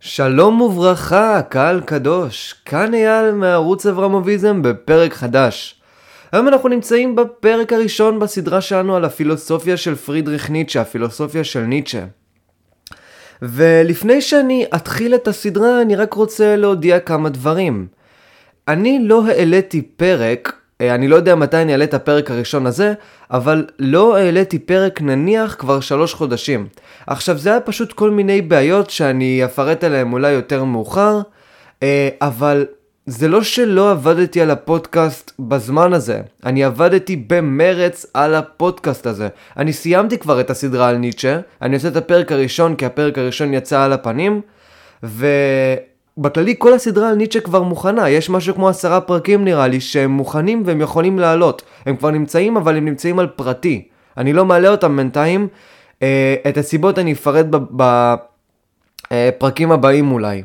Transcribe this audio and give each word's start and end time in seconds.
שלום 0.00 0.60
וברכה, 0.60 1.42
קהל 1.48 1.80
קדוש, 1.80 2.54
כאן 2.64 2.94
אייל 2.94 3.32
מערוץ 3.32 3.86
אברמוביזם 3.86 4.62
בפרק 4.62 5.14
חדש. 5.14 5.80
היום 6.32 6.48
אנחנו 6.48 6.68
נמצאים 6.68 7.16
בפרק 7.16 7.72
הראשון 7.72 8.18
בסדרה 8.18 8.60
שלנו 8.60 8.96
על 8.96 9.04
הפילוסופיה 9.04 9.76
של 9.76 9.94
פרידריך 9.94 10.50
ניטשה, 10.50 10.80
הפילוסופיה 10.80 11.44
של 11.44 11.60
ניטשה. 11.60 12.04
ולפני 13.42 14.20
שאני 14.20 14.66
אתחיל 14.74 15.14
את 15.14 15.28
הסדרה, 15.28 15.82
אני 15.82 15.96
רק 15.96 16.14
רוצה 16.14 16.56
להודיע 16.56 17.00
כמה 17.00 17.28
דברים. 17.28 17.86
אני 18.68 18.98
לא 19.02 19.26
העליתי 19.26 19.82
פרק 19.82 20.57
אני 20.80 21.08
לא 21.08 21.16
יודע 21.16 21.34
מתי 21.34 21.56
אני 21.56 21.72
אעלה 21.72 21.84
את 21.84 21.94
הפרק 21.94 22.30
הראשון 22.30 22.66
הזה, 22.66 22.94
אבל 23.30 23.66
לא 23.78 24.16
העליתי 24.16 24.58
פרק 24.58 25.02
נניח 25.02 25.56
כבר 25.58 25.80
שלוש 25.80 26.14
חודשים. 26.14 26.66
עכשיו 27.06 27.38
זה 27.38 27.50
היה 27.50 27.60
פשוט 27.60 27.92
כל 27.92 28.10
מיני 28.10 28.42
בעיות 28.42 28.90
שאני 28.90 29.44
אפרט 29.44 29.84
עליהן 29.84 30.12
אולי 30.12 30.30
יותר 30.30 30.64
מאוחר, 30.64 31.20
אה, 31.82 32.08
אבל 32.20 32.66
זה 33.06 33.28
לא 33.28 33.42
שלא 33.42 33.90
עבדתי 33.90 34.40
על 34.40 34.50
הפודקאסט 34.50 35.32
בזמן 35.38 35.92
הזה, 35.92 36.20
אני 36.46 36.64
עבדתי 36.64 37.24
במרץ 37.26 38.06
על 38.14 38.34
הפודקאסט 38.34 39.06
הזה. 39.06 39.28
אני 39.56 39.72
סיימתי 39.72 40.18
כבר 40.18 40.40
את 40.40 40.50
הסדרה 40.50 40.88
על 40.88 40.96
ניטשה, 40.96 41.40
אני 41.62 41.74
עושה 41.74 41.88
את 41.88 41.96
הפרק 41.96 42.32
הראשון 42.32 42.74
כי 42.74 42.86
הפרק 42.86 43.18
הראשון 43.18 43.54
יצא 43.54 43.82
על 43.82 43.92
הפנים, 43.92 44.40
ו... 45.04 45.26
בכללי 46.18 46.54
כל 46.58 46.74
הסדרה 46.74 47.08
על 47.08 47.14
ניטשה 47.14 47.40
כבר 47.40 47.62
מוכנה, 47.62 48.08
יש 48.08 48.30
משהו 48.30 48.54
כמו 48.54 48.68
עשרה 48.68 49.00
פרקים 49.00 49.44
נראה 49.44 49.68
לי 49.68 49.80
שהם 49.80 50.10
מוכנים 50.10 50.62
והם 50.66 50.80
יכולים 50.80 51.18
לעלות. 51.18 51.62
הם 51.86 51.96
כבר 51.96 52.10
נמצאים 52.10 52.56
אבל 52.56 52.76
הם 52.76 52.84
נמצאים 52.84 53.18
על 53.18 53.26
פרטי. 53.26 53.88
אני 54.16 54.32
לא 54.32 54.44
מעלה 54.44 54.68
אותם 54.68 54.96
בינתיים, 54.96 55.48
אה, 56.02 56.34
את 56.48 56.56
הסיבות 56.56 56.98
אני 56.98 57.12
אפרט 57.12 57.46
בפרקים 59.10 59.70
אה, 59.70 59.74
הבאים 59.74 60.12
אולי. 60.12 60.42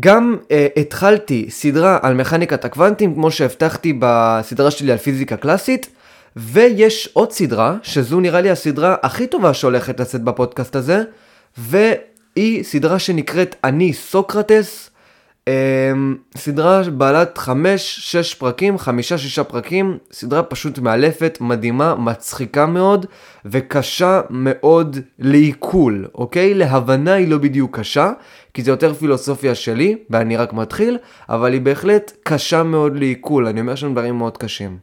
גם 0.00 0.36
אה, 0.50 0.66
התחלתי 0.76 1.46
סדרה 1.50 1.98
על 2.02 2.14
מכניקת 2.14 2.64
הקוונטים 2.64 3.14
כמו 3.14 3.30
שהבטחתי 3.30 3.98
בסדרה 3.98 4.70
שלי 4.70 4.92
על 4.92 4.98
פיזיקה 4.98 5.36
קלאסית. 5.36 5.88
ויש 6.36 7.10
עוד 7.12 7.32
סדרה, 7.32 7.76
שזו 7.82 8.20
נראה 8.20 8.40
לי 8.40 8.50
הסדרה 8.50 8.96
הכי 9.02 9.26
טובה 9.26 9.54
שהולכת 9.54 10.00
לצאת 10.00 10.22
בפודקאסט 10.22 10.76
הזה, 10.76 11.02
ו... 11.58 11.76
היא 12.38 12.62
סדרה 12.62 12.98
שנקראת 12.98 13.56
אני 13.64 13.92
סוקרטס, 13.92 14.90
אמ, 15.48 16.16
סדרה 16.36 16.82
בעלת 16.82 17.38
5-6 17.38 18.34
פרקים, 18.38 18.76
5-6 18.76 19.42
פרקים, 19.48 19.98
סדרה 20.12 20.42
פשוט 20.42 20.78
מאלפת, 20.78 21.38
מדהימה, 21.40 21.94
מצחיקה 21.94 22.66
מאוד 22.66 23.06
וקשה 23.44 24.20
מאוד 24.30 24.96
לעיכול, 25.18 26.08
אוקיי? 26.14 26.54
להבנה 26.54 27.12
היא 27.12 27.28
לא 27.28 27.38
בדיוק 27.38 27.78
קשה, 27.78 28.12
כי 28.54 28.62
זה 28.62 28.70
יותר 28.70 28.94
פילוסופיה 28.94 29.54
שלי, 29.54 29.96
ואני 30.10 30.36
רק 30.36 30.52
מתחיל, 30.52 30.98
אבל 31.28 31.52
היא 31.52 31.60
בהחלט 31.60 32.12
קשה 32.22 32.62
מאוד 32.62 32.96
לעיכול, 32.96 33.46
אני 33.46 33.60
אומר 33.60 33.74
שם 33.74 33.92
דברים 33.92 34.18
מאוד 34.18 34.36
קשים. 34.36 34.78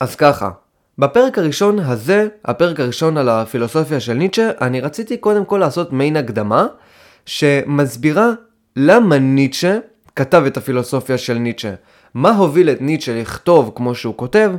אז 0.00 0.16
ככה, 0.16 0.50
בפרק 0.98 1.38
הראשון 1.38 1.78
הזה, 1.78 2.28
הפרק 2.44 2.80
הראשון 2.80 3.16
על 3.16 3.28
הפילוסופיה 3.28 4.00
של 4.00 4.12
ניטשה, 4.12 4.50
אני 4.60 4.80
רציתי 4.80 5.16
קודם 5.16 5.44
כל 5.44 5.58
לעשות 5.58 5.92
מיין 5.92 6.16
הקדמה 6.16 6.66
שמסבירה 7.26 8.32
למה 8.76 9.18
ניטשה 9.18 9.78
כתב 10.16 10.42
את 10.46 10.56
הפילוסופיה 10.56 11.18
של 11.18 11.34
ניטשה. 11.34 11.74
מה 12.14 12.30
הוביל 12.30 12.70
את 12.70 12.80
ניטשה 12.80 13.20
לכתוב 13.20 13.72
כמו 13.74 13.94
שהוא 13.94 14.14
כותב, 14.16 14.52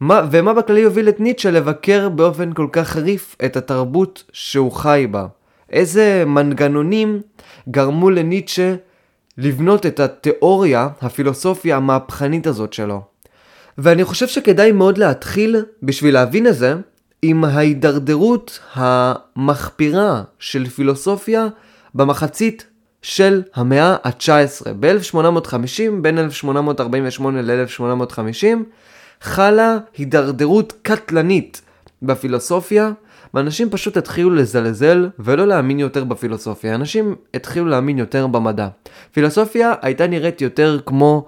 מה, 0.00 0.22
ומה 0.30 0.54
בכללי 0.54 0.82
הוביל 0.82 1.08
את 1.08 1.20
ניטשה 1.20 1.50
לבקר 1.50 2.08
באופן 2.08 2.52
כל 2.52 2.68
כך 2.72 2.88
חריף 2.88 3.36
את 3.44 3.56
התרבות 3.56 4.24
שהוא 4.32 4.72
חי 4.72 5.06
בה. 5.10 5.26
איזה 5.70 6.24
מנגנונים 6.26 7.20
גרמו 7.68 8.10
לניטשה 8.10 8.74
לבנות 9.38 9.86
את 9.86 10.00
התיאוריה, 10.00 10.88
הפילוסופיה 11.02 11.76
המהפכנית 11.76 12.46
הזאת 12.46 12.72
שלו. 12.72 13.13
ואני 13.78 14.04
חושב 14.04 14.28
שכדאי 14.28 14.72
מאוד 14.72 14.98
להתחיל, 14.98 15.64
בשביל 15.82 16.14
להבין 16.14 16.46
את 16.46 16.54
זה, 16.54 16.74
עם 17.22 17.44
ההידרדרות 17.44 18.60
המחפירה 18.74 20.22
של 20.38 20.66
פילוסופיה 20.66 21.46
במחצית 21.94 22.66
של 23.02 23.42
המאה 23.54 23.96
ה-19. 24.04 24.68
ב-1850, 24.80 25.90
בין 26.00 26.18
1848 26.18 27.42
ל-1850, 27.42 28.46
חלה 29.20 29.78
הידרדרות 29.96 30.72
קטלנית 30.82 31.62
בפילוסופיה, 32.02 32.92
ואנשים 33.34 33.70
פשוט 33.70 33.96
התחילו 33.96 34.30
לזלזל 34.30 35.08
ולא 35.18 35.46
להאמין 35.46 35.78
יותר 35.78 36.04
בפילוסופיה. 36.04 36.74
אנשים 36.74 37.14
התחילו 37.34 37.66
להאמין 37.66 37.98
יותר 37.98 38.26
במדע. 38.26 38.68
פילוסופיה 39.12 39.74
הייתה 39.82 40.06
נראית 40.06 40.40
יותר 40.40 40.78
כמו 40.86 41.26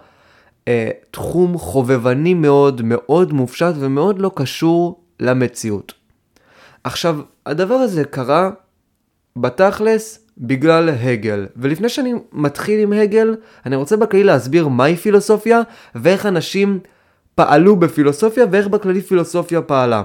אה, 0.69 0.91
תחום 1.11 1.59
חובבני 1.59 2.35
מאוד, 2.35 2.83
מאוד 2.85 3.33
מופשט 3.33 3.75
ומאוד 3.79 4.19
לא 4.19 4.31
קשור 4.35 5.01
למציאות. 5.21 5.93
עכשיו, 6.85 7.19
הדבר 7.47 7.75
הזה 7.75 8.05
קרה 8.05 8.51
בתכלס 9.37 10.27
בגלל 10.39 10.89
הגל. 10.89 11.47
ולפני 11.57 11.89
שאני 11.89 12.15
מתחיל 12.33 12.81
עם 12.81 12.93
הגל, 12.93 13.37
אני 13.67 13.77
רוצה 13.77 13.97
בכללי 13.97 14.25
להסביר 14.25 14.69
מהי 14.69 14.97
פילוסופיה 14.97 15.61
ואיך 15.95 16.27
אנשים 16.27 16.79
פעלו 17.35 17.77
בפילוסופיה 17.77 18.45
ואיך 18.51 18.69
בכללי 18.69 19.01
פילוסופיה 19.01 19.63
פעלה. 19.63 20.03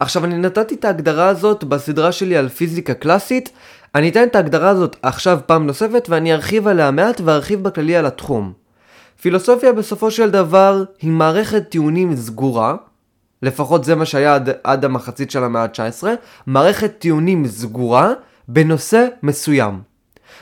עכשיו 0.00 0.24
אני 0.24 0.38
נתתי 0.38 0.74
את 0.74 0.84
ההגדרה 0.84 1.28
הזאת 1.28 1.64
בסדרה 1.64 2.12
שלי 2.12 2.36
על 2.36 2.48
פיזיקה 2.48 2.94
קלאסית, 2.94 3.52
אני 3.94 4.08
אתן 4.08 4.24
את 4.24 4.36
ההגדרה 4.36 4.68
הזאת 4.68 4.96
עכשיו 5.02 5.40
פעם 5.46 5.66
נוספת 5.66 6.06
ואני 6.10 6.32
ארחיב 6.32 6.68
עליה 6.68 6.90
מעט 6.90 7.20
וארחיב 7.24 7.62
בכללי 7.62 7.96
על 7.96 8.06
התחום. 8.06 8.61
פילוסופיה 9.22 9.72
בסופו 9.72 10.10
של 10.10 10.30
דבר 10.30 10.84
היא 11.00 11.10
מערכת 11.10 11.68
טיעונים 11.68 12.16
סגורה, 12.16 12.76
לפחות 13.42 13.84
זה 13.84 13.94
מה 13.94 14.06
שהיה 14.06 14.34
עד, 14.34 14.50
עד 14.64 14.84
המחצית 14.84 15.30
של 15.30 15.44
המאה 15.44 15.62
ה-19, 15.62 16.04
מערכת 16.46 16.98
טיעונים 16.98 17.46
סגורה 17.46 18.12
בנושא 18.48 19.06
מסוים. 19.22 19.80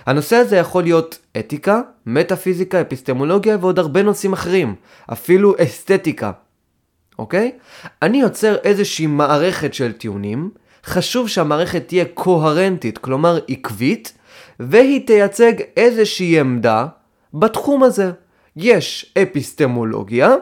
הנושא 0.06 0.36
הזה 0.36 0.56
יכול 0.56 0.82
להיות 0.82 1.18
אתיקה, 1.38 1.80
מטאפיזיקה, 2.06 2.80
אפיסטמולוגיה 2.80 3.56
ועוד 3.60 3.78
הרבה 3.78 4.02
נושאים 4.02 4.32
אחרים, 4.32 4.74
אפילו 5.12 5.54
אסתטיקה. 5.58 6.32
אוקיי? 7.18 7.52
אני 8.02 8.20
יוצר 8.20 8.56
איזושהי 8.56 9.06
מערכת 9.06 9.74
של 9.74 9.92
טיעונים, 9.92 10.50
חשוב 10.84 11.28
שהמערכת 11.28 11.88
תהיה 11.88 12.04
קוהרנטית, 12.14 12.98
כלומר 12.98 13.38
עקבית, 13.48 14.12
והיא 14.60 15.06
תייצג 15.06 15.52
איזושהי 15.76 16.40
עמדה 16.40 16.86
בתחום 17.34 17.82
הזה. 17.82 18.10
יש 18.56 19.14
אפיסטמולוגיה, 19.22 20.34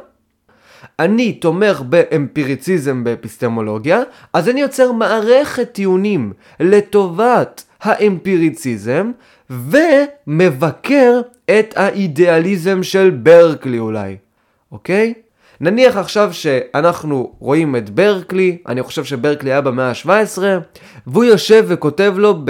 אני 0.98 1.32
תומך 1.32 1.80
באמפיריציזם 1.80 3.04
באפיסטמולוגיה, 3.04 4.02
אז 4.32 4.48
אני 4.48 4.60
יוצר 4.60 4.92
מערכת 4.92 5.72
טיעונים 5.72 6.32
לטובת 6.60 7.64
האמפיריציזם, 7.80 9.10
ומבקר 9.50 11.20
את 11.50 11.74
האידיאליזם 11.76 12.82
של 12.82 13.10
ברקלי 13.10 13.78
אולי, 13.78 14.16
אוקיי? 14.72 15.14
נניח 15.60 15.96
עכשיו 15.96 16.32
שאנחנו 16.32 17.32
רואים 17.38 17.76
את 17.76 17.91
ברקלי, 17.91 18.58
אני 18.66 18.82
חושב 18.82 19.04
שברקלי 19.04 19.50
היה 19.50 19.60
במאה 19.60 19.88
ה-17, 19.88 20.38
והוא 21.06 21.24
יושב 21.24 21.64
וכותב 21.69 22.14
לו 22.16 22.44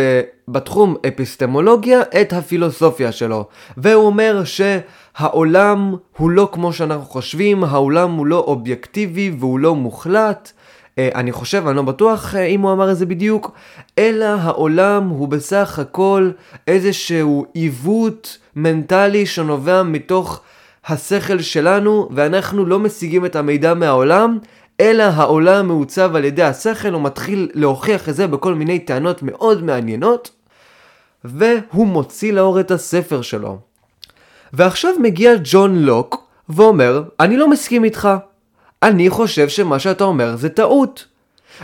בתחום 0.48 0.96
אפיסטמולוגיה 1.08 2.00
את 2.20 2.32
הפילוסופיה 2.32 3.12
שלו. 3.12 3.48
והוא 3.76 4.06
אומר 4.06 4.42
שהעולם 4.44 5.94
הוא 6.16 6.30
לא 6.30 6.48
כמו 6.52 6.72
שאנחנו 6.72 7.04
חושבים, 7.04 7.64
העולם 7.64 8.10
הוא 8.10 8.26
לא 8.26 8.38
אובייקטיבי 8.38 9.32
והוא 9.38 9.58
לא 9.58 9.74
מוחלט. 9.74 10.52
אה, 10.98 11.08
אני 11.14 11.32
חושב, 11.32 11.66
אני 11.66 11.76
לא 11.76 11.82
בטוח 11.82 12.34
אה, 12.34 12.44
אם 12.44 12.60
הוא 12.60 12.72
אמר 12.72 12.90
את 12.90 12.96
זה 12.96 13.06
בדיוק, 13.06 13.52
אלא 13.98 14.24
העולם 14.24 15.08
הוא 15.08 15.28
בסך 15.28 15.78
הכל 15.78 16.30
איזשהו 16.66 17.46
עיוות 17.54 18.38
מנטלי 18.56 19.26
שנובע 19.26 19.82
מתוך 19.82 20.40
השכל 20.88 21.40
שלנו, 21.40 22.08
ואנחנו 22.12 22.66
לא 22.66 22.78
משיגים 22.78 23.26
את 23.26 23.36
המידע 23.36 23.74
מהעולם, 23.74 24.38
אלא 24.80 25.02
העולם 25.02 25.66
מעוצב 25.66 26.16
על 26.16 26.24
ידי 26.24 26.42
השכל, 26.42 26.92
הוא 26.92 27.02
מתחיל 27.02 27.48
להוכיח 27.54 28.08
את 28.08 28.14
זה 28.14 28.26
בכל 28.26 28.54
מיני 28.54 28.78
טענות 28.78 29.22
מאוד 29.22 29.64
מעניינות, 29.64 30.30
והוא 31.24 31.86
מוציא 31.86 32.32
לאור 32.32 32.60
את 32.60 32.70
הספר 32.70 33.22
שלו. 33.22 33.58
ועכשיו 34.52 34.94
מגיע 35.02 35.32
ג'ון 35.44 35.78
לוק 35.78 36.28
ואומר, 36.48 37.02
אני 37.20 37.36
לא 37.36 37.50
מסכים 37.50 37.84
איתך. 37.84 38.08
אני 38.82 39.10
חושב 39.10 39.48
שמה 39.48 39.78
שאתה 39.78 40.04
אומר 40.04 40.36
זה 40.36 40.48
טעות. 40.48 41.06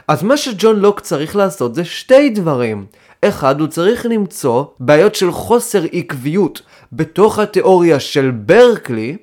אז 0.08 0.22
מה 0.22 0.36
שג'ון 0.36 0.80
לוק 0.80 1.00
צריך 1.00 1.36
לעשות 1.36 1.74
זה 1.74 1.84
שתי 1.84 2.30
דברים. 2.30 2.86
אחד, 3.28 3.60
הוא 3.60 3.68
צריך 3.68 4.06
למצוא 4.06 4.64
בעיות 4.80 5.14
של 5.14 5.32
חוסר 5.32 5.82
עקביות 5.92 6.62
בתוך 6.92 7.38
התיאוריה 7.38 8.00
של 8.00 8.30
ברקלי, 8.30 9.16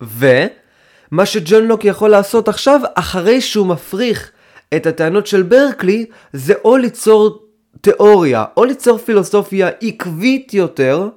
ומה 0.00 1.26
שג'ון 1.26 1.64
לוק 1.64 1.84
יכול 1.84 2.10
לעשות 2.10 2.48
עכשיו, 2.48 2.80
אחרי 2.94 3.40
שהוא 3.40 3.66
מפריך 3.66 4.30
את 4.76 4.86
הטענות 4.86 5.26
של 5.26 5.42
ברקלי, 5.42 6.06
זה 6.32 6.54
או 6.64 6.76
ליצור 6.76 7.42
תיאוריה, 7.80 8.44
או 8.56 8.64
ליצור 8.64 8.98
פילוסופיה 8.98 9.70
עקבית 9.80 10.54
יותר, 10.54 11.08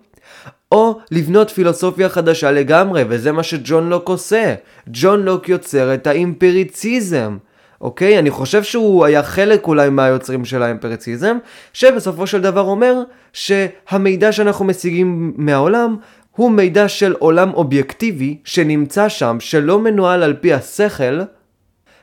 או 0.72 1.00
לבנות 1.12 1.50
פילוסופיה 1.50 2.10
חדשה 2.10 2.52
לגמרי, 2.52 3.04
וזה 3.10 3.32
מה 3.32 3.44
שג'ון 3.44 3.90
לוק 3.90 4.10
עושה. 4.10 4.56
ג'ון 4.88 5.26
לוק 5.26 5.50
יוצר 5.50 5.94
את 5.94 6.08
האימפריציזם. 6.08 7.38
אוקיי? 7.86 8.20
אני 8.20 8.32
חושב 8.32 8.64
שהוא 8.64 9.06
היה 9.06 9.24
חלק 9.24 9.68
אולי 9.68 9.90
מהיוצרים 9.90 10.46
של 10.46 10.64
האימפריציזם, 10.64 11.38
שבסופו 11.74 12.28
של 12.28 12.42
דבר 12.42 12.62
אומר 12.62 13.04
שהמידע 13.34 14.32
שאנחנו 14.32 14.66
משיגים 14.66 15.34
מהעולם 15.38 15.96
הוא 16.32 16.52
מידע 16.52 16.88
של 16.88 17.16
עולם 17.20 17.54
אובייקטיבי 17.54 18.38
שנמצא 18.44 19.10
שם, 19.10 19.38
שלא 19.40 19.80
מנוהל 19.80 20.24
על 20.24 20.34
פי 20.34 20.54
השכל, 20.54 21.20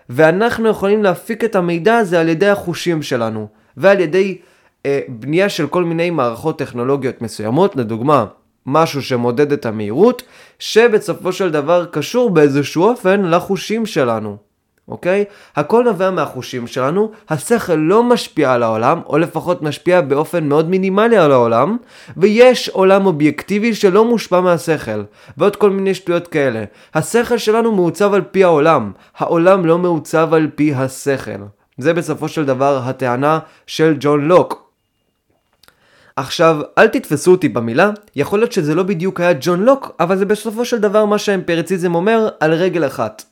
ואנחנו 0.08 0.69
יכולים 0.69 1.02
להפיק 1.02 1.44
את 1.44 1.56
המידע 1.56 1.96
הזה 1.96 2.20
על 2.20 2.28
ידי 2.28 2.49
החושים 2.49 3.02
שלנו, 3.02 3.49
ועל 3.76 4.00
ידי 4.00 4.38
אה, 4.87 5.00
בנייה 5.08 5.49
של 5.49 5.67
כל 5.67 5.85
מיני 5.85 6.11
מערכות 6.11 6.58
טכנולוגיות 6.58 7.23
מסוימות, 7.23 7.76
לדוגמה, 7.76 8.25
משהו 8.67 9.02
שמודד 9.02 9.52
את 9.52 9.67
המהירות, 9.67 10.23
שבסופו 10.58 11.32
של 11.32 11.50
דבר 11.50 11.85
קשור 11.85 12.31
באיזשהו 12.31 12.85
אופן 12.85 13.23
לחושים 13.23 13.87
שלנו. 13.87 14.51
אוקיי? 14.88 15.25
הכל 15.56 15.84
נובע 15.84 16.11
מהחושים 16.11 16.67
שלנו, 16.67 17.11
השכל 17.29 17.75
לא 17.75 18.02
משפיע 18.05 18.52
על 18.52 18.62
העולם, 18.62 19.00
או 19.06 19.19
לפחות 19.19 19.62
משפיע 19.62 20.00
באופן 20.00 20.49
מאוד 20.49 20.70
מינימלי 20.70 21.17
על 21.17 21.32
העולם, 21.32 21.76
ויש 22.17 22.69
עולם 22.69 23.06
אובייקטיבי 23.06 23.75
שלא 23.75 24.05
מושפע 24.05 24.40
מהשכל, 24.40 25.02
ועוד 25.38 25.56
כל 25.56 25.70
מיני 25.70 25.94
שטויות 25.94 26.29
כאלה. 26.29 26.64
השכל 26.94 27.38
שלנו 27.38 27.73
מעוצב 27.73 28.14
על 28.14 28.23
פי 28.23 28.44
העולם, 28.44 28.93
העולם 29.19 29.67
לא 29.67 29.79
מעוצב 29.79 30.34
על 30.34 30.49
פי 30.55 30.75
השכל. 30.75 31.43
זה 31.78 31.94
בסופו 31.94 32.28
של 32.28 32.44
דבר 32.44 32.81
הטענה 32.85 33.38
של 33.67 33.96
ג'ון 34.00 34.28
לוק. 34.28 34.73
עכשיו, 36.17 36.61
אל 36.78 36.87
תתפסו 36.87 37.31
אותי 37.31 37.49
במילה, 37.49 37.90
יכול 38.17 38.38
להיות 38.38 38.52
שזה 38.52 38.75
לא 38.75 38.82
בדיוק 38.82 39.20
היה 39.20 39.32
ג'ון 39.40 39.62
לוק, 39.62 39.96
אבל 40.00 40.17
זה 40.17 40.25
בסופו 40.25 40.64
של 40.64 40.78
דבר 40.78 41.05
מה 41.05 41.19
שהאמפריציזם 41.19 41.94
אומר 41.94 42.28
על 42.40 42.52
רגל 42.52 42.87
אחת. 42.87 43.31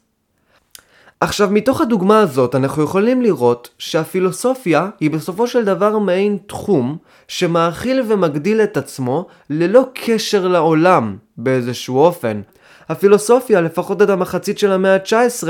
עכשיו, 1.23 1.49
מתוך 1.51 1.81
הדוגמה 1.81 2.21
הזאת 2.21 2.55
אנחנו 2.55 2.83
יכולים 2.83 3.23
לראות 3.23 3.71
שהפילוסופיה 3.79 4.89
היא 5.01 5.11
בסופו 5.11 5.47
של 5.47 5.65
דבר 5.65 5.99
מעין 5.99 6.39
תחום 6.47 6.97
שמאכיל 7.29 8.03
ומגדיל 8.09 8.61
את 8.61 8.77
עצמו 8.77 9.27
ללא 9.51 9.85
קשר 9.95 10.49
לעולם 10.49 11.17
באיזשהו 11.37 11.99
אופן. 11.99 12.41
הפילוסופיה, 12.89 13.61
לפחות 13.61 14.03
עד 14.03 14.11
המחצית 14.11 14.59
של 14.59 14.73
המאה 14.73 14.95
ה-19, 14.95 15.49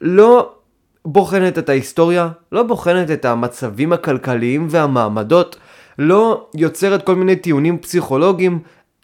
לא 0.00 0.52
בוחנת 1.04 1.58
את 1.58 1.68
ההיסטוריה, 1.68 2.28
לא 2.52 2.62
בוחנת 2.62 3.10
את 3.10 3.24
המצבים 3.24 3.92
הכלכליים 3.92 4.66
והמעמדות, 4.70 5.56
לא 5.98 6.46
יוצרת 6.54 7.06
כל 7.06 7.14
מיני 7.14 7.36
טיעונים 7.36 7.78
פסיכולוגיים, 7.78 8.58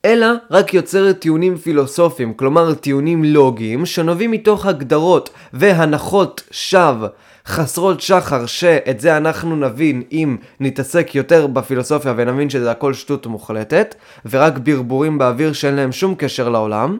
אלא 0.04 0.26
רק 0.50 0.74
יוצרת 0.74 1.18
טיעונים 1.18 1.56
פילוסופיים, 1.56 2.34
כלומר 2.34 2.74
טיעונים 2.74 3.24
לוגיים, 3.24 3.86
שנובעים 3.86 4.30
מתוך 4.30 4.66
הגדרות 4.66 5.30
והנחות 5.52 6.42
שווא 6.50 7.08
חסרות 7.46 8.00
שחר, 8.00 8.46
שאת 8.46 9.00
זה 9.00 9.16
אנחנו 9.16 9.56
נבין 9.56 10.02
אם 10.12 10.36
נתעסק 10.60 11.14
יותר 11.14 11.46
בפילוסופיה 11.46 12.14
ונבין 12.16 12.50
שזה 12.50 12.70
הכל 12.70 12.94
שטות 12.94 13.26
מוחלטת, 13.26 13.94
ורק 14.30 14.58
ברבורים 14.58 15.18
באוויר 15.18 15.52
שאין 15.52 15.74
להם 15.74 15.92
שום 15.92 16.14
קשר 16.18 16.48
לעולם. 16.48 16.98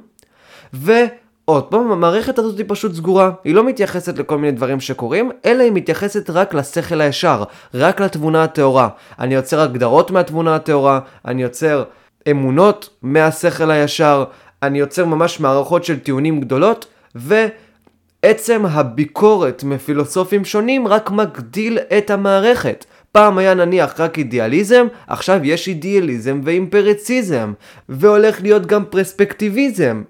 ועוד 0.72 1.64
פעם, 1.64 1.92
המערכת 1.92 2.38
הזאת 2.38 2.58
היא 2.58 2.66
פשוט 2.68 2.94
סגורה, 2.94 3.30
היא 3.44 3.54
לא 3.54 3.64
מתייחסת 3.64 4.18
לכל 4.18 4.38
מיני 4.38 4.52
דברים 4.52 4.80
שקורים, 4.80 5.30
אלא 5.44 5.62
היא 5.62 5.72
מתייחסת 5.72 6.30
רק 6.30 6.54
לשכל 6.54 7.00
הישר, 7.00 7.44
רק 7.74 8.00
לתבונה 8.00 8.42
הטהורה. 8.44 8.88
אני 9.18 9.34
יוצר 9.34 9.60
הגדרות 9.60 10.10
מהתבונה 10.10 10.54
הטהורה, 10.54 11.00
אני 11.24 11.42
יוצר... 11.42 11.84
אמונות 12.30 12.88
מהשכל 13.02 13.70
הישר, 13.70 14.24
אני 14.62 14.78
יוצר 14.78 15.04
ממש 15.04 15.40
מערכות 15.40 15.84
של 15.84 15.98
טיעונים 15.98 16.40
גדולות, 16.40 16.86
ועצם 17.14 18.66
הביקורת 18.66 19.64
מפילוסופים 19.64 20.44
שונים 20.44 20.88
רק 20.88 21.10
מגדיל 21.10 21.78
את 21.98 22.10
המערכת. 22.10 22.84
פעם 23.12 23.38
היה 23.38 23.54
נניח 23.54 24.00
רק 24.00 24.18
אידיאליזם, 24.18 24.86
עכשיו 25.06 25.40
יש 25.44 25.68
אידיאליזם 25.68 26.40
ואימפריציזם, 26.44 27.52
והולך 27.88 28.42
להיות 28.42 28.66
גם 28.66 28.84
פרספקטיביזם, 28.84 30.02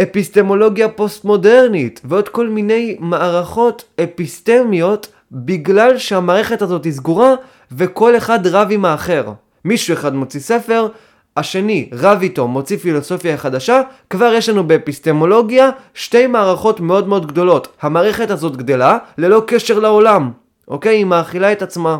ואפיסטמולוגיה 0.00 0.88
פוסט-מודרנית, 0.88 2.00
ועוד 2.04 2.28
כל 2.28 2.48
מיני 2.48 2.96
מערכות 3.00 3.84
אפיסטמיות, 4.02 5.12
בגלל 5.32 5.98
שהמערכת 5.98 6.62
הזאת 6.62 6.84
היא 6.84 6.92
סגורה, 6.92 7.34
וכל 7.72 8.16
אחד 8.16 8.46
רב 8.46 8.68
עם 8.70 8.84
האחר. 8.84 9.32
מישהו 9.68 9.94
אחד 9.94 10.14
מוציא 10.14 10.40
ספר, 10.40 10.88
השני 11.36 11.88
רב 11.92 12.18
איתו, 12.22 12.48
מוציא 12.48 12.76
פילוסופיה 12.76 13.36
חדשה, 13.36 13.80
כבר 14.10 14.32
יש 14.34 14.48
לנו 14.48 14.66
באפיסטמולוגיה 14.66 15.70
שתי 15.94 16.26
מערכות 16.26 16.80
מאוד 16.80 17.08
מאוד 17.08 17.26
גדולות. 17.26 17.68
המערכת 17.82 18.30
הזאת 18.30 18.56
גדלה 18.56 18.98
ללא 19.18 19.42
קשר 19.46 19.78
לעולם, 19.78 20.30
אוקיי? 20.68 20.96
היא 20.96 21.04
מאכילה 21.04 21.52
את 21.52 21.62
עצמה. 21.62 21.98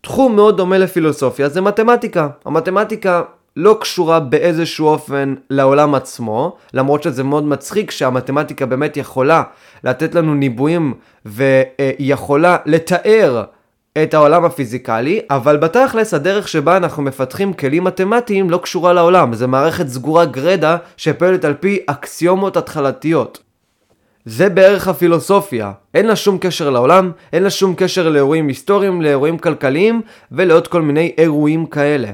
תחום 0.00 0.36
מאוד 0.36 0.56
דומה 0.56 0.78
לפילוסופיה 0.78 1.48
זה 1.48 1.60
מתמטיקה. 1.60 2.28
המתמטיקה 2.44 3.22
לא 3.56 3.76
קשורה 3.80 4.20
באיזשהו 4.20 4.86
אופן 4.86 5.34
לעולם 5.50 5.94
עצמו, 5.94 6.56
למרות 6.74 7.02
שזה 7.02 7.24
מאוד 7.24 7.44
מצחיק 7.44 7.90
שהמתמטיקה 7.90 8.66
באמת 8.66 8.96
יכולה 8.96 9.42
לתת 9.84 10.14
לנו 10.14 10.34
ניבויים 10.34 10.94
והיא 11.24 11.66
יכולה 11.98 12.56
לתאר 12.66 13.44
את 14.02 14.14
העולם 14.14 14.44
הפיזיקלי, 14.44 15.20
אבל 15.30 15.56
בתכלס 15.56 16.14
הדרך 16.14 16.48
שבה 16.48 16.76
אנחנו 16.76 17.02
מפתחים 17.02 17.52
כלים 17.52 17.84
מתמטיים 17.84 18.50
לא 18.50 18.58
קשורה 18.58 18.92
לעולם, 18.92 19.34
זה 19.34 19.46
מערכת 19.46 19.88
סגורה 19.88 20.24
גרדה 20.24 20.76
שפועלת 20.96 21.44
על 21.44 21.54
פי 21.54 21.78
אקסיומות 21.86 22.56
התחלתיות. 22.56 23.38
זה 24.24 24.48
בערך 24.48 24.88
הפילוסופיה, 24.88 25.72
אין 25.94 26.06
לה 26.06 26.16
שום 26.16 26.38
קשר 26.40 26.70
לעולם, 26.70 27.12
אין 27.32 27.42
לה 27.42 27.50
שום 27.50 27.74
קשר 27.76 28.08
לאירועים 28.08 28.48
היסטוריים, 28.48 29.02
לאירועים 29.02 29.38
כלכליים 29.38 30.02
ולעוד 30.32 30.68
כל 30.68 30.82
מיני 30.82 31.14
אירועים 31.18 31.66
כאלה. 31.66 32.08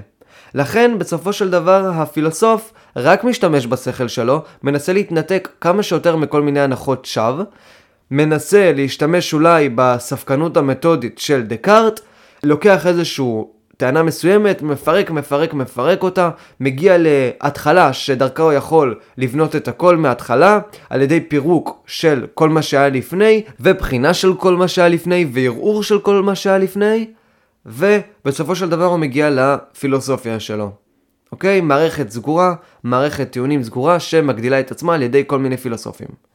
לכן 0.55 0.99
בסופו 0.99 1.33
של 1.33 1.51
דבר 1.51 1.91
הפילוסוף 1.95 2.73
רק 2.97 3.25
משתמש 3.25 3.67
בשכל 3.67 4.09
שלו, 4.09 4.43
מנסה 4.63 4.93
להתנתק 4.93 5.49
כמה 5.61 5.83
שיותר 5.83 6.17
מכל 6.17 6.43
מיני 6.43 6.61
הנחות 6.61 7.05
שווא, 7.05 7.45
מנסה 8.15 8.73
להשתמש 8.73 9.35
אולי 9.35 9.69
בספקנות 9.75 10.57
המתודית 10.57 11.19
של 11.19 11.43
דקארט, 11.43 12.01
לוקח 12.43 12.87
איזשהו 12.87 13.53
טענה 13.77 14.03
מסוימת, 14.03 14.63
מפרק, 14.63 15.11
מפרק, 15.11 15.55
מפרק 15.55 16.03
אותה, 16.03 16.31
מגיע 16.61 16.97
להתחלה 16.99 17.93
שדרכה 17.93 18.43
הוא 18.43 18.53
יכול 18.53 18.99
לבנות 19.19 19.57
את 19.57 19.69
הכל 19.69 19.97
מההתחלה, 19.97 20.61
על 20.91 21.03
ידי 21.03 21.21
פירוק 21.21 21.83
של 21.87 22.27
כל 22.35 22.49
מה 22.49 22.63
שהיה 22.63 22.89
לפני, 22.89 23.43
ובחינה 23.61 24.15
של 24.15 24.35
כל 24.35 24.57
מה 24.57 24.69
שהיה 24.69 24.89
לפני, 24.89 25.27
וערעור 25.33 25.83
של 25.83 26.01
כל 26.01 26.23
מה 26.23 26.35
שהיה 26.35 26.59
לפני, 26.59 27.11
ובסופו 27.67 28.57
של 28.57 28.69
דבר 28.69 28.85
הוא 28.85 28.99
מגיע 28.99 29.31
לפילוסופיה 29.31 30.41
שלו. 30.41 30.71
אוקיי? 31.33 31.61
מערכת 31.61 32.11
סגורה, 32.11 32.55
מערכת 32.85 33.31
טיעונים 33.31 33.63
סגורה, 33.63 34.01
שמגדילה 34.01 34.61
את 34.61 34.71
עצמה 34.71 34.95
על 34.95 35.03
ידי 35.03 35.25
כל 35.27 35.39
מיני 35.39 35.57
פילוסופים. 35.57 36.33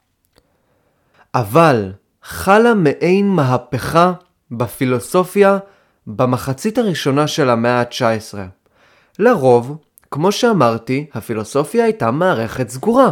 אבל 1.39 1.91
חלה 2.23 2.73
מעין 2.73 3.27
מהפכה 3.27 4.13
בפילוסופיה 4.51 5.57
במחצית 6.07 6.77
הראשונה 6.77 7.27
של 7.27 7.49
המאה 7.49 7.79
ה-19. 7.79 8.37
לרוב, 9.19 9.77
כמו 10.11 10.31
שאמרתי, 10.31 11.05
הפילוסופיה 11.13 11.83
הייתה 11.83 12.11
מערכת 12.11 12.69
סגורה. 12.69 13.11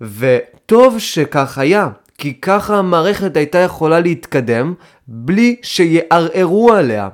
וטוב 0.00 0.98
שכך 0.98 1.58
היה, 1.58 1.88
כי 2.18 2.40
ככה 2.40 2.76
המערכת 2.76 3.36
הייתה 3.36 3.58
יכולה 3.58 4.00
להתקדם 4.00 4.74
בלי 5.08 5.56
שיערערו 5.62 6.72
עליה. 6.72 7.08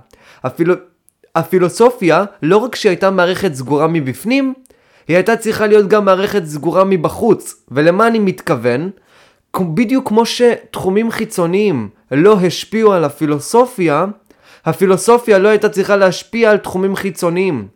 הפיל... 0.44 0.74
הפילוסופיה, 1.34 2.24
לא 2.42 2.56
רק 2.56 2.74
שהייתה 2.74 3.10
מערכת 3.10 3.54
סגורה 3.54 3.86
מבפנים, 3.86 4.54
היא 5.08 5.16
הייתה 5.16 5.36
צריכה 5.36 5.66
להיות 5.66 5.88
גם 5.88 6.04
מערכת 6.04 6.44
סגורה 6.44 6.84
מבחוץ. 6.84 7.64
ולמה 7.70 8.06
אני 8.06 8.18
מתכוון? 8.18 8.90
בדיוק 9.58 10.08
כמו 10.08 10.26
שתחומים 10.26 11.10
חיצוניים 11.10 11.88
לא 12.10 12.40
השפיעו 12.40 12.92
על 12.92 13.04
הפילוסופיה, 13.04 14.06
הפילוסופיה 14.64 15.38
לא 15.38 15.48
הייתה 15.48 15.68
צריכה 15.68 15.96
להשפיע 15.96 16.50
על 16.50 16.56
תחומים 16.56 16.96
חיצוניים. 16.96 17.68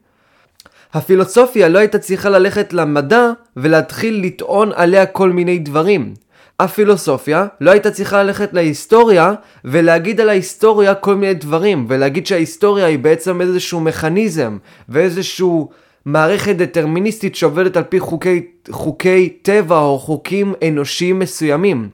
הפילוסופיה 0.95 1.69
לא 1.69 1.79
הייתה 1.79 1.99
צריכה 1.99 2.31
ללכת 2.31 2.73
למדע 2.73 3.31
ולהתחיל 3.57 4.21
לטעון 4.25 4.73
עליה 4.75 5.07
כל 5.07 5.31
מיני 5.31 5.59
דברים. 5.59 6.15
הפילוסופיה 6.61 7.47
לא 7.61 7.71
הייתה 7.71 7.91
צריכה 7.91 8.23
ללכת 8.23 8.53
להיסטוריה 8.53 9.35
ולהגיד 9.65 10.21
על 10.21 10.29
ההיסטוריה 10.29 10.95
כל 10.95 11.15
מיני 11.15 11.35
דברים 11.35 11.87
ולהגיד 11.89 12.27
שההיסטוריה 12.27 12.87
היא 12.87 12.99
בעצם 12.99 13.41
איזשהו 13.41 13.81
מכניזם 13.81 14.59
ואיזשהו 14.89 15.71
מערכת 16.07 16.57
דטרמיניסטית 16.57 17.37
שעובדת 17.37 17.77
על 17.77 17.85
פי 17.85 18.01
חוקי, 18.01 18.47
חוקי 18.71 19.29
טבע 19.29 19.79
או 19.79 19.99
חוקים 19.99 20.55
אנושיים 20.69 21.19
מסוימים. 21.19 21.91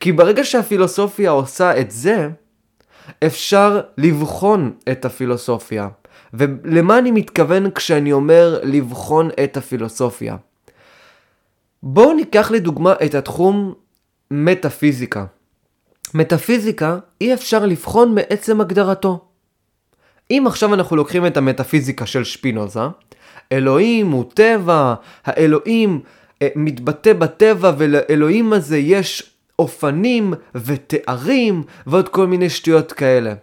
כי 0.00 0.12
ברגע 0.12 0.44
שהפילוסופיה 0.44 1.30
עושה 1.30 1.80
את 1.80 1.90
זה, 1.90 2.28
אפשר 3.26 3.80
לבחון 3.98 4.72
את 4.92 5.04
הפילוסופיה. 5.04 5.88
ולמה 6.34 6.98
אני 6.98 7.10
מתכוון 7.10 7.70
כשאני 7.70 8.12
אומר 8.12 8.60
לבחון 8.62 9.30
את 9.44 9.56
הפילוסופיה? 9.56 10.36
בואו 11.82 12.14
ניקח 12.14 12.50
לדוגמה 12.50 12.94
את 13.04 13.14
התחום 13.14 13.74
מטאפיזיקה. 14.30 15.24
מטאפיזיקה 16.14 16.98
אי 17.20 17.34
אפשר 17.34 17.66
לבחון 17.66 18.14
מעצם 18.14 18.60
הגדרתו. 18.60 19.24
אם 20.30 20.44
עכשיו 20.46 20.74
אנחנו 20.74 20.96
לוקחים 20.96 21.26
את 21.26 21.36
המטאפיזיקה 21.36 22.06
של 22.06 22.24
שפינוזה, 22.24 22.80
אלוהים 23.52 24.10
הוא 24.10 24.24
טבע, 24.34 24.94
האלוהים 25.24 26.00
אה, 26.42 26.48
מתבטא 26.56 27.12
בטבע 27.12 27.72
ולאלוהים 27.78 28.52
הזה 28.52 28.78
יש 28.78 29.32
אופנים 29.58 30.34
ותארים 30.54 31.62
ועוד 31.86 32.08
כל 32.08 32.26
מיני 32.26 32.50
שטויות 32.50 32.92
כאלה. 32.92 33.34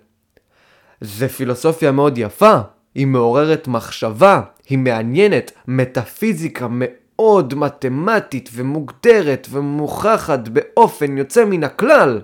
זה 1.02 1.30
פילוסופיה 1.30 1.92
מאוד 1.92 2.18
יפה, 2.18 2.60
היא 2.96 3.08
מעוררת 3.08 3.68
מחשבה, 3.68 4.42
היא 4.70 4.78
מעניינת, 4.78 5.52
מטאפיזיקה 5.68 6.68
מאוד 6.70 7.54
מתמטית 7.54 8.50
ומוגדרת 8.54 9.48
ומוכחת 9.52 10.48
באופן 10.48 11.18
יוצא 11.18 11.46
מן 11.46 11.64
הכלל. 11.64 12.22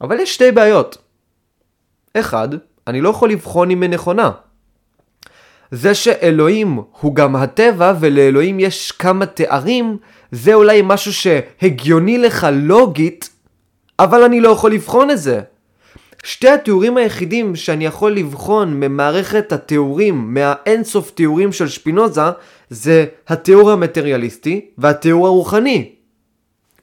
אבל 0.00 0.20
יש 0.20 0.34
שתי 0.34 0.52
בעיות. 0.52 0.98
אחד, 2.14 2.48
אני 2.86 3.00
לא 3.00 3.08
יכול 3.08 3.30
לבחון 3.30 3.70
אם 3.70 3.82
היא 3.82 3.90
נכונה. 3.90 4.30
זה 5.74 5.94
שאלוהים 5.94 6.80
הוא 7.00 7.14
גם 7.14 7.36
הטבע 7.36 7.94
ולאלוהים 8.00 8.60
יש 8.60 8.92
כמה 8.92 9.26
תארים, 9.26 9.96
זה 10.32 10.54
אולי 10.54 10.82
משהו 10.84 11.12
שהגיוני 11.12 12.18
לך 12.18 12.46
לוגית, 12.52 13.30
אבל 13.98 14.22
אני 14.22 14.40
לא 14.40 14.48
יכול 14.48 14.72
לבחון 14.72 15.10
את 15.10 15.18
זה. 15.18 15.40
שתי 16.24 16.48
התיאורים 16.48 16.96
היחידים 16.96 17.56
שאני 17.56 17.84
יכול 17.86 18.12
לבחון 18.12 18.80
ממערכת 18.80 19.52
התיאורים, 19.52 20.34
מהאינסוף 20.34 21.10
תיאורים 21.10 21.52
של 21.52 21.68
שפינוזה, 21.68 22.20
זה 22.70 23.04
התיאור 23.28 23.70
המטריאליסטי 23.70 24.66
והתיאור 24.78 25.26
הרוחני. 25.26 25.90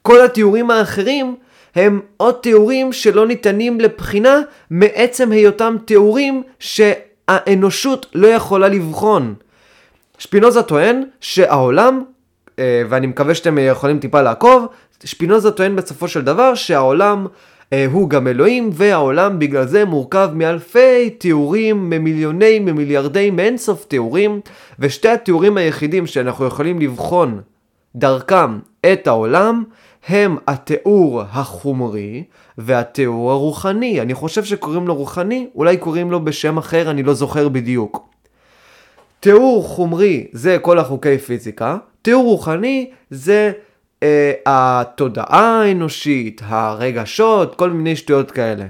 כל 0.02 0.24
התיאורים 0.24 0.70
האחרים 0.70 1.36
הם 1.74 2.00
עוד 2.16 2.34
תיאורים 2.34 2.92
שלא 2.92 3.26
ניתנים 3.26 3.80
לבחינה 3.80 4.40
מעצם 4.70 5.32
היותם 5.32 5.76
תיאורים 5.84 6.42
שהאנושות 7.30 8.06
לא 8.14 8.26
יכולה 8.26 8.68
לבחון. 8.68 9.34
שפינוזה 10.18 10.62
טוען 10.62 11.02
שהעולם, 11.20 12.02
אה, 12.58 12.82
ואני 12.88 13.06
מקווה 13.06 13.34
שאתם 13.34 13.58
יכולים 13.58 13.98
טיפה 13.98 14.22
לעקוב, 14.22 14.66
שפינוזה 15.04 15.50
טוען 15.50 15.76
בסופו 15.76 16.08
של 16.08 16.22
דבר 16.22 16.54
שהעולם 16.54 17.26
אה, 17.72 17.86
הוא 17.92 18.10
גם 18.10 18.28
אלוהים, 18.28 18.70
והעולם 18.72 19.38
בגלל 19.38 19.66
זה 19.66 19.84
מורכב 19.84 20.30
מאלפי 20.34 21.10
תיאורים, 21.10 21.90
ממיליוני, 21.90 22.58
ממיליארדי, 22.58 23.30
מאינסוף 23.30 23.84
תיאורים, 23.84 24.40
ושתי 24.78 25.08
התיאורים 25.08 25.56
היחידים 25.56 26.06
שאנחנו 26.06 26.44
יכולים 26.44 26.78
לבחון 26.78 27.40
דרכם 27.96 28.58
את 28.92 29.06
העולם, 29.06 29.64
הם 30.06 30.36
התיאור 30.46 31.22
החומרי 31.22 32.24
והתיאור 32.58 33.30
הרוחני. 33.30 34.00
אני 34.00 34.14
חושב 34.14 34.44
שקוראים 34.44 34.88
לו 34.88 34.94
רוחני, 34.94 35.48
אולי 35.54 35.76
קוראים 35.76 36.10
לו 36.10 36.24
בשם 36.24 36.58
אחר, 36.58 36.90
אני 36.90 37.02
לא 37.02 37.14
זוכר 37.14 37.48
בדיוק. 37.48 38.08
תיאור 39.20 39.64
חומרי 39.64 40.26
זה 40.32 40.58
כל 40.62 40.78
החוקי 40.78 41.18
פיזיקה, 41.18 41.76
תיאור 42.02 42.24
רוחני 42.24 42.90
זה 43.10 43.52
אה, 44.02 44.32
התודעה 44.46 45.62
האנושית, 45.62 46.40
הרגשות, 46.44 47.54
כל 47.54 47.70
מיני 47.70 47.96
שטויות 47.96 48.30
כאלה. 48.30 48.64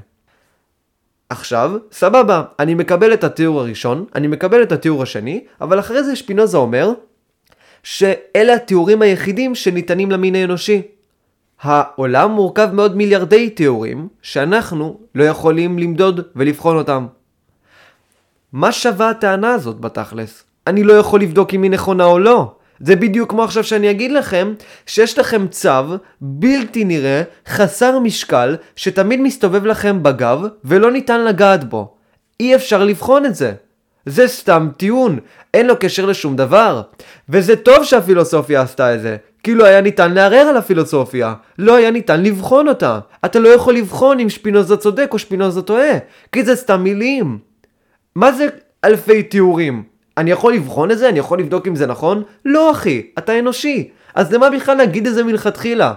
עכשיו, 1.31 1.73
סבבה, 1.93 2.43
אני 2.59 2.75
מקבל 2.75 3.13
את 3.13 3.25
התיאור 3.25 3.61
הראשון, 3.61 4.05
אני 4.15 4.27
מקבל 4.27 4.63
את 4.63 4.73
התיאור 4.73 5.03
השני, 5.03 5.45
אבל 5.61 5.79
אחרי 5.79 6.05
זה 6.05 6.17
שפינוזה 6.17 6.57
אומר 6.57 6.93
שאלה 7.83 8.55
התיאורים 8.55 9.03
היחידים 9.03 9.55
שניתנים 9.55 10.11
למין 10.11 10.35
האנושי. 10.35 10.83
העולם 11.63 12.31
מורכב 12.31 12.69
מאוד 12.73 12.97
מיליארדי 12.97 13.51
תיאורים 13.51 14.09
שאנחנו 14.23 15.01
לא 15.15 15.25
יכולים 15.25 15.79
למדוד 15.79 16.21
ולבחון 16.37 16.77
אותם. 16.77 17.07
מה 18.53 18.73
שווה 18.73 19.11
הטענה 19.11 19.55
הזאת 19.55 19.81
בתכלס? 19.81 20.45
אני 20.67 20.85
לא 20.85 20.93
יכול 20.93 21.21
לבדוק 21.21 21.55
אם 21.55 21.63
היא 21.63 21.71
נכונה 21.71 22.05
או 22.05 22.19
לא. 22.19 22.55
זה 22.81 22.97
בדיוק 22.97 23.31
כמו 23.31 23.45
עכשיו 23.45 23.65
שאני 23.65 23.91
אגיד 23.91 24.13
לכם 24.13 24.55
שיש 24.87 25.19
לכם 25.19 25.49
צו 25.49 25.97
בלתי 26.21 26.85
נראה, 26.85 27.23
חסר 27.49 27.99
משקל, 27.99 28.57
שתמיד 28.77 29.21
מסתובב 29.21 29.67
לכם 29.67 30.03
בגב 30.03 30.41
ולא 30.65 30.91
ניתן 30.91 31.25
לגעת 31.25 31.65
בו. 31.65 31.95
אי 32.41 32.55
אפשר 32.55 32.85
לבחון 32.85 33.27
את 33.27 33.35
זה. 33.35 33.53
זה 34.07 34.29
סתם 34.29 34.69
טיעון, 34.77 35.19
אין 35.55 35.67
לו 35.67 35.75
קשר 35.81 36.07
לשום 36.07 36.37
דבר. 36.37 36.83
וזה 37.29 37.57
טוב 37.57 37.85
שהפילוסופיה 37.85 38.63
עשתה 38.63 38.95
את 38.95 39.01
זה, 39.01 39.17
כאילו 39.43 39.65
היה 39.65 39.81
ניתן 39.81 40.13
לערער 40.13 40.47
על 40.49 40.57
הפילוסופיה, 40.57 41.35
לא 41.59 41.77
היה 41.77 41.91
ניתן 41.91 42.23
לבחון 42.23 42.69
אותה. 42.69 42.99
אתה 43.25 43.39
לא 43.39 43.49
יכול 43.49 43.75
לבחון 43.75 44.21
אם 44.21 44.29
שפינוזה 44.29 44.77
צודק 44.77 45.09
או 45.13 45.19
שפינוזה 45.19 45.63
טועה, 45.63 45.99
כי 46.33 46.45
זה 46.45 46.57
סתם 46.57 46.83
מילים. 46.83 47.39
מה 48.15 48.33
זה 48.33 48.47
אלפי 48.85 49.23
תיאורים? 49.23 49.83
אני 50.17 50.31
יכול 50.31 50.55
לבחון 50.55 50.91
את 50.91 50.99
זה? 50.99 51.09
אני 51.09 51.19
יכול 51.19 51.39
לבדוק 51.39 51.67
אם 51.67 51.77
זה 51.77 51.87
נכון? 51.87 52.23
לא 52.45 52.71
אחי, 52.71 53.03
אתה 53.19 53.39
אנושי. 53.39 53.89
אז 54.15 54.33
למה 54.33 54.51
בכלל 54.51 54.77
להגיד 54.77 55.07
את 55.07 55.15
זה 55.15 55.25
מלכתחילה? 55.25 55.95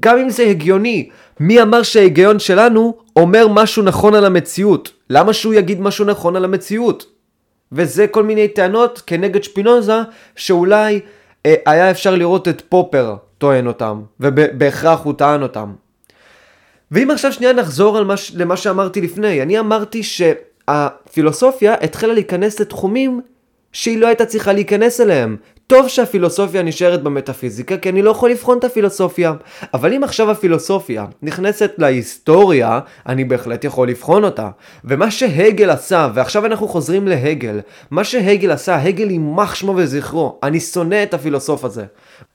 גם 0.00 0.18
אם 0.18 0.30
זה 0.30 0.42
הגיוני, 0.42 1.08
מי 1.40 1.62
אמר 1.62 1.82
שההיגיון 1.82 2.38
שלנו 2.38 2.94
אומר 3.16 3.48
משהו 3.48 3.82
נכון 3.82 4.14
על 4.14 4.24
המציאות? 4.24 4.92
למה 5.10 5.32
שהוא 5.32 5.54
יגיד 5.54 5.80
משהו 5.80 6.04
נכון 6.04 6.36
על 6.36 6.44
המציאות? 6.44 7.06
וזה 7.72 8.06
כל 8.06 8.22
מיני 8.22 8.48
טענות 8.48 9.02
כנגד 9.06 9.42
שפינוזה, 9.42 10.00
שאולי 10.36 11.00
היה 11.66 11.90
אפשר 11.90 12.14
לראות 12.14 12.48
את 12.48 12.62
פופר 12.68 13.16
טוען 13.38 13.66
אותם, 13.66 14.02
ובהכרח 14.20 15.00
הוא 15.04 15.14
טען 15.14 15.42
אותם. 15.42 15.72
ואם 16.90 17.10
עכשיו 17.10 17.32
שנייה 17.32 17.52
נחזור 17.52 18.04
מש, 18.04 18.32
למה 18.34 18.56
שאמרתי 18.56 19.00
לפני, 19.00 19.42
אני 19.42 19.58
אמרתי 19.58 20.02
שהפילוסופיה 20.02 21.74
התחילה 21.80 22.14
להיכנס 22.14 22.60
לתחומים 22.60 23.20
שהיא 23.72 23.98
לא 23.98 24.06
הייתה 24.06 24.26
צריכה 24.26 24.52
להיכנס 24.52 25.00
אליהם. 25.00 25.36
טוב 25.66 25.88
שהפילוסופיה 25.88 26.62
נשארת 26.62 27.02
במטאפיזיקה, 27.02 27.76
כי 27.76 27.88
אני 27.88 28.02
לא 28.02 28.10
יכול 28.10 28.30
לבחון 28.30 28.58
את 28.58 28.64
הפילוסופיה. 28.64 29.32
אבל 29.74 29.92
אם 29.92 30.04
עכשיו 30.04 30.30
הפילוסופיה 30.30 31.06
נכנסת 31.22 31.72
להיסטוריה, 31.78 32.80
אני 33.06 33.24
בהחלט 33.24 33.64
יכול 33.64 33.88
לבחון 33.88 34.24
אותה. 34.24 34.50
ומה 34.84 35.10
שהגל 35.10 35.70
עשה, 35.70 36.08
ועכשיו 36.14 36.46
אנחנו 36.46 36.68
חוזרים 36.68 37.08
להגל, 37.08 37.60
מה 37.90 38.04
שהגל 38.04 38.50
עשה, 38.50 38.82
הגל 38.82 39.10
יימח 39.10 39.54
שמו 39.54 39.72
וזכרו, 39.76 40.38
אני 40.42 40.60
שונא 40.60 41.02
את 41.02 41.14
הפילוסוף 41.14 41.64
הזה. 41.64 41.84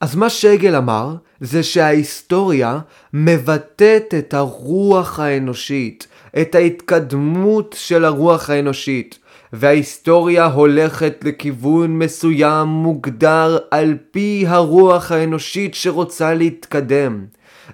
אז 0.02 0.16
מה 0.16 0.30
שהגל 0.30 0.76
אמר, 0.76 1.16
זה 1.42 1.64
שההיסטוריה 1.64 2.80
מבטאת 3.14 4.14
את 4.18 4.34
הרוח 4.34 5.20
האנושית, 5.20 6.08
את 6.42 6.56
ההתקדמות 6.56 7.76
של 7.80 8.06
הרוח 8.06 8.50
האנושית. 8.50 9.21
וההיסטוריה 9.54 10.46
הולכת 10.46 11.24
לכיוון 11.24 12.00
מסוים 12.00 12.68
מוגדר 12.68 13.58
על 13.72 13.98
פי 14.12 14.46
הרוח 14.48 15.12
האנושית 15.12 15.74
שרוצה 15.74 16.34
להתקדם. 16.34 17.26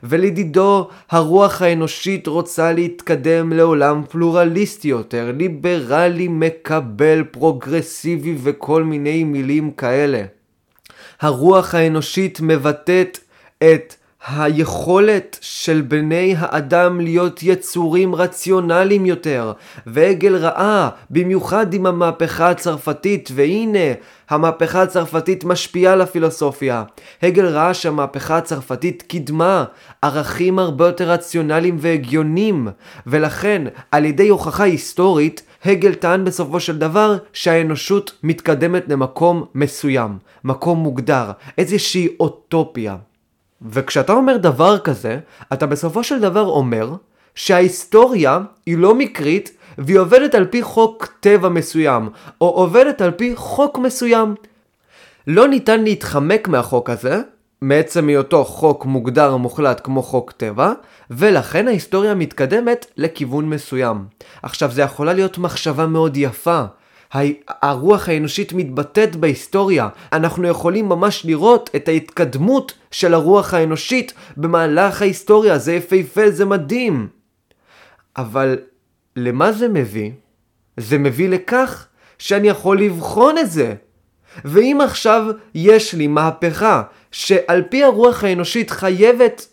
ולדידו, 0.03 0.87
הרוח 1.11 1.61
האנושית 1.61 2.27
רוצה 2.27 2.73
להתקדם 2.73 3.53
לעולם 3.53 4.03
פלורליסטי 4.09 4.87
יותר, 4.87 5.31
ליברלי, 5.37 6.27
מקבל, 6.27 7.23
פרוגרסיבי 7.31 8.37
וכל 8.43 8.83
מיני 8.83 9.23
מילים 9.23 9.71
כאלה. 9.71 10.23
הרוח 11.21 11.75
האנושית 11.75 12.39
מבטאת 12.41 13.19
את 13.63 13.93
היכולת 14.27 15.37
של 15.41 15.81
בני 15.81 16.35
האדם 16.37 17.01
להיות 17.01 17.43
יצורים 17.43 18.15
רציונליים 18.15 19.05
יותר, 19.05 19.53
והגל 19.85 20.35
ראה, 20.35 20.89
במיוחד 21.09 21.73
עם 21.73 21.85
המהפכה 21.85 22.49
הצרפתית, 22.49 23.29
והנה, 23.35 23.93
המהפכה 24.29 24.81
הצרפתית 24.81 25.43
משפיעה 25.43 25.93
על 25.93 26.01
הפילוסופיה. 26.01 26.83
הגל 27.21 27.45
ראה 27.45 27.73
שהמהפכה 27.73 28.37
הצרפתית 28.37 29.01
קידמה 29.01 29.65
ערכים 30.01 30.59
הרבה 30.59 30.87
יותר 30.87 31.09
רציונליים 31.11 31.77
והגיונים, 31.79 32.67
ולכן, 33.07 33.61
על 33.91 34.05
ידי 34.05 34.29
הוכחה 34.29 34.63
היסטורית, 34.63 35.43
הגל 35.65 35.93
טען 35.93 36.25
בסופו 36.25 36.59
של 36.59 36.77
דבר 36.77 37.17
שהאנושות 37.33 38.11
מתקדמת 38.23 38.83
למקום 38.87 39.45
מסוים, 39.55 40.17
מקום 40.43 40.79
מוגדר, 40.79 41.31
איזושהי 41.57 42.07
אוטופיה. 42.19 42.95
וכשאתה 43.61 44.13
אומר 44.13 44.37
דבר 44.37 44.79
כזה, 44.79 45.19
אתה 45.53 45.65
בסופו 45.65 46.03
של 46.03 46.19
דבר 46.19 46.45
אומר 46.45 46.93
שההיסטוריה 47.35 48.39
היא 48.65 48.77
לא 48.77 48.95
מקרית 48.95 49.57
והיא 49.77 49.99
עובדת 49.99 50.35
על 50.35 50.45
פי 50.45 50.61
חוק 50.61 51.07
טבע 51.19 51.49
מסוים, 51.49 52.09
או 52.41 52.49
עובדת 52.49 53.01
על 53.01 53.11
פי 53.11 53.35
חוק 53.35 53.77
מסוים. 53.77 54.35
לא 55.27 55.47
ניתן 55.47 55.83
להתחמק 55.83 56.47
מהחוק 56.47 56.89
הזה, 56.89 57.21
מעצם 57.61 58.07
היותו 58.07 58.45
חוק 58.45 58.85
מוגדר 58.85 59.37
מוחלט 59.37 59.81
כמו 59.83 60.03
חוק 60.03 60.31
טבע, 60.31 60.73
ולכן 61.11 61.67
ההיסטוריה 61.67 62.15
מתקדמת 62.15 62.85
לכיוון 62.97 63.49
מסוים. 63.49 64.05
עכשיו, 64.43 64.71
זה 64.71 64.81
יכולה 64.81 65.13
להיות 65.13 65.37
מחשבה 65.37 65.87
מאוד 65.87 66.17
יפה. 66.17 66.63
הרוח 67.47 68.09
האנושית 68.09 68.53
מתבטאת 68.53 69.15
בהיסטוריה. 69.15 69.89
אנחנו 70.13 70.47
יכולים 70.47 70.89
ממש 70.89 71.25
לראות 71.25 71.69
את 71.75 71.87
ההתקדמות 71.87 72.73
של 72.91 73.13
הרוח 73.13 73.53
האנושית 73.53 74.13
במהלך 74.37 75.01
ההיסטוריה. 75.01 75.57
זה 75.57 75.73
יפהפה, 75.73 76.31
זה 76.31 76.45
מדהים. 76.45 77.07
אבל 78.17 78.57
למה 79.15 79.51
זה 79.51 79.67
מביא? 79.67 80.11
זה 80.77 80.97
מביא 80.97 81.29
לכך 81.29 81.87
שאני 82.17 82.47
יכול 82.47 82.81
לבחון 82.81 83.37
את 83.37 83.51
זה. 83.51 83.73
ואם 84.45 84.81
עכשיו 84.81 85.25
יש 85.55 85.93
לי 85.93 86.07
מהפכה 86.07 86.83
שעל 87.11 87.63
פי 87.69 87.83
הרוח 87.83 88.23
האנושית 88.23 88.71
חייבת 88.71 89.47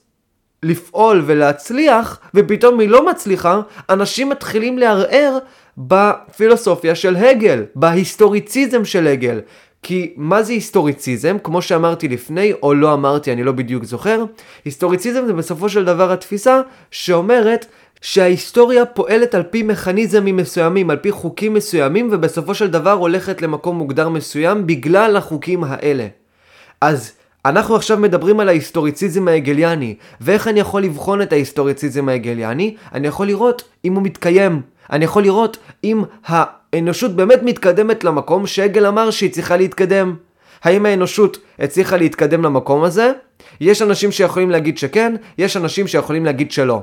לפעול 0.63 1.23
ולהצליח, 1.27 2.21
ופתאום 2.35 2.81
היא 2.81 2.89
לא 2.89 3.07
מצליחה, 3.07 3.61
אנשים 3.91 4.29
מתחילים 4.29 4.79
לערער 4.79 5.39
בפילוסופיה 5.79 6.95
של 6.95 7.17
הגל, 7.17 7.65
בהיסטוריציזם 7.75 8.85
של 8.85 9.07
הגל. 9.07 9.41
כי 9.83 10.13
מה 10.17 10.43
זה 10.43 10.53
היסטוריציזם? 10.53 11.37
כמו 11.43 11.63
שאמרתי 11.63 12.09
לפני, 12.09 12.53
או 12.63 12.75
לא 12.75 12.95
אמרתי, 12.95 13.33
אני 13.33 13.45
לא 13.45 13.53
בדיוק 13.53 13.85
זוכר. 13.85 14.25
היסטוריציזם 14.65 15.27
זה 15.27 15.33
בסופו 15.33 15.69
של 15.69 15.85
דבר 15.85 16.13
התפיסה 16.13 16.61
שאומרת 16.91 17.67
שההיסטוריה 18.01 18.87
פועלת 18.87 19.35
על 19.35 19.43
פי 19.43 19.63
מכניזמים 19.63 20.37
מסוימים, 20.37 20.91
על 20.91 20.97
פי 20.97 21.11
חוקים 21.11 21.55
מסוימים, 21.55 22.09
ובסופו 22.13 22.55
של 22.55 22.71
דבר 22.71 22.93
הולכת 22.93 23.43
למקום 23.43 23.79
מוגדר 23.79 24.09
מסוים 24.09 24.67
בגלל 24.67 25.17
החוקים 25.17 25.65
האלה. 25.65 26.07
אז 26.81 27.13
אנחנו 27.45 27.77
עכשיו 27.77 27.99
מדברים 27.99 28.41
על 28.41 28.49
ההיסטוריציזם 28.49 29.29
ההגליאני, 29.29 29.95
ואיך 30.21 30.49
אני 30.49 30.61
יכול 30.61 30.83
לבחון 30.83 31.23
את 31.23 31.33
ההיסטוריציזם 31.33 32.09
ההגליאני? 32.09 32.77
אני 32.95 33.09
יכול 33.09 33.27
לראות 33.27 33.63
אם 33.85 33.95
הוא 33.95 34.03
מתקיים. 34.03 34.63
אני 34.93 35.05
יכול 35.05 35.23
לראות 35.23 35.57
אם 35.85 36.03
האנושות 36.27 37.17
באמת 37.17 37.43
מתקדמת 37.43 38.05
למקום 38.05 38.47
שהגל 38.47 38.87
אמר 38.87 39.11
שהיא 39.11 39.33
צריכה 39.33 39.57
להתקדם. 39.57 40.17
האם 40.63 40.87
האנושות 40.87 41.39
הצליחה 41.59 41.97
להתקדם 41.97 42.43
למקום 42.43 42.83
הזה? 42.83 43.13
יש 43.61 43.83
אנשים 43.83 44.13
שיכולים 44.13 44.51
להגיד 44.51 44.79
שכן, 44.79 45.15
יש 45.39 45.57
אנשים 45.57 45.87
שיכולים 45.87 46.25
להגיד 46.25 46.53
שלא. 46.53 46.83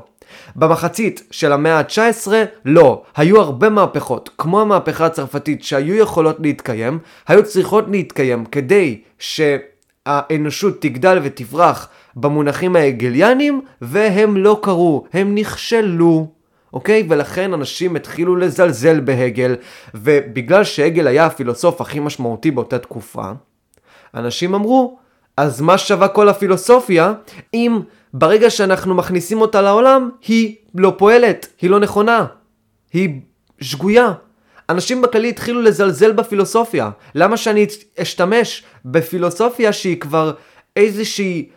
במחצית 0.55 1.23
של 1.31 1.53
המאה 1.53 1.79
ה-19, 1.79 2.27
לא. 2.65 3.03
היו 3.15 3.41
הרבה 3.41 3.69
מהפכות, 3.69 4.29
כמו 4.37 4.61
המהפכה 4.61 5.05
הצרפתית, 5.05 5.63
שהיו 5.63 5.95
יכולות 5.95 6.37
להתקיים, 6.39 6.99
היו 7.27 7.43
צריכות 7.43 7.85
להתקיים 7.91 8.45
כדי 8.45 9.01
שהאנושות 9.19 10.81
תגדל 10.81 11.19
ותפרח 11.23 11.89
במונחים 12.15 12.75
ההגליאנים, 12.75 13.61
והם 13.81 14.37
לא 14.37 14.59
קרו, 14.61 15.05
הם 15.13 15.35
נכשלו. 15.35 16.40
אוקיי? 16.73 17.07
ולכן 17.09 17.53
אנשים 17.53 17.95
התחילו 17.95 18.35
לזלזל 18.35 18.99
בהגל, 18.99 19.55
ובגלל 19.93 20.63
שהגל 20.63 21.07
היה 21.07 21.25
הפילוסוף 21.25 21.81
הכי 21.81 21.99
משמעותי 21.99 22.51
באותה 22.51 22.79
תקופה, 22.79 23.31
אנשים 24.15 24.53
אמרו, 24.55 24.97
אז 25.37 25.61
מה 25.61 25.77
שווה 25.77 26.07
כל 26.07 26.29
הפילוסופיה 26.29 27.13
אם 27.53 27.79
ברגע 28.13 28.49
שאנחנו 28.49 28.95
מכניסים 28.95 29.41
אותה 29.41 29.61
לעולם, 29.61 30.09
היא 30.27 30.55
לא 30.75 30.95
פועלת, 30.97 31.47
היא 31.61 31.69
לא 31.69 31.79
נכונה, 31.79 32.25
היא 32.93 33.19
שגויה. 33.61 34.13
אנשים 34.69 35.01
בכללי 35.01 35.29
התחילו 35.29 35.61
לזלזל 35.61 36.11
בפילוסופיה. 36.11 36.89
למה 37.15 37.37
שאני 37.37 37.65
אשתמש 38.01 38.63
בפילוסופיה 38.85 39.73
שהיא 39.73 39.99
כבר 39.99 40.33
איזושהי 40.75 41.49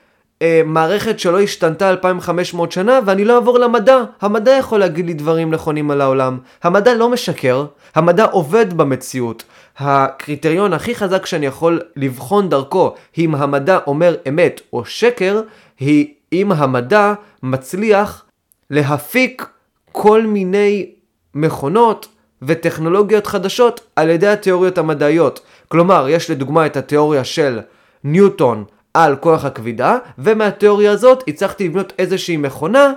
אה, 0.45 0.63
מערכת 0.65 1.19
שלא 1.19 1.41
השתנתה 1.41 1.91
2500 1.91 2.73
שנה 2.73 3.01
ואני 3.07 3.25
לא 3.25 3.35
אעבור 3.35 3.59
למדע? 3.59 3.99
המדע 4.21 4.51
יכול 4.51 4.81
להגיד 4.81 5.07
לי 5.07 5.15
דברים 5.15 5.51
נכונים 5.51 5.91
על 5.91 6.01
העולם. 6.01 6.39
המדע 6.63 6.95
לא 6.95 7.09
משקר, 7.09 7.67
המדע 7.95 8.25
עובד 8.25 8.73
במציאות. 8.73 9.45
הקריטריון 9.79 10.73
הכי 10.73 10.95
חזק 10.95 11.27
שאני 11.27 11.47
יכול 11.47 11.81
לבחון 11.97 12.49
דרכו 12.49 12.95
אם 13.19 13.35
המדע 13.35 13.79
אומר 13.87 14.17
אמת 14.29 14.61
או 14.73 14.85
שקר, 14.85 15.41
היא 15.81 16.15
אם 16.33 16.53
המדע 16.53 17.15
מצליח 17.43 18.25
להפיק 18.71 19.47
כל 19.93 20.23
מיני 20.23 20.91
מכונות 21.35 22.09
וטכנולוגיות 22.43 23.27
חדשות 23.27 23.81
על 23.97 24.11
ידי 24.11 24.29
התיאוריות 24.29 24.79
המדעיות. 24.79 25.41
כלומר, 25.69 26.07
יש 26.09 26.31
לדוגמה 26.31 26.67
את 26.67 26.77
התיאוריה 26.77 27.25
של 27.25 27.61
ניוטון 28.05 28.65
על 28.95 29.17
כוח 29.17 29.45
הכבידה, 29.45 29.99
ומהתיאוריה 30.19 30.93
הזאת 30.93 31.25
הצלחתי 31.29 31.69
לבנות 31.69 31.93
איזושהי 31.99 32.37
מכונה 32.37 32.93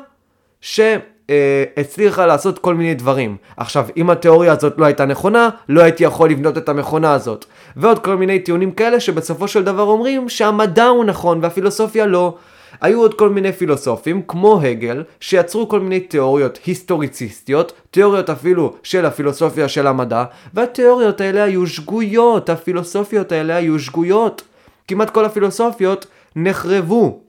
שהצליחה 0.62 2.26
לעשות 2.26 2.60
כל 2.60 2.76
מיני 2.76 2.94
דברים. 2.94 3.38
עכשיו, 3.58 3.86
אם 3.98 4.10
התיאוריה 4.10 4.52
הזאת 4.52 4.74
לא 4.78 4.86
הייתה 4.86 5.06
נכונה, 5.06 5.50
לא 5.70 5.82
הייתי 5.82 6.04
יכול 6.04 6.30
לבנות 6.30 6.58
את 6.58 6.70
המכונה 6.70 7.14
הזאת. 7.14 7.46
ועוד 7.76 8.00
כל 8.00 8.16
מיני 8.16 8.40
טיעונים 8.40 8.72
כאלה 8.72 9.00
שבסופו 9.00 9.48
של 9.48 9.64
דבר 9.64 9.84
אומרים 9.84 10.30
שהמדע 10.30 10.86
הוא 10.86 11.06
נכון 11.06 11.40
והפילוסופיה 11.42 12.06
לא. 12.06 12.36
היו 12.82 13.02
עוד 13.02 13.14
כל 13.14 13.30
מיני 13.30 13.52
פילוסופים, 13.52 14.22
כמו 14.28 14.62
הגל, 14.62 15.04
שיצרו 15.20 15.70
כל 15.70 15.80
מיני 15.80 16.00
תיאוריות 16.00 16.60
היסטוריציסטיות, 16.66 17.74
תיאוריות 17.92 18.30
אפילו 18.30 18.74
של 18.84 19.06
הפילוסופיה 19.06 19.68
של 19.68 19.88
המדע, 19.88 20.24
והתיאוריות 20.54 21.22
האלה 21.22 21.44
היו 21.44 21.68
שגויות, 21.68 22.50
הפילוסופיות 22.50 23.32
האלה 23.32 23.56
היו 23.56 23.80
שגויות. 23.80 24.44
כמעט 24.88 25.10
כל 25.10 25.26
הפילוסופיות 25.26 26.06
נחרבו. 26.36 27.21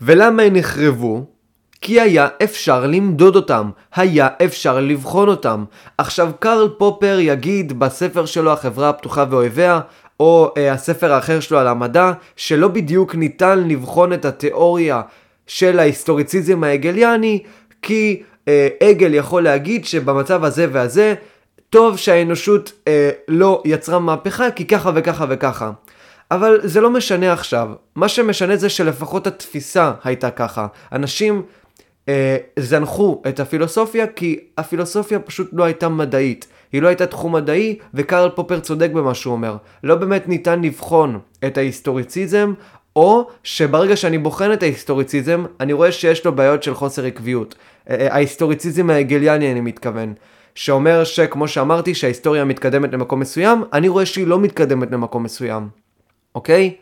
ולמה 0.00 0.42
הן 0.42 0.56
נחרבו? 0.56 1.24
כי 1.80 2.00
היה 2.00 2.28
אפשר 2.42 2.86
למדוד 2.86 3.36
אותם, 3.36 3.70
היה 3.94 4.28
אפשר 4.44 4.80
לבחון 4.80 5.28
אותם. 5.28 5.64
עכשיו 5.98 6.30
קרל 6.38 6.68
פופר 6.78 7.18
יגיד 7.20 7.78
בספר 7.78 8.26
שלו 8.26 8.52
החברה 8.52 8.88
הפתוחה 8.88 9.24
ואויביה, 9.30 9.80
או 10.20 10.52
אה, 10.56 10.72
הספר 10.72 11.12
האחר 11.12 11.40
שלו 11.40 11.58
על 11.58 11.66
המדע, 11.66 12.12
שלא 12.36 12.68
בדיוק 12.68 13.14
ניתן 13.14 13.68
לבחון 13.68 14.12
את 14.12 14.24
התיאוריה 14.24 15.02
של 15.46 15.78
ההיסטוריציזם 15.78 16.64
ההגליאני, 16.64 17.42
כי 17.82 18.22
אה, 18.48 18.68
הגל 18.80 19.14
יכול 19.14 19.42
להגיד 19.42 19.84
שבמצב 19.84 20.44
הזה 20.44 20.66
והזה, 20.72 21.14
טוב 21.70 21.96
שהאנושות 21.96 22.72
אה, 22.88 23.10
לא 23.28 23.62
יצרה 23.64 23.98
מהפכה 23.98 24.50
כי 24.50 24.66
ככה 24.66 24.90
וככה 24.94 25.26
וככה. 25.28 25.70
אבל 26.30 26.60
זה 26.62 26.80
לא 26.80 26.90
משנה 26.90 27.32
עכשיו, 27.32 27.68
מה 27.94 28.08
שמשנה 28.08 28.56
זה 28.56 28.68
שלפחות 28.68 29.26
התפיסה 29.26 29.92
הייתה 30.04 30.30
ככה. 30.30 30.66
אנשים 30.92 31.42
אה, 32.08 32.36
זנחו 32.58 33.22
את 33.28 33.40
הפילוסופיה 33.40 34.06
כי 34.06 34.38
הפילוסופיה 34.58 35.18
פשוט 35.18 35.50
לא 35.52 35.64
הייתה 35.64 35.88
מדעית. 35.88 36.46
היא 36.72 36.82
לא 36.82 36.88
הייתה 36.88 37.06
תחום 37.06 37.34
מדעי, 37.34 37.78
וקרל 37.94 38.30
פופר 38.30 38.60
צודק 38.60 38.90
במה 38.94 39.14
שהוא 39.14 39.32
אומר. 39.32 39.56
לא 39.82 39.94
באמת 39.94 40.28
ניתן 40.28 40.62
לבחון 40.62 41.18
את 41.46 41.58
ההיסטוריציזם, 41.58 42.52
או 42.96 43.28
שברגע 43.42 43.96
שאני 43.96 44.18
בוחן 44.18 44.52
את 44.52 44.62
ההיסטוריציזם, 44.62 45.44
אני 45.60 45.72
רואה 45.72 45.92
שיש 45.92 46.24
לו 46.26 46.32
בעיות 46.32 46.62
של 46.62 46.74
חוסר 46.74 47.04
עקביות. 47.04 47.54
אה, 47.90 47.94
אה, 47.94 48.14
ההיסטוריציזם 48.14 48.90
ההגליאני 48.90 49.52
אני 49.52 49.60
מתכוון. 49.60 50.14
שאומר 50.54 51.04
שכמו 51.04 51.48
שאמרתי 51.48 51.94
שההיסטוריה 51.94 52.44
מתקדמת 52.44 52.92
למקום 52.92 53.20
מסוים, 53.20 53.64
אני 53.72 53.88
רואה 53.88 54.06
שהיא 54.06 54.26
לא 54.26 54.38
מתקדמת 54.38 54.90
למקום 54.90 55.22
מסוים. 55.22 55.68
אוקיי? 56.34 56.74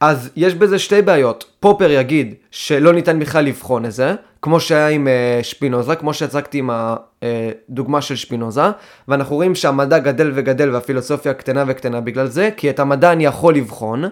אז 0.00 0.30
יש 0.36 0.54
בזה 0.54 0.78
שתי 0.78 1.02
בעיות. 1.02 1.44
פופר 1.60 1.90
יגיד 1.90 2.34
שלא 2.50 2.92
ניתן 2.92 3.18
בכלל 3.18 3.44
לבחון 3.44 3.84
את 3.84 3.92
זה, 3.92 4.14
כמו 4.42 4.60
שהיה 4.60 4.88
עם 4.88 5.06
uh, 5.06 5.44
שפינוזה, 5.44 5.94
כמו 5.94 6.14
שהצגתי 6.14 6.58
עם 6.58 6.70
הדוגמה 6.72 8.02
של 8.02 8.16
שפינוזה, 8.16 8.62
ואנחנו 9.08 9.36
רואים 9.36 9.54
שהמדע 9.54 9.98
גדל 9.98 10.32
וגדל 10.34 10.70
והפילוסופיה 10.70 11.34
קטנה 11.34 11.64
וקטנה 11.66 12.00
בגלל 12.00 12.26
זה, 12.26 12.50
כי 12.56 12.70
את 12.70 12.80
המדע 12.80 13.12
אני 13.12 13.24
יכול 13.24 13.54
לבחון, 13.54 14.04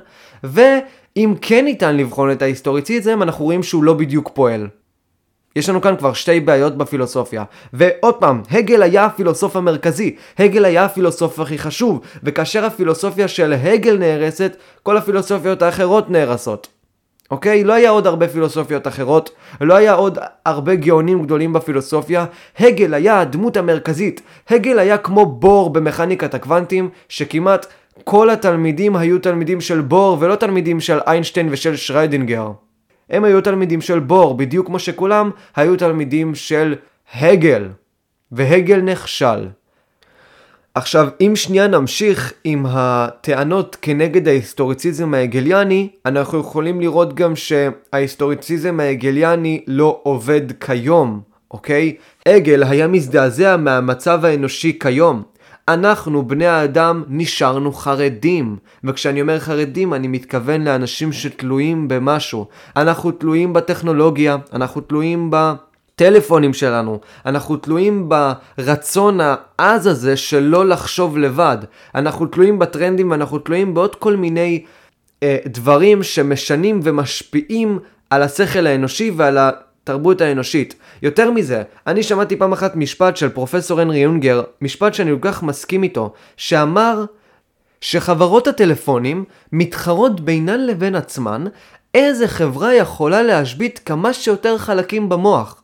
ואם 0.45 1.35
כן 1.41 1.65
ניתן 1.65 1.97
לבחון 1.97 2.33
את 2.33 2.43
ההיסטוריציזם, 2.43 3.23
אנחנו 3.23 3.45
רואים 3.45 3.63
שהוא 3.63 3.85
לא 3.85 3.95
בדיוק 3.95 4.31
פועל. 4.35 4.67
יש 5.57 5.69
לנו 5.69 5.81
כאן 5.81 5.97
כבר 5.97 6.13
שתי 6.13 6.41
בעיות 6.41 6.79
בפילוסופיה. 6.79 7.45
ועוד 7.73 8.15
פעם, 8.15 8.43
הגל 8.51 8.83
היה 8.83 9.05
הפילוסוף 9.05 9.57
המרכזי, 9.57 10.17
הגל 10.39 10.65
היה 10.65 10.85
הפילוסוף 10.85 11.41
הכי 11.41 11.59
חשוב, 11.59 12.01
וכאשר 12.23 12.65
הפילוסופיה 12.65 13.29
של 13.29 13.53
הגל 13.53 13.99
נהרסת, 13.99 14.57
כל 14.83 14.97
הפילוסופיות 14.97 15.63
האחרות 15.63 16.11
נהרסות. 16.11 16.69
אוקיי? 17.31 17.65
לא 17.65 17.73
היה 17.73 17.91
עוד 17.91 18.07
הרבה 18.07 18.29
פילוסופיות 18.29 18.87
אחרות, 18.87 19.31
לא 19.61 19.75
היה 19.75 19.95
עוד 19.95 20.19
הרבה 20.47 20.75
גאונים 20.75 21.23
גדולים 21.23 21.53
בפילוסופיה, 21.53 22.25
הגל 22.59 22.95
היה 22.95 23.21
הדמות 23.21 23.57
המרכזית. 23.57 24.23
הגל 24.51 24.79
היה 24.79 24.99
כמו 24.99 25.27
בור 25.27 25.71
במכניקת 25.71 26.35
הקוונטים, 26.35 26.91
שכמעט 27.09 27.67
כל 28.05 28.31
התלמידים 28.31 28.97
היו 28.97 29.19
תלמידים 29.19 29.61
של 29.61 29.81
בור 29.81 30.17
ולא 30.21 30.35
תלמידים 30.35 30.81
של 30.81 30.99
איינשטיין 31.07 31.49
ושל 31.51 31.77
שריידינגר. 31.77 32.51
הם 33.11 33.25
היו 33.25 33.41
תלמידים 33.41 33.81
של 33.81 33.99
בור, 33.99 34.37
בדיוק 34.37 34.67
כמו 34.67 34.79
שכולם 34.79 35.31
היו 35.57 35.77
תלמידים 35.77 36.35
של 36.35 36.75
הגל. 37.15 37.69
והגל 38.33 38.81
נכשל. 38.81 39.49
עכשיו, 40.75 41.09
אם 41.21 41.33
שנייה 41.37 41.67
נמשיך 41.67 42.33
עם 42.45 42.67
הטענות 42.69 43.77
כנגד 43.83 44.29
ההיסטוריציזם 44.29 45.15
ההגליאני, 45.15 45.89
אנחנו 46.07 46.41
יכולים 46.41 46.81
לראות 46.81 47.15
גם 47.15 47.33
שההיסטוריציזם 47.37 48.81
ההגליאני 48.81 49.65
לא 49.67 50.01
עובד 50.03 50.53
כיום, 50.61 51.21
אוקיי? 51.51 51.97
הגל 52.27 52.63
היה 52.63 52.87
מזדעזע 52.87 53.57
מהמצב 53.57 54.25
האנושי 54.25 54.79
כיום. 54.79 55.23
אנחנו, 55.69 56.29
בני 56.29 56.47
האדם, 56.47 57.05
נשארנו 57.09 57.73
חרדים. 57.73 58.57
וכשאני 58.85 59.21
אומר 59.21 59.39
חרדים, 59.39 59.95
אני 59.95 60.09
מתכוון 60.09 60.65
לאנשים 60.65 61.13
שתלויים 61.13 61.89
במשהו. 61.89 62.47
אנחנו 62.77 63.11
תלויים 63.11 63.53
בטכנולוגיה, 63.53 64.37
אנחנו 64.53 64.81
תלויים 64.81 65.31
ב... 65.31 65.53
שלנו, 66.53 67.01
אנחנו 67.27 67.57
תלויים 67.57 68.09
ברצון 68.09 69.19
העז 69.23 69.87
הזה 69.87 70.17
של 70.17 70.41
לא 70.41 70.69
לחשוב 70.69 71.19
לבד, 71.19 71.59
אנחנו 71.95 72.27
תלויים 72.27 72.59
בטרנדים 72.59 73.11
ואנחנו 73.11 73.39
תלויים 73.39 73.75
בעוד 73.75 73.95
כל 73.95 74.17
מיני 74.17 74.65
אה, 75.23 75.37
דברים 75.47 76.03
שמשנים 76.03 76.81
ומשפיעים 76.83 77.79
על 78.11 78.23
השכל 78.23 78.67
האנושי 78.67 79.11
ועל 79.17 79.39
התרבות 79.39 80.21
האנושית. 80.21 80.75
יותר 81.03 81.31
מזה, 81.31 81.63
אני 81.87 82.03
שמעתי 82.03 82.37
פעם 82.37 82.53
אחת 82.53 82.77
משפט 82.77 83.17
של 83.17 83.29
פרופסור 83.29 83.81
הנרי 83.81 83.99
יונגר, 83.99 84.43
משפט 84.63 84.95
שאני 84.95 85.11
כל 85.11 85.19
כך 85.21 85.43
מסכים 85.43 85.83
איתו, 85.83 86.13
שאמר 86.37 87.05
שחברות 87.81 88.47
הטלפונים 88.47 89.25
מתחרות 89.53 90.21
בינן 90.21 90.67
לבין 90.67 90.95
עצמן 90.95 91.45
איזה 91.95 92.29
חברה 92.29 92.75
יכולה 92.75 93.23
להשבית 93.23 93.79
כמה 93.79 94.13
שיותר 94.13 94.59
חלקים 94.59 95.09
במוח. 95.09 95.63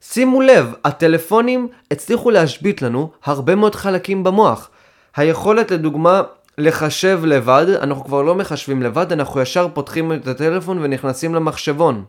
שימו 0.00 0.40
לב, 0.40 0.74
הטלפונים 0.84 1.68
הצליחו 1.90 2.30
להשבית 2.30 2.82
לנו 2.82 3.10
הרבה 3.24 3.54
מאוד 3.54 3.74
חלקים 3.74 4.24
במוח. 4.24 4.70
היכולת 5.16 5.70
לדוגמה 5.70 6.22
לחשב 6.58 7.20
לבד, 7.24 7.66
אנחנו 7.80 8.04
כבר 8.04 8.22
לא 8.22 8.34
מחשבים 8.34 8.82
לבד, 8.82 9.12
אנחנו 9.12 9.40
ישר 9.40 9.68
פותחים 9.74 10.12
את 10.12 10.26
הטלפון 10.26 10.78
ונכנסים 10.82 11.34
למחשבון. 11.34 12.04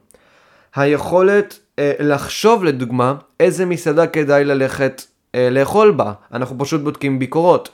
היכולת 0.76 1.60
אה, 1.80 1.92
לחשוב 2.00 2.64
לדוגמה 2.64 3.16
איזה 3.40 3.66
מסעדה 3.66 4.08
כדאי 4.08 4.46
ללכת 4.46 5.02
אה, 5.36 5.50
לאכול 5.52 5.92
בה, 5.92 6.12
אנחנו 6.34 6.56
פשוט 6.60 6.82
בודקים 6.82 7.20
ביקורות. 7.20 7.70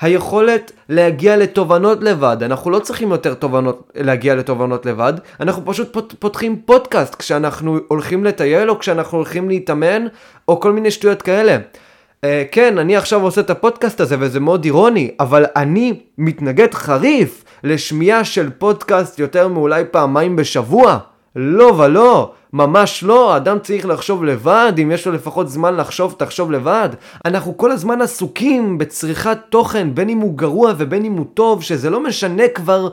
היכולת 0.00 0.72
להגיע 0.88 1.36
לתובנות 1.36 2.02
לבד, 2.02 2.36
אנחנו 2.42 2.70
לא 2.70 2.78
צריכים 2.78 3.10
יותר 3.10 3.34
תובנות, 3.34 3.90
להגיע 3.94 4.34
לתובנות 4.34 4.86
לבד, 4.86 5.12
אנחנו 5.40 5.62
פשוט 5.64 5.92
פות, 5.92 6.14
פותחים 6.18 6.62
פודקאסט 6.64 7.14
כשאנחנו 7.14 7.78
הולכים 7.88 8.24
לטייל 8.24 8.70
או 8.70 8.78
כשאנחנו 8.78 9.18
הולכים 9.18 9.48
להתאמן 9.48 10.06
או 10.48 10.60
כל 10.60 10.72
מיני 10.72 10.90
שטויות 10.90 11.22
כאלה. 11.22 11.56
Uh, 11.56 12.28
כן, 12.52 12.78
אני 12.78 12.96
עכשיו 12.96 13.22
עושה 13.22 13.40
את 13.40 13.50
הפודקאסט 13.50 14.00
הזה 14.00 14.16
וזה 14.18 14.40
מאוד 14.40 14.64
אירוני, 14.64 15.10
אבל 15.20 15.44
אני 15.56 16.00
מתנגד 16.18 16.74
חריף 16.74 17.44
לשמיעה 17.64 18.24
של 18.24 18.50
פודקאסט 18.50 19.18
יותר 19.18 19.48
מאולי 19.48 19.84
פעמיים 19.90 20.36
בשבוע. 20.36 20.98
לא 21.36 21.64
ולא, 21.64 22.32
ממש 22.52 23.02
לא, 23.02 23.36
אדם 23.36 23.58
צריך 23.58 23.86
לחשוב 23.86 24.24
לבד, 24.24 24.72
אם 24.82 24.90
יש 24.90 25.06
לו 25.06 25.12
לפחות 25.12 25.48
זמן 25.48 25.76
לחשוב, 25.76 26.14
תחשוב 26.18 26.52
לבד. 26.52 26.88
אנחנו 27.24 27.56
כל 27.56 27.72
הזמן 27.72 28.00
עסוקים 28.00 28.78
בצריכת 28.78 29.38
תוכן, 29.50 29.94
בין 29.94 30.08
אם 30.08 30.18
הוא 30.18 30.36
גרוע 30.36 30.72
ובין 30.76 31.04
אם 31.04 31.12
הוא 31.12 31.26
טוב, 31.34 31.62
שזה 31.62 31.90
לא 31.90 32.00
משנה 32.00 32.48
כבר 32.48 32.88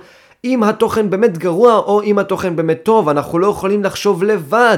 אם 0.45 0.63
התוכן 0.63 1.10
באמת 1.10 1.38
גרוע 1.38 1.75
או 1.77 2.03
אם 2.03 2.19
התוכן 2.19 2.56
באמת 2.56 2.79
טוב, 2.84 3.10
אנחנו 3.10 3.39
לא 3.39 3.47
יכולים 3.47 3.84
לחשוב 3.84 4.23
לבד. 4.23 4.77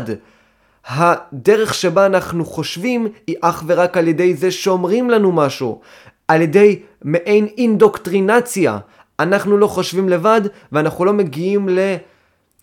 הדרך 0.87 1.73
שבה 1.73 2.05
אנחנו 2.05 2.45
חושבים 2.45 3.07
היא 3.27 3.35
אך 3.41 3.63
ורק 3.67 3.97
על 3.97 4.07
ידי 4.07 4.33
זה 4.33 4.51
שאומרים 4.51 5.09
לנו 5.09 5.31
משהו, 5.31 5.79
על 6.27 6.41
ידי 6.41 6.79
מעין 7.03 7.47
אינדוקטרינציה. 7.57 8.77
אנחנו 9.19 9.57
לא 9.57 9.67
חושבים 9.67 10.09
לבד 10.09 10.41
ואנחנו 10.71 11.05
לא 11.05 11.13
מגיעים 11.13 11.69
ל... 11.69 11.79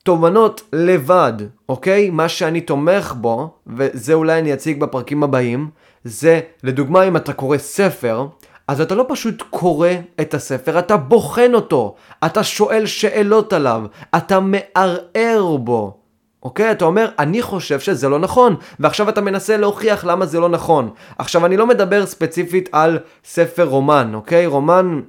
תובנות 0.03 0.63
לבד, 0.73 1.33
אוקיי? 1.69 2.11
מה 2.11 2.29
שאני 2.29 2.61
תומך 2.61 3.15
בו, 3.17 3.55
וזה 3.67 4.15
אולי 4.15 4.39
אני 4.39 4.55
אציג 4.55 4.81
בפרקים 4.81 5.23
הבאים, 5.23 5.71
זה 6.05 6.41
לדוגמה 6.63 7.03
אם 7.03 7.17
אתה 7.17 7.33
קורא 7.33 7.59
ספר, 7.59 8.27
אז 8.69 8.81
אתה 8.81 8.95
לא 8.95 9.05
פשוט 9.09 9.43
קורא 9.51 9.89
את 10.21 10.35
הספר, 10.35 10.79
אתה 10.79 10.97
בוחן 10.97 11.55
אותו, 11.55 11.95
אתה 12.25 12.43
שואל 12.43 12.87
שאלות 12.87 13.53
עליו, 13.53 13.83
אתה 14.17 14.41
מערער 14.41 15.57
בו. 15.57 15.99
אוקיי? 16.43 16.71
אתה 16.71 16.85
אומר, 16.85 17.09
אני 17.19 17.43
חושב 17.43 17.81
שזה 17.81 18.09
לא 18.09 18.19
נכון, 18.19 18.57
ועכשיו 18.81 19.09
אתה 19.09 19.21
מנסה 19.21 19.57
להוכיח 19.57 20.05
למה 20.05 20.27
זה 20.27 20.41
לא 20.41 20.49
נכון. 20.49 20.91
עכשיו, 21.19 21.47
אני 21.47 21.57
לא 21.57 21.67
מדבר 21.67 22.07
ספציפית 22.07 22.69
על 22.73 22.99
ספר 23.25 23.65
רומן, 23.65 24.11
אוקיי? 24.15 24.47
רומן 24.47 25.01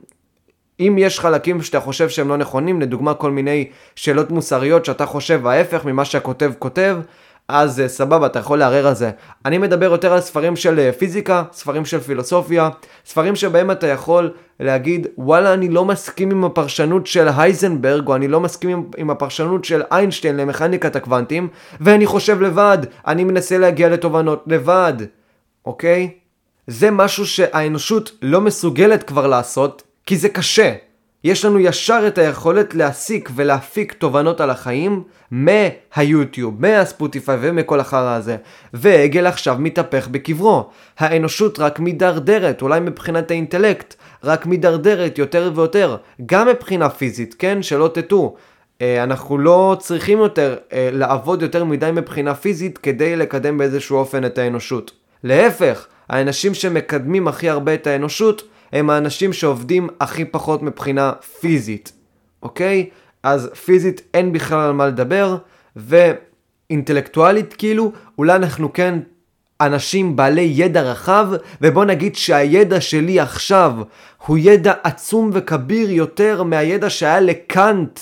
אם 0.79 0.95
יש 0.99 1.19
חלקים 1.19 1.61
שאתה 1.61 1.79
חושב 1.79 2.09
שהם 2.09 2.29
לא 2.29 2.37
נכונים, 2.37 2.81
לדוגמה 2.81 3.13
כל 3.13 3.31
מיני 3.31 3.69
שאלות 3.95 4.31
מוסריות 4.31 4.85
שאתה 4.85 5.05
חושב 5.05 5.47
ההפך 5.47 5.85
ממה 5.85 6.05
שהכותב 6.05 6.51
כותב, 6.59 6.97
אז 7.47 7.79
uh, 7.85 7.87
סבבה, 7.87 8.25
אתה 8.25 8.39
יכול 8.39 8.59
לערער 8.59 8.87
על 8.87 8.95
זה. 8.95 9.11
אני 9.45 9.57
מדבר 9.57 9.91
יותר 9.91 10.13
על 10.13 10.21
ספרים 10.21 10.55
של 10.55 10.89
uh, 10.89 10.97
פיזיקה, 10.97 11.43
ספרים 11.51 11.85
של 11.85 11.99
פילוסופיה, 11.99 12.69
ספרים 13.05 13.35
שבהם 13.35 13.71
אתה 13.71 13.87
יכול 13.87 14.31
להגיד, 14.59 15.07
וואלה, 15.17 15.53
אני 15.53 15.69
לא 15.69 15.85
מסכים 15.85 16.31
עם 16.31 16.43
הפרשנות 16.43 17.07
של 17.07 17.27
הייזנברג, 17.37 18.07
או 18.07 18.15
אני 18.15 18.27
לא 18.27 18.39
מסכים 18.39 18.89
עם 18.97 19.09
הפרשנות 19.09 19.65
של 19.65 19.81
איינשטיין 19.91 20.37
למכניקת 20.37 20.95
הקוונטים, 20.95 21.47
ואני 21.81 22.05
חושב 22.05 22.41
לבד, 22.41 22.77
אני 23.07 23.23
מנסה 23.23 23.57
להגיע 23.57 23.89
לתובנות 23.89 24.43
לבד, 24.47 24.93
אוקיי? 25.65 26.09
זה 26.67 26.91
משהו 26.91 27.25
שהאנושות 27.25 28.11
לא 28.21 28.41
מסוגלת 28.41 29.03
כבר 29.03 29.27
לעשות, 29.27 29.83
כי 30.05 30.17
זה 30.17 30.29
קשה. 30.29 30.73
יש 31.23 31.45
לנו 31.45 31.59
ישר 31.59 32.03
את 32.07 32.17
היכולת 32.17 32.75
להסיק 32.75 33.29
ולהפיק 33.35 33.93
תובנות 33.93 34.41
על 34.41 34.49
החיים 34.49 35.03
מהיוטיוב, 35.31 36.61
מהספוטיפיי 36.61 37.37
ומכל 37.41 37.79
החרא 37.79 38.15
הזה. 38.15 38.37
ועגל 38.73 39.27
עכשיו 39.27 39.55
מתהפך 39.59 40.07
בקברו. 40.07 40.69
האנושות 40.99 41.59
רק 41.59 41.79
מידרדרת, 41.79 42.61
אולי 42.61 42.79
מבחינת 42.79 43.31
האינטלקט, 43.31 43.95
רק 44.23 44.45
מידרדרת 44.45 45.17
יותר 45.17 45.51
ויותר. 45.55 45.97
גם 46.25 46.47
מבחינה 46.47 46.89
פיזית, 46.89 47.35
כן? 47.39 47.63
שלא 47.63 47.89
תטעו. 47.93 48.35
אה, 48.81 49.03
אנחנו 49.03 49.37
לא 49.37 49.77
צריכים 49.79 50.17
יותר 50.17 50.55
אה, 50.73 50.89
לעבוד 50.91 51.41
יותר 51.41 51.63
מדי 51.63 51.89
מבחינה 51.93 52.35
פיזית 52.35 52.77
כדי 52.77 53.15
לקדם 53.15 53.57
באיזשהו 53.57 53.97
אופן 53.97 54.25
את 54.25 54.37
האנושות. 54.37 54.91
להפך, 55.23 55.87
האנשים 56.09 56.53
שמקדמים 56.53 57.27
הכי 57.27 57.49
הרבה 57.49 57.73
את 57.73 57.87
האנושות 57.87 58.43
הם 58.73 58.89
האנשים 58.89 59.33
שעובדים 59.33 59.89
הכי 59.99 60.25
פחות 60.25 60.61
מבחינה 60.63 61.11
פיזית, 61.39 61.91
אוקיי? 62.43 62.89
אז 63.23 63.49
פיזית 63.65 64.01
אין 64.13 64.33
בכלל 64.33 64.59
על 64.59 64.71
מה 64.71 64.87
לדבר, 64.87 65.37
ואינטלקטואלית 65.75 67.53
כאילו, 67.53 67.91
אולי 68.17 68.35
אנחנו 68.35 68.73
כן 68.73 68.99
אנשים 69.61 70.15
בעלי 70.15 70.51
ידע 70.55 70.81
רחב, 70.81 71.27
ובוא 71.61 71.85
נגיד 71.85 72.15
שהידע 72.15 72.81
שלי 72.81 73.19
עכשיו 73.19 73.73
הוא 74.25 74.37
ידע 74.41 74.73
עצום 74.83 75.29
וכביר 75.33 75.91
יותר 75.91 76.43
מהידע 76.43 76.89
שהיה 76.89 77.19
לקאנט 77.19 77.99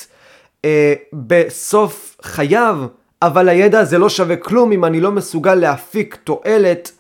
אה, 0.66 0.94
בסוף 1.14 2.18
חייו, 2.22 2.86
אבל 3.22 3.50
הידע 3.50 3.80
הזה 3.80 3.98
לא 3.98 4.10
שווה 4.10 4.36
כלום 4.36 4.72
אם 4.72 4.86
אני 4.86 5.02
לא 5.02 5.12
מסוגל 5.12 5.56
להפיק 5.56 6.18
תועלת 6.24 6.92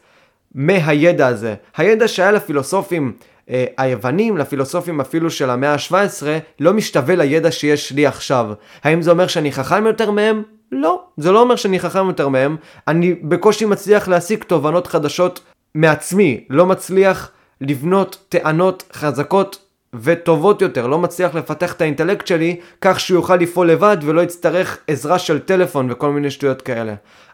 מהידע 0.55 1.27
הזה. 1.27 1.55
הידע 1.77 2.07
שהיה 2.07 2.31
לפילוסופים 2.31 3.13
אה, 3.51 3.65
היוונים, 3.77 4.37
לפילוסופים 4.37 5.01
אפילו 5.01 5.31
של 5.31 5.49
המאה 5.49 5.73
ה-17, 5.73 6.23
לא 6.59 6.73
משתווה 6.73 7.15
לידע 7.15 7.51
שיש 7.51 7.91
לי 7.91 8.07
עכשיו. 8.07 8.53
האם 8.83 9.01
זה 9.01 9.11
אומר 9.11 9.27
שאני 9.27 9.51
חכם 9.51 9.85
יותר 9.85 10.11
מהם? 10.11 10.43
לא, 10.71 11.01
זה 11.17 11.31
לא 11.31 11.41
אומר 11.41 11.55
שאני 11.55 11.79
חכם 11.79 12.07
יותר 12.07 12.29
מהם. 12.29 12.55
אני 12.87 13.13
בקושי 13.13 13.65
מצליח 13.65 14.07
להשיג 14.07 14.43
תובנות 14.43 14.87
חדשות 14.87 15.39
מעצמי, 15.75 16.43
לא 16.49 16.65
מצליח 16.65 17.31
לבנות 17.61 18.17
טענות 18.29 18.83
חזקות 18.93 19.59
וטובות 19.93 20.61
יותר, 20.61 20.87
לא 20.87 20.99
מצליח 20.99 21.35
לפתח 21.35 21.73
את 21.73 21.81
האינטלקט 21.81 22.27
שלי 22.27 22.59
כך 22.81 22.99
שהוא 22.99 23.17
יוכל 23.17 23.35
לפעול 23.35 23.71
לבד 23.71 23.97
ולא 24.01 24.21
יצטרך 24.21 24.77
עזרה 24.87 25.19
של 25.19 25.39
טלפון 25.39 25.91
וכל 25.91 26.11
מיני 26.11 26.31
שטויות 26.31 26.61
כאלה. 26.61 26.93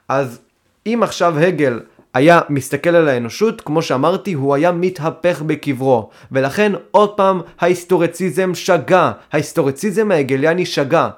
אז 0.10 0.40
אם 0.86 1.00
עכשיו 1.04 1.40
הגל 1.40 1.80
היה 2.14 2.42
מסתכל 2.50 2.90
על 2.90 3.08
האנושות, 3.08 3.62
כמו 3.62 3.82
שאמרתי, 3.82 4.34
הוא 4.34 4.56
היה 4.56 4.72
מתהפך 4.72 5.42
בקברו. 5.42 6.10
ולכן, 6.32 6.72
עוד 6.92 7.18
פעם, 7.18 7.42
ההיסטורציזם 7.60 8.56
שגה. 8.56 9.12
ההיסטורציזם 9.32 10.12
ההגליאני 10.12 10.66
שגה. 10.66 11.10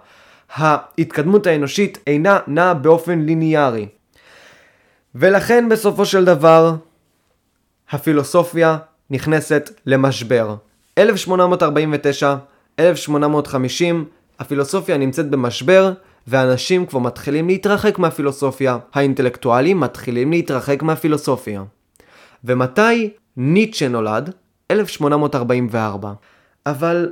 ההתקדמות 0.55 1.47
האנושית 1.47 1.97
אינה 2.07 2.39
נעה 2.47 2.73
באופן 2.73 3.19
ליניארי. 3.19 3.87
ולכן 5.15 5.69
בסופו 5.69 6.05
של 6.05 6.25
דבר, 6.25 6.75
הפילוסופיה 7.91 8.77
נכנסת 9.09 9.69
למשבר. 9.85 10.55
1849, 10.97 12.35
1850, 12.79 14.05
הפילוסופיה 14.39 14.97
נמצאת 14.97 15.29
במשבר, 15.29 15.93
ואנשים 16.29 16.85
כבר 16.85 16.99
מתחילים 16.99 17.47
להתרחק 17.47 17.99
מהפילוסופיה, 17.99 18.77
האינטלקטואלים 18.93 19.79
מתחילים 19.79 20.31
להתרחק 20.31 20.83
מהפילוסופיה. 20.83 21.63
ומתי 22.43 23.09
ניטשה 23.37 23.87
נולד? 23.87 24.33
1844. 24.71 26.13
אבל 26.65 27.11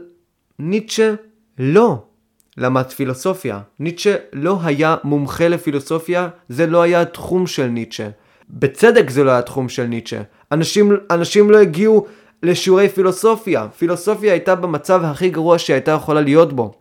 ניטשה 0.60 1.14
לא 1.60 2.04
למד 2.58 2.92
פילוסופיה. 2.92 3.60
ניטשה 3.80 4.16
לא 4.34 4.60
היה 4.64 4.96
מומחה 5.04 5.48
לפילוסופיה, 5.48 6.30
זה 6.50 6.68
לא 6.68 6.82
היה 6.82 7.02
התחום 7.02 7.48
של 7.48 7.68
ניטשה. 7.68 8.10
בצדק 8.50 9.10
זה 9.10 9.24
לא 9.24 9.30
היה 9.30 9.40
התחום 9.40 9.70
של 9.70 9.84
ניטשה. 9.84 10.22
אנשים, 10.52 10.92
אנשים 11.12 11.52
לא 11.52 11.58
הגיעו 11.58 12.06
לשיעורי 12.44 12.90
פילוסופיה. 12.90 13.68
פילוסופיה 13.78 14.32
הייתה 14.32 14.56
במצב 14.56 15.04
הכי 15.04 15.30
גרוע 15.30 15.60
שהייתה 15.60 15.92
יכולה 15.92 16.22
להיות 16.22 16.54
בו. 16.54 16.74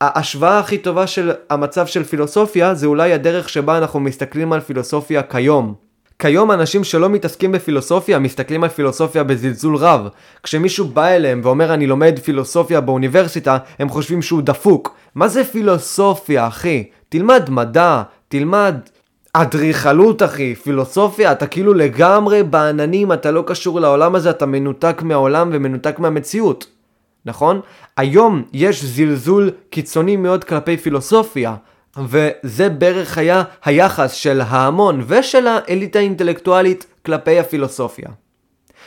ההשוואה 0.00 0.58
הכי 0.58 0.78
טובה 0.78 1.06
של 1.06 1.32
המצב 1.50 1.86
של 1.86 2.04
פילוסופיה 2.04 2.74
זה 2.74 2.86
אולי 2.86 3.12
הדרך 3.12 3.48
שבה 3.48 3.78
אנחנו 3.78 4.00
מסתכלים 4.00 4.52
על 4.52 4.60
פילוסופיה 4.60 5.22
כיום. 5.22 5.74
כיום 6.18 6.50
אנשים 6.50 6.84
שלא 6.84 7.08
מתעסקים 7.08 7.52
בפילוסופיה 7.52 8.18
מסתכלים 8.18 8.64
על 8.64 8.68
פילוסופיה 8.70 9.24
בזלזול 9.24 9.76
רב. 9.76 10.08
כשמישהו 10.42 10.84
בא 10.84 11.06
אליהם 11.06 11.40
ואומר 11.44 11.74
אני 11.74 11.86
לומד 11.86 12.18
פילוסופיה 12.24 12.80
באוניברסיטה, 12.80 13.58
הם 13.78 13.88
חושבים 13.88 14.22
שהוא 14.22 14.42
דפוק. 14.42 14.96
מה 15.14 15.28
זה 15.28 15.44
פילוסופיה, 15.44 16.46
אחי? 16.46 16.84
תלמד 17.08 17.50
מדע, 17.50 18.02
תלמד 18.28 18.74
אדריכלות, 19.32 20.22
אחי. 20.22 20.54
פילוסופיה, 20.54 21.32
אתה 21.32 21.46
כאילו 21.46 21.74
לגמרי 21.74 22.42
בעננים, 22.42 23.12
אתה 23.12 23.30
לא 23.30 23.44
קשור 23.46 23.80
לעולם 23.80 24.14
הזה, 24.14 24.30
אתה 24.30 24.46
מנותק 24.46 25.02
מהעולם 25.02 25.50
ומנותק 25.52 25.98
מהמציאות. 25.98 26.66
נכון? 27.26 27.60
היום 27.96 28.42
יש 28.52 28.84
זלזול 28.84 29.50
קיצוני 29.70 30.16
מאוד 30.16 30.44
כלפי 30.44 30.76
פילוסופיה. 30.76 31.54
וזה 31.98 32.68
בערך 32.68 33.18
היה 33.18 33.42
היחס 33.64 34.12
של 34.12 34.40
ההמון 34.40 35.04
ושל 35.06 35.46
האליטה 35.46 35.98
האינטלקטואלית 35.98 36.86
כלפי 37.06 37.38
הפילוסופיה. 37.38 38.08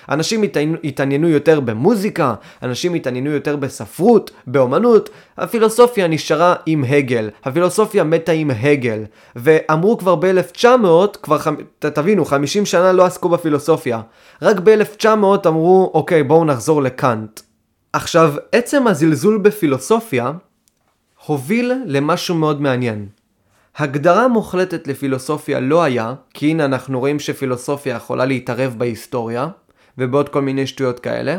אנשים 0.09 0.43
התעניינו 0.83 1.29
יותר 1.29 1.59
במוזיקה, 1.59 2.33
אנשים 2.63 2.93
התעניינו 2.93 3.29
יותר 3.29 3.55
בספרות, 3.55 4.31
באומנות, 4.47 5.09
הפילוסופיה 5.37 6.07
נשארה 6.07 6.55
עם 6.65 6.83
הגל, 6.83 7.29
הפילוסופיה 7.43 8.03
מתה 8.03 8.31
עם 8.31 8.51
הגל, 8.51 9.03
ואמרו 9.35 9.97
כבר 9.97 10.15
ב-1900, 10.15 10.87
כבר 11.23 11.39
ח... 11.39 11.47
תבינו, 11.79 12.25
50 12.25 12.65
שנה 12.65 12.91
לא 12.91 13.05
עסקו 13.05 13.29
בפילוסופיה, 13.29 14.01
רק 14.41 14.59
ב-1900 14.59 15.47
אמרו, 15.47 15.91
אוקיי, 15.93 16.23
בואו 16.23 16.45
נחזור 16.45 16.81
לקאנט. 16.81 17.39
עכשיו, 17.93 18.33
עצם 18.51 18.87
הזלזול 18.87 19.37
בפילוסופיה 19.37 20.31
הוביל 21.25 21.73
למשהו 21.85 22.35
מאוד 22.35 22.61
מעניין. 22.61 23.07
הגדרה 23.77 24.27
מוחלטת 24.27 24.87
לפילוסופיה 24.87 25.59
לא 25.59 25.83
היה, 25.83 26.13
כי 26.33 26.51
הנה 26.51 26.65
אנחנו 26.65 26.99
רואים 26.99 27.19
שפילוסופיה 27.19 27.95
יכולה 27.95 28.25
להתערב 28.25 28.75
בהיסטוריה, 28.77 29.47
ובעוד 29.97 30.29
כל 30.29 30.41
מיני 30.41 30.67
שטויות 30.67 30.99
כאלה. 30.99 31.37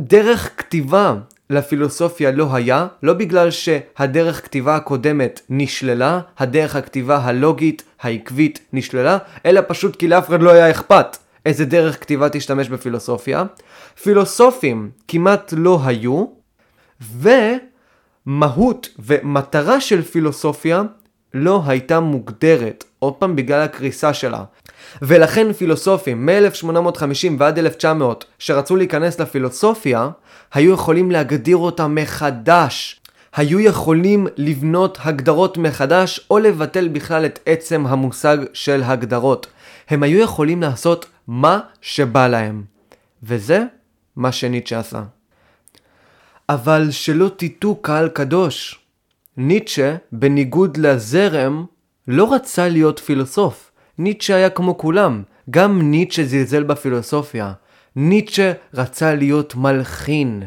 דרך 0.00 0.50
כתיבה 0.56 1.14
לפילוסופיה 1.50 2.30
לא 2.30 2.54
היה, 2.54 2.86
לא 3.02 3.12
בגלל 3.12 3.50
שהדרך 3.50 4.44
כתיבה 4.44 4.76
הקודמת 4.76 5.40
נשללה, 5.50 6.20
הדרך 6.38 6.76
הכתיבה 6.76 7.16
הלוגית, 7.16 7.82
העקבית, 8.00 8.60
נשללה, 8.72 9.18
אלא 9.46 9.60
פשוט 9.68 9.96
כי 9.96 10.08
לאף 10.08 10.28
אחד 10.28 10.42
לא 10.42 10.50
היה 10.50 10.70
אכפת 10.70 11.16
איזה 11.46 11.64
דרך 11.64 12.00
כתיבה 12.00 12.28
תשתמש 12.28 12.68
בפילוסופיה. 12.68 13.44
פילוסופים 14.02 14.90
כמעט 15.08 15.54
לא 15.56 15.80
היו, 15.84 16.24
ו... 17.02 17.30
מהות 18.26 18.88
ומטרה 18.98 19.80
של 19.80 20.02
פילוסופיה 20.02 20.82
לא 21.34 21.62
הייתה 21.66 22.00
מוגדרת, 22.00 22.84
עוד 22.98 23.14
פעם 23.14 23.36
בגלל 23.36 23.60
הקריסה 23.60 24.14
שלה. 24.14 24.44
ולכן 25.02 25.52
פילוסופים 25.52 26.26
מ-1850 26.26 27.32
ועד 27.38 27.58
1900 27.58 28.24
שרצו 28.38 28.76
להיכנס 28.76 29.20
לפילוסופיה, 29.20 30.10
היו 30.54 30.72
יכולים 30.72 31.10
להגדיר 31.10 31.56
אותה 31.56 31.88
מחדש. 31.88 33.00
היו 33.36 33.60
יכולים 33.60 34.26
לבנות 34.36 34.98
הגדרות 35.00 35.58
מחדש 35.58 36.20
או 36.30 36.38
לבטל 36.38 36.88
בכלל 36.88 37.26
את 37.26 37.38
עצם 37.46 37.86
המושג 37.86 38.36
של 38.52 38.82
הגדרות. 38.84 39.46
הם 39.88 40.02
היו 40.02 40.20
יכולים 40.20 40.62
לעשות 40.62 41.06
מה 41.26 41.60
שבא 41.80 42.28
להם. 42.28 42.64
וזה 43.22 43.64
מה 44.16 44.32
שניטשה 44.32 44.78
עשה. 44.78 45.02
אבל 46.48 46.90
שלא 46.90 47.30
תטעו 47.36 47.76
קהל 47.76 48.08
קדוש. 48.08 48.78
ניטשה, 49.36 49.96
בניגוד 50.12 50.76
לזרם, 50.76 51.64
לא 52.08 52.34
רצה 52.34 52.68
להיות 52.68 52.98
פילוסוף. 52.98 53.72
ניטשה 53.98 54.34
היה 54.36 54.50
כמו 54.50 54.78
כולם, 54.78 55.22
גם 55.50 55.90
ניטשה 55.90 56.24
זלזל 56.24 56.62
בפילוסופיה. 56.62 57.52
ניטשה 57.96 58.52
רצה 58.74 59.14
להיות 59.14 59.54
מלחין, 59.54 60.42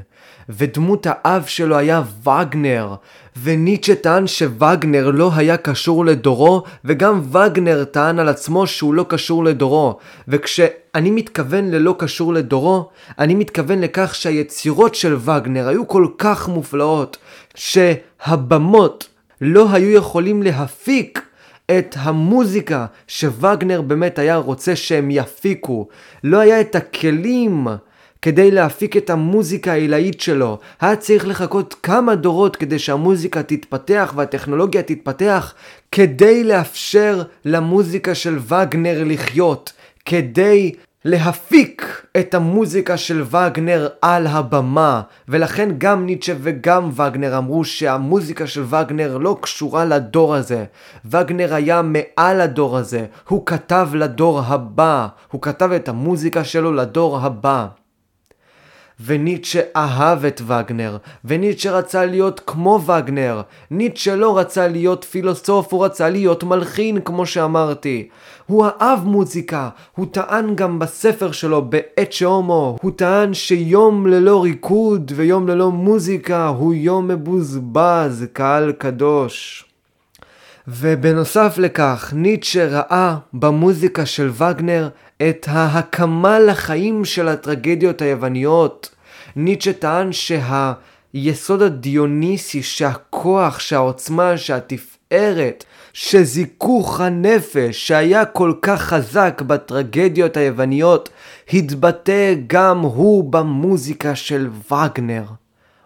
ודמות 0.50 1.08
האב 1.10 1.46
שלו 1.46 1.78
היה 1.78 2.02
וגנר, 2.24 2.96
וניטשה 3.44 3.96
טען 3.96 4.28
שווגנר 4.28 5.12
לא 5.12 5.32
היה 5.36 5.58
קשור 5.58 6.06
לדורו, 6.06 6.64
וגם 6.86 7.22
וגנר 7.32 7.84
טען 7.84 8.20
על 8.20 8.30
עצמו 8.30 8.68
שהוא 8.68 8.94
לא 8.94 9.06
קשור 9.10 9.44
לדורו. 9.44 9.98
וכשאני 10.28 11.12
מתכוון 11.12 11.72
ללא 11.72 11.96
קשור 12.00 12.34
לדורו, 12.34 12.90
אני 13.20 13.36
מתכוון 13.36 13.82
לכך 13.82 14.16
שהיצירות 14.16 14.96
של 14.96 15.16
וגנר 15.16 15.68
היו 15.68 15.88
כל 15.88 16.08
כך 16.18 16.48
מופלאות, 16.48 17.18
שהבמות 17.56 19.08
לא 19.42 19.68
היו 19.72 19.92
יכולים 19.92 20.44
להפיק 20.44 21.22
את 21.72 21.96
המוזיקה 22.00 22.86
שווגנר 23.08 23.82
באמת 23.82 24.20
היה 24.20 24.36
רוצה 24.36 24.76
שהם 24.76 25.12
יפיקו. 25.12 25.88
לא 26.24 26.40
היה 26.40 26.62
את 26.62 26.76
הכלים 26.76 27.68
כדי 28.26 28.52
להפיק 28.52 28.98
את 28.98 29.10
המוזיקה 29.10 29.72
העילאית 29.72 30.22
שלו. 30.22 30.60
היה 30.82 30.96
צריך 30.96 31.28
לחכות 31.28 31.76
כמה 31.84 32.16
דורות 32.16 32.56
כדי 32.56 32.80
שהמוזיקה 32.80 33.44
תתפתח 33.44 34.14
והטכנולוגיה 34.16 34.82
תתפתח 34.82 35.54
כדי 35.92 36.44
לאפשר 36.44 37.24
למוזיקה 37.46 38.16
של 38.16 38.38
וגנר 38.48 39.04
לחיות. 39.06 39.74
כדי 40.06 40.72
להפיק 41.06 42.06
את 42.18 42.34
המוזיקה 42.34 42.98
של 42.98 43.24
וגנר 43.24 43.88
על 44.02 44.28
הבמה 44.28 45.02
ולכן 45.28 45.70
גם 45.78 46.06
ניטשה 46.06 46.34
וגם 46.42 46.90
וגנר 46.96 47.38
אמרו 47.38 47.66
שהמוזיקה 47.66 48.48
של 48.48 48.64
וגנר 48.70 49.18
לא 49.18 49.38
קשורה 49.42 49.86
לדור 49.86 50.36
הזה 50.36 50.66
וגנר 51.06 51.54
היה 51.54 51.82
מעל 51.82 52.42
הדור 52.42 52.78
הזה 52.78 53.06
הוא 53.28 53.46
כתב 53.46 53.90
לדור 53.94 54.40
הבא 54.40 55.08
הוא 55.32 55.42
כתב 55.42 55.72
את 55.72 55.90
המוזיקה 55.90 56.44
שלו 56.44 56.74
לדור 56.74 57.20
הבא 57.20 57.68
וניטשה 59.06 59.62
אהב 59.76 60.26
את 60.26 60.42
וגנר, 60.48 60.98
וניטשה 61.26 61.72
רצה 61.72 62.06
להיות 62.06 62.42
כמו 62.48 62.80
וגנר. 62.86 63.42
ניטשה 63.72 64.16
לא 64.16 64.38
רצה 64.38 64.68
להיות 64.68 65.04
פילוסוף, 65.04 65.74
הוא 65.74 65.86
רצה 65.86 66.10
להיות 66.10 66.44
מלחין, 66.44 67.02
כמו 67.02 67.26
שאמרתי. 67.26 68.08
הוא 68.46 68.66
אהב 68.82 69.06
מוזיקה, 69.06 69.70
הוא 69.96 70.06
טען 70.12 70.56
גם 70.56 70.80
בספר 70.80 71.32
שלו, 71.32 71.62
בעת 71.62 72.12
שהומו, 72.12 72.78
הוא 72.82 72.92
טען 72.96 73.34
שיום 73.34 74.08
ללא 74.08 74.44
ריקוד 74.44 75.12
ויום 75.16 75.48
ללא 75.48 75.72
מוזיקה 75.72 76.48
הוא 76.48 76.74
יום 76.74 77.08
מבוזבז, 77.08 78.26
קהל 78.34 78.72
קדוש. 78.72 79.66
ובנוסף 80.68 81.58
לכך, 81.58 82.14
ניטשה 82.16 82.68
ראה 82.68 83.18
במוזיקה 83.34 84.06
של 84.06 84.32
וגנר 84.38 84.90
את 85.30 85.46
ההקמה 85.50 86.40
לחיים 86.40 87.06
של 87.06 87.28
הטרגדיות 87.28 88.02
היווניות. 88.02 88.96
ניטשה 89.36 89.74
טען 89.74 90.10
שהיסוד 90.12 91.62
הדיוניסי, 91.62 92.64
שהכוח, 92.64 93.60
שהעוצמה, 93.60 94.38
שהתפארת, 94.38 95.64
שזיכוך 95.94 97.02
הנפש 97.02 97.88
שהיה 97.88 98.26
כל 98.26 98.54
כך 98.62 98.82
חזק 98.82 99.42
בטרגדיות 99.48 100.38
היווניות, 100.38 101.10
התבטא 101.54 102.34
גם 102.48 102.80
הוא 102.80 103.32
במוזיקה 103.32 104.16
של 104.16 104.50
וגנר. 104.72 105.24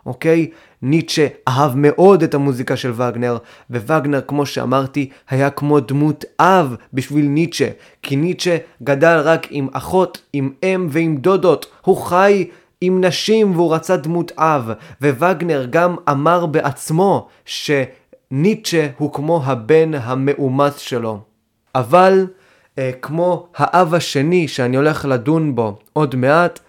אוקיי? 0.10 0.50
ניטשה 0.82 1.28
אהב 1.48 1.72
מאוד 1.76 2.24
את 2.24 2.34
המוזיקה 2.34 2.78
של 2.78 2.92
וגנר, 2.92 3.38
ווגנר, 3.70 4.22
כמו 4.28 4.46
שאמרתי, 4.46 5.10
היה 5.30 5.50
כמו 5.50 5.80
דמות 5.80 6.26
אב 6.40 6.76
בשביל 6.94 7.26
ניטשה, 7.26 7.70
כי 8.04 8.16
ניטשה 8.16 8.58
גדל 8.84 9.22
רק 9.24 9.48
עם 9.50 9.68
אחות, 9.72 10.22
עם 10.34 10.52
אם 10.64 10.88
ועם 10.90 11.18
דודות, 11.18 11.66
הוא 11.82 11.98
חי 11.98 12.48
עם 12.82 13.04
נשים 13.04 13.56
והוא 13.56 13.76
רצה 13.76 13.98
דמות 13.98 14.32
אב, 14.38 14.72
ווגנר 15.02 15.66
גם 15.70 15.96
אמר 16.10 16.46
בעצמו 16.46 17.28
שניטשה 17.46 18.88
הוא 18.98 19.14
כמו 19.14 19.42
הבן 19.46 19.94
המאומץ 19.94 20.78
שלו. 20.78 21.20
אבל, 21.76 22.28
אה, 22.78 22.92
כמו 23.02 23.48
האב 23.56 23.94
השני 23.94 24.48
שאני 24.48 24.78
הולך 24.78 25.06
לדון 25.06 25.56
בו 25.56 25.80
עוד 25.94 26.16
מעט, 26.16 26.60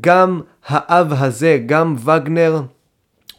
גם 0.00 0.40
האב 0.66 1.12
הזה, 1.12 1.58
גם 1.66 1.96
וגנר, 2.04 2.62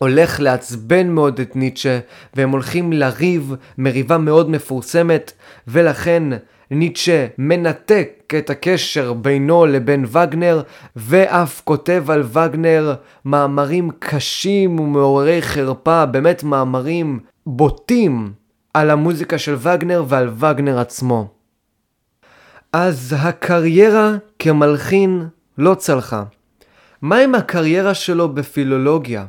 הולך 0.01 0.39
לעצבן 0.39 1.09
מאוד 1.09 1.39
את 1.39 1.55
ניטשה, 1.55 1.99
והם 2.33 2.49
הולכים 2.49 2.93
לריב 2.93 3.55
מריבה 3.77 4.17
מאוד 4.17 4.49
מפורסמת, 4.49 5.31
ולכן 5.67 6.23
ניטשה 6.71 7.27
מנתק 7.37 8.33
את 8.37 8.49
הקשר 8.49 9.13
בינו 9.13 9.65
לבין 9.65 10.05
וגנר, 10.05 10.61
ואף 10.95 11.61
כותב 11.63 12.03
על 12.07 12.23
וגנר 12.33 12.93
מאמרים 13.25 13.89
קשים 13.99 14.79
ומעוררי 14.79 15.41
חרפה, 15.41 16.05
באמת 16.05 16.43
מאמרים 16.43 17.19
בוטים 17.45 18.33
על 18.73 18.89
המוזיקה 18.89 19.37
של 19.37 19.55
וגנר 19.59 20.03
ועל 20.07 20.29
וגנר 20.29 20.79
עצמו. 20.79 21.27
אז 22.73 23.15
הקריירה 23.19 24.11
כמלחין 24.39 25.27
לא 25.57 25.73
צלחה. 25.73 26.23
מה 27.01 27.17
עם 27.17 27.35
הקריירה 27.35 27.93
שלו 27.93 28.29
בפילולוגיה? 28.29 29.25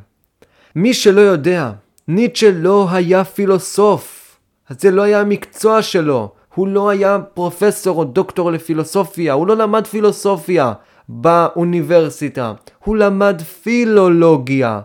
מי 0.77 0.95
שלא 0.95 1.21
יודע, 1.21 1.71
ניטשה 2.09 2.51
לא 2.51 2.89
היה 2.91 3.25
פילוסוף. 3.25 4.39
זה 4.69 4.91
לא 4.91 5.03
היה 5.03 5.21
המקצוע 5.21 5.83
שלו. 5.83 6.33
הוא 6.55 6.69
לא 6.69 6.89
היה 6.91 7.19
פרופסור 7.35 7.99
או 7.99 8.05
דוקטור 8.05 8.53
לפילוסופיה, 8.53 9.33
הוא 9.33 9.47
לא 9.47 9.57
למד 9.57 9.87
פילוסופיה 9.87 10.73
באוניברסיטה, 11.09 12.53
הוא 12.85 12.97
למד 12.97 13.43
פילולוגיה. 13.63 14.81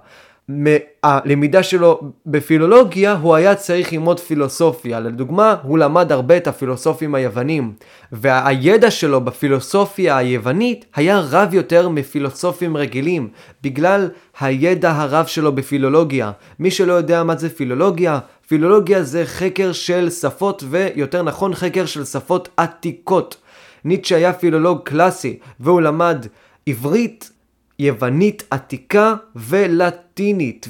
מהלמידה 0.50 1.64
שלו 1.64 2.02
בפילולוגיה 2.26 3.14
הוא 3.14 3.36
היה 3.36 3.56
צריך 3.56 3.94
ללמוד 3.94 4.20
פילוסופיה. 4.20 5.00
לדוגמה, 5.00 5.56
הוא 5.64 5.78
למד 5.78 6.12
הרבה 6.12 6.38
את 6.38 6.48
הפילוסופים 6.48 7.16
היוונים, 7.16 7.74
והידע 8.12 8.92
שלו 8.92 9.22
בפילוסופיה 9.22 10.18
היוונית 10.18 10.86
היה 10.96 11.20
רב 11.20 11.54
יותר 11.54 11.90
מפילוסופים 11.90 12.78
רגילים, 12.78 13.30
בגלל 13.64 14.10
הידע 14.40 14.92
הרב 14.92 15.26
שלו 15.26 15.56
בפילולוגיה. 15.56 16.32
מי 16.60 16.72
שלא 16.72 16.94
יודע 16.94 17.24
מה 17.24 17.36
זה 17.36 17.50
פילולוגיה, 17.50 18.20
פילולוגיה 18.48 19.04
זה 19.04 19.26
חקר 19.26 19.72
של 19.72 20.10
שפות, 20.10 20.64
ויותר 20.70 21.24
נכון 21.24 21.56
חקר 21.56 21.86
של 21.86 22.06
שפות 22.06 22.50
עתיקות. 22.58 23.38
ניטשה 23.86 24.16
היה 24.16 24.34
פילולוג 24.34 24.80
קלאסי, 24.84 25.40
והוא 25.60 25.82
למד 25.82 26.26
עברית, 26.68 27.32
יוונית 27.80 28.44
עתיקה 28.50 29.16
ולטינית, 29.36 30.07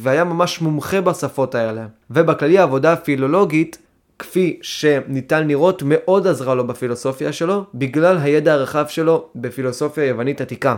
והיה 0.01 0.23
ממש 0.23 0.61
מומחה 0.61 1.01
בשפות 1.01 1.55
האלה. 1.55 1.85
ובכללי 2.09 2.57
העבודה 2.57 2.93
הפילולוגית, 2.93 3.77
כפי 4.19 4.59
שניתן 4.61 5.47
לראות, 5.47 5.83
מאוד 5.85 6.27
עזרה 6.27 6.55
לו 6.55 6.67
בפילוסופיה 6.67 7.33
שלו, 7.33 7.63
בגלל 7.73 8.17
הידע 8.17 8.53
הרחב 8.53 8.85
שלו 8.87 9.25
בפילוסופיה 9.35 10.05
יוונית 10.05 10.41
עתיקה. 10.41 10.75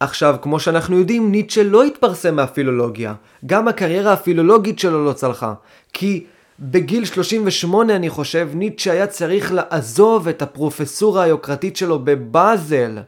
עכשיו, 0.00 0.36
כמו 0.42 0.60
שאנחנו 0.60 0.98
יודעים, 0.98 1.32
ניטשה 1.32 1.62
לא 1.62 1.84
התפרסם 1.84 2.36
מהפילולוגיה. 2.36 3.14
גם 3.46 3.68
הקריירה 3.68 4.12
הפילולוגית 4.12 4.78
שלו 4.78 5.04
לא 5.04 5.12
צלחה. 5.12 5.54
כי 5.92 6.24
בגיל 6.60 7.04
38, 7.04 7.96
אני 7.96 8.10
חושב, 8.10 8.48
ניטשה 8.54 8.92
היה 8.92 9.06
צריך 9.06 9.52
לעזוב 9.52 10.28
את 10.28 10.42
הפרופסורה 10.42 11.22
היוקרתית 11.22 11.76
שלו 11.76 11.98
בבאזל. 11.98 12.98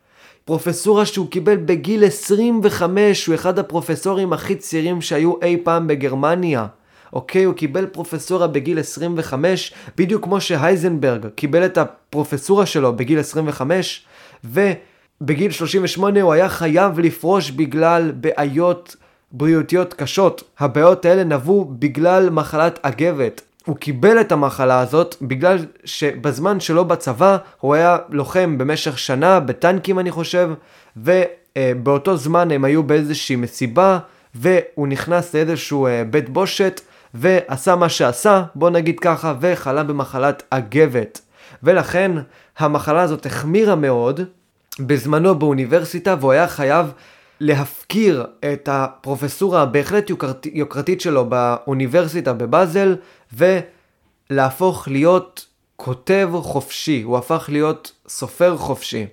פרופסורה 0.46 1.06
שהוא 1.06 1.30
קיבל 1.30 1.56
בגיל 1.56 2.04
25, 2.04 3.26
הוא 3.26 3.34
אחד 3.34 3.58
הפרופסורים 3.58 4.32
הכי 4.32 4.54
צעירים 4.54 5.00
שהיו 5.00 5.34
אי 5.42 5.56
פעם 5.64 5.86
בגרמניה. 5.86 6.66
אוקיי, 7.12 7.44
הוא 7.44 7.54
קיבל 7.54 7.86
פרופסורה 7.86 8.46
בגיל 8.46 8.78
25, 8.78 9.72
בדיוק 9.96 10.24
כמו 10.24 10.40
שהייזנברג 10.40 11.26
קיבל 11.34 11.64
את 11.64 11.78
הפרופסורה 11.78 12.66
שלו 12.66 12.96
בגיל 12.96 13.18
25, 13.18 14.06
ובגיל 14.44 15.50
38 15.50 16.22
הוא 16.22 16.32
היה 16.32 16.48
חייב 16.48 17.00
לפרוש 17.00 17.50
בגלל 17.50 18.12
בעיות 18.14 18.96
בריאותיות 19.32 19.94
קשות. 19.94 20.42
הבעיות 20.58 21.04
האלה 21.04 21.24
נבעו 21.24 21.64
בגלל 21.78 22.30
מחלת 22.30 22.78
אגבת. 22.82 23.45
הוא 23.66 23.76
קיבל 23.76 24.20
את 24.20 24.32
המחלה 24.32 24.80
הזאת 24.80 25.16
בגלל 25.22 25.58
שבזמן 25.84 26.60
שלו 26.60 26.84
בצבא 26.84 27.36
הוא 27.60 27.74
היה 27.74 27.98
לוחם 28.08 28.58
במשך 28.58 28.98
שנה 28.98 29.40
בטנקים 29.40 29.98
אני 29.98 30.10
חושב 30.10 30.50
ובאותו 30.96 32.16
זמן 32.16 32.50
הם 32.50 32.64
היו 32.64 32.82
באיזושהי 32.82 33.36
מסיבה 33.36 33.98
והוא 34.34 34.88
נכנס 34.88 35.34
לאיזשהו 35.34 35.86
אה, 35.86 36.04
בית 36.10 36.28
בושת 36.28 36.80
ועשה 37.14 37.76
מה 37.76 37.88
שעשה 37.88 38.42
בוא 38.54 38.70
נגיד 38.70 39.00
ככה 39.00 39.34
וחלה 39.40 39.82
במחלת 39.82 40.42
אגבת 40.50 41.20
ולכן 41.62 42.12
המחלה 42.58 43.02
הזאת 43.02 43.26
החמירה 43.26 43.74
מאוד 43.74 44.20
בזמנו 44.80 45.34
באוניברסיטה 45.34 46.14
והוא 46.20 46.32
היה 46.32 46.48
חייב 46.48 46.92
להפקיר 47.40 48.26
את 48.52 48.68
הפרופסורה 48.72 49.62
הבהחלט 49.62 50.10
יוקרת, 50.10 50.46
יוקרתית 50.52 51.00
שלו 51.00 51.24
באוניברסיטה 51.24 52.32
בבאזל 52.32 52.96
ולהפוך 54.30 54.88
להיות 54.88 55.46
כותב 55.76 56.30
חופשי, 56.40 57.02
הוא 57.02 57.18
הפך 57.18 57.46
להיות 57.52 57.92
סופר 58.08 58.56
חופשי. 58.56 59.06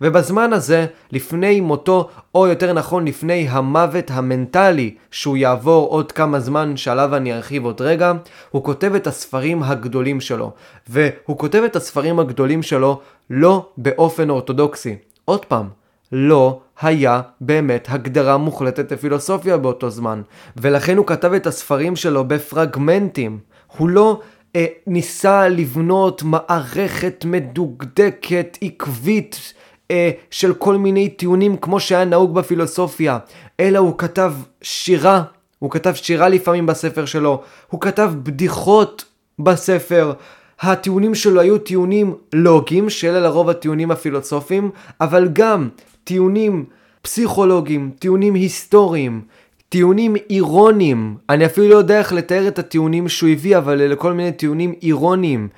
ובזמן 0.00 0.52
הזה, 0.52 0.86
לפני 1.12 1.60
מותו, 1.60 2.08
או 2.34 2.46
יותר 2.46 2.72
נכון 2.72 3.04
לפני 3.04 3.48
המוות 3.48 4.10
המנטלי 4.10 4.94
שהוא 5.10 5.36
יעבור 5.36 5.88
עוד 5.88 6.12
כמה 6.12 6.40
זמן 6.40 6.76
שעליו 6.76 7.16
אני 7.16 7.34
ארחיב 7.34 7.64
עוד 7.64 7.80
רגע, 7.80 8.12
הוא 8.50 8.64
כותב 8.64 8.94
את 8.94 9.06
הספרים 9.06 9.62
הגדולים 9.62 10.20
שלו. 10.20 10.52
והוא 10.88 11.38
כותב 11.38 11.62
את 11.64 11.76
הספרים 11.76 12.18
הגדולים 12.18 12.62
שלו 12.62 13.00
לא 13.30 13.68
באופן 13.76 14.30
אורתודוקסי. 14.30 14.96
עוד 15.24 15.44
פעם, 15.44 15.68
לא 16.12 16.60
היה 16.80 17.20
באמת 17.40 17.86
הגדרה 17.90 18.36
מוחלטת 18.36 18.92
לפילוסופיה 18.92 19.56
באותו 19.56 19.90
זמן, 19.90 20.22
ולכן 20.56 20.96
הוא 20.96 21.06
כתב 21.06 21.32
את 21.32 21.46
הספרים 21.46 21.96
שלו 21.96 22.24
בפרגמנטים. 22.24 23.38
הוא 23.76 23.88
לא 23.88 24.20
אה, 24.56 24.66
ניסה 24.86 25.48
לבנות 25.48 26.22
מערכת 26.22 27.24
מדוקדקת, 27.24 28.58
עקבית, 28.62 29.54
אה, 29.90 30.10
של 30.30 30.54
כל 30.54 30.76
מיני 30.76 31.08
טיעונים 31.08 31.56
כמו 31.56 31.80
שהיה 31.80 32.04
נהוג 32.04 32.34
בפילוסופיה, 32.34 33.18
אלא 33.60 33.78
הוא 33.78 33.98
כתב 33.98 34.32
שירה, 34.62 35.22
הוא 35.58 35.70
כתב 35.70 35.94
שירה 35.94 36.28
לפעמים 36.28 36.66
בספר 36.66 37.04
שלו, 37.04 37.42
הוא 37.70 37.80
כתב 37.80 38.12
בדיחות 38.22 39.04
בספר. 39.38 40.12
הטיעונים 40.60 41.14
שלו 41.14 41.40
היו 41.40 41.58
טיעונים 41.58 42.14
לוגיים, 42.32 42.90
שאלה 42.90 43.20
לרוב 43.20 43.50
הטיעונים 43.50 43.90
הפילוסופיים, 43.90 44.70
אבל 45.00 45.28
גם 45.32 45.68
טיעונים 46.04 46.64
פסיכולוגיים, 47.02 47.90
טיעונים 47.98 48.34
היסטוריים, 48.34 49.22
טיעונים 49.68 50.16
אירוניים. 50.30 51.16
אני 51.28 51.46
אפילו 51.46 51.68
לא 51.68 51.74
יודע 51.74 51.98
איך 51.98 52.12
לתאר 52.12 52.48
את 52.48 52.58
הטיעונים 52.58 53.08
שהוא 53.08 53.30
הביא, 53.30 53.58
אבל 53.58 53.80
אלה 53.80 53.96
כל 53.96 54.12
מיני 54.12 54.32
טיעונים 54.32 54.74
אירוניים. 54.82 55.48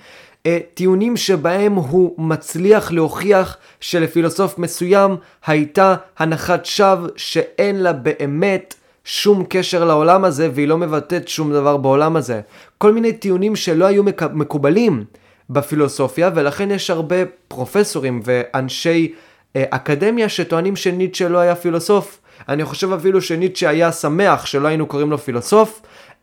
אה, 0.46 0.58
טיעונים 0.74 1.16
שבהם 1.16 1.74
הוא 1.74 2.14
מצליח 2.18 2.92
להוכיח 2.92 3.56
שלפילוסוף 3.80 4.58
מסוים 4.58 5.16
הייתה 5.46 5.94
הנחת 6.18 6.64
שווא 6.64 7.08
שאין 7.16 7.76
לה 7.76 7.92
באמת 7.92 8.74
שום 9.04 9.44
קשר 9.48 9.84
לעולם 9.84 10.24
הזה 10.24 10.50
והיא 10.54 10.68
לא 10.68 10.78
מבטאת 10.78 11.28
שום 11.28 11.52
דבר 11.52 11.76
בעולם 11.76 12.16
הזה. 12.16 12.40
כל 12.78 12.92
מיני 12.92 13.12
טיעונים 13.12 13.56
שלא 13.56 13.84
היו 13.84 14.02
מקובלים 14.32 15.04
בפילוסופיה 15.50 16.30
ולכן 16.34 16.70
יש 16.70 16.90
הרבה 16.90 17.16
פרופסורים 17.48 18.20
ואנשי 18.24 19.14
אה, 19.56 19.64
אקדמיה 19.70 20.28
שטוענים 20.28 20.76
שניטשה 20.76 21.28
לא 21.28 21.38
היה 21.38 21.54
פילוסוף. 21.54 22.20
אני 22.48 22.64
חושב 22.64 22.92
אפילו 22.92 23.22
שניטשה 23.22 23.68
היה 23.68 23.92
שמח 23.92 24.46
שלא 24.46 24.68
היינו 24.68 24.86
קוראים 24.86 25.10
לו 25.10 25.18
פילוסוף, 25.18 25.82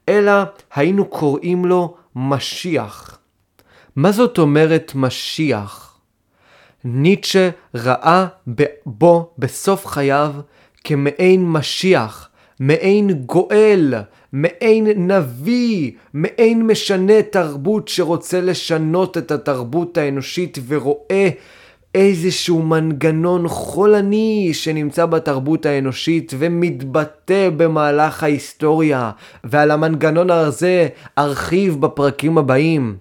אלא 0.10 0.32
היינו 0.76 1.06
קוראים 1.06 1.66
לו 1.66 1.96
משיח. 2.16 3.20
מה 3.96 4.12
זאת 4.12 4.38
אומרת 4.38 4.92
משיח? 4.96 5.98
ניטשה 6.84 7.50
ראה 7.76 8.26
בו 8.86 9.34
בסוף 9.38 9.88
חייו 9.88 10.32
כמעין 10.84 11.52
משיח, 11.52 12.30
מעין 12.60 13.12
גואל, 13.12 13.94
מעין 14.34 15.12
נביא, 15.12 15.92
מעין 16.14 16.68
משנה 16.68 17.22
תרבות 17.22 17.88
שרוצה 17.88 18.42
לשנות 18.42 19.18
את 19.18 19.32
התרבות 19.32 19.98
האנושית 19.98 20.58
ורואה 20.68 21.30
איזשהו 21.96 22.62
מנגנון 22.62 23.48
חולני 23.48 24.50
שנמצא 24.54 25.06
בתרבות 25.06 25.66
האנושית 25.66 26.34
ומתבטא 26.38 27.50
במהלך 27.58 28.24
ההיסטוריה, 28.24 29.12
ועל 29.44 29.72
המנגנון 29.72 30.30
הזה 30.30 30.88
ארחיב 31.18 31.82
בפרקים 31.82 32.38
הבאים. 32.38 32.96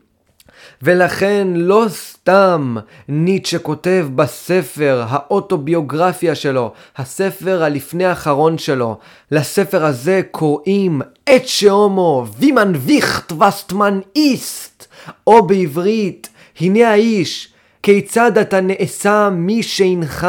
ולכן 0.83 1.49
לא 1.55 1.85
סתם 1.89 2.77
ניטשה 3.09 3.59
כותב 3.59 4.09
בספר 4.15 5.05
האוטוביוגרפיה 5.09 6.35
שלו, 6.35 6.73
הספר 6.97 7.63
הלפני 7.63 8.05
האחרון 8.05 8.59
שלו, 8.59 8.99
לספר 9.31 9.85
הזה 9.85 10.21
קוראים 10.31 11.03
את 11.35 11.49
שאומו 11.49 12.27
וימן 12.39 12.73
ויכט 12.77 13.33
וסטמן 13.33 14.01
איסט, 14.17 14.87
או 15.27 15.47
בעברית, 15.47 16.29
הנה 16.61 16.91
האיש 16.91 17.53
כיצד 17.83 18.39
אתה 18.39 18.61
נעשה 18.61 19.31
מי 19.33 19.63
שאינך. 19.63 20.27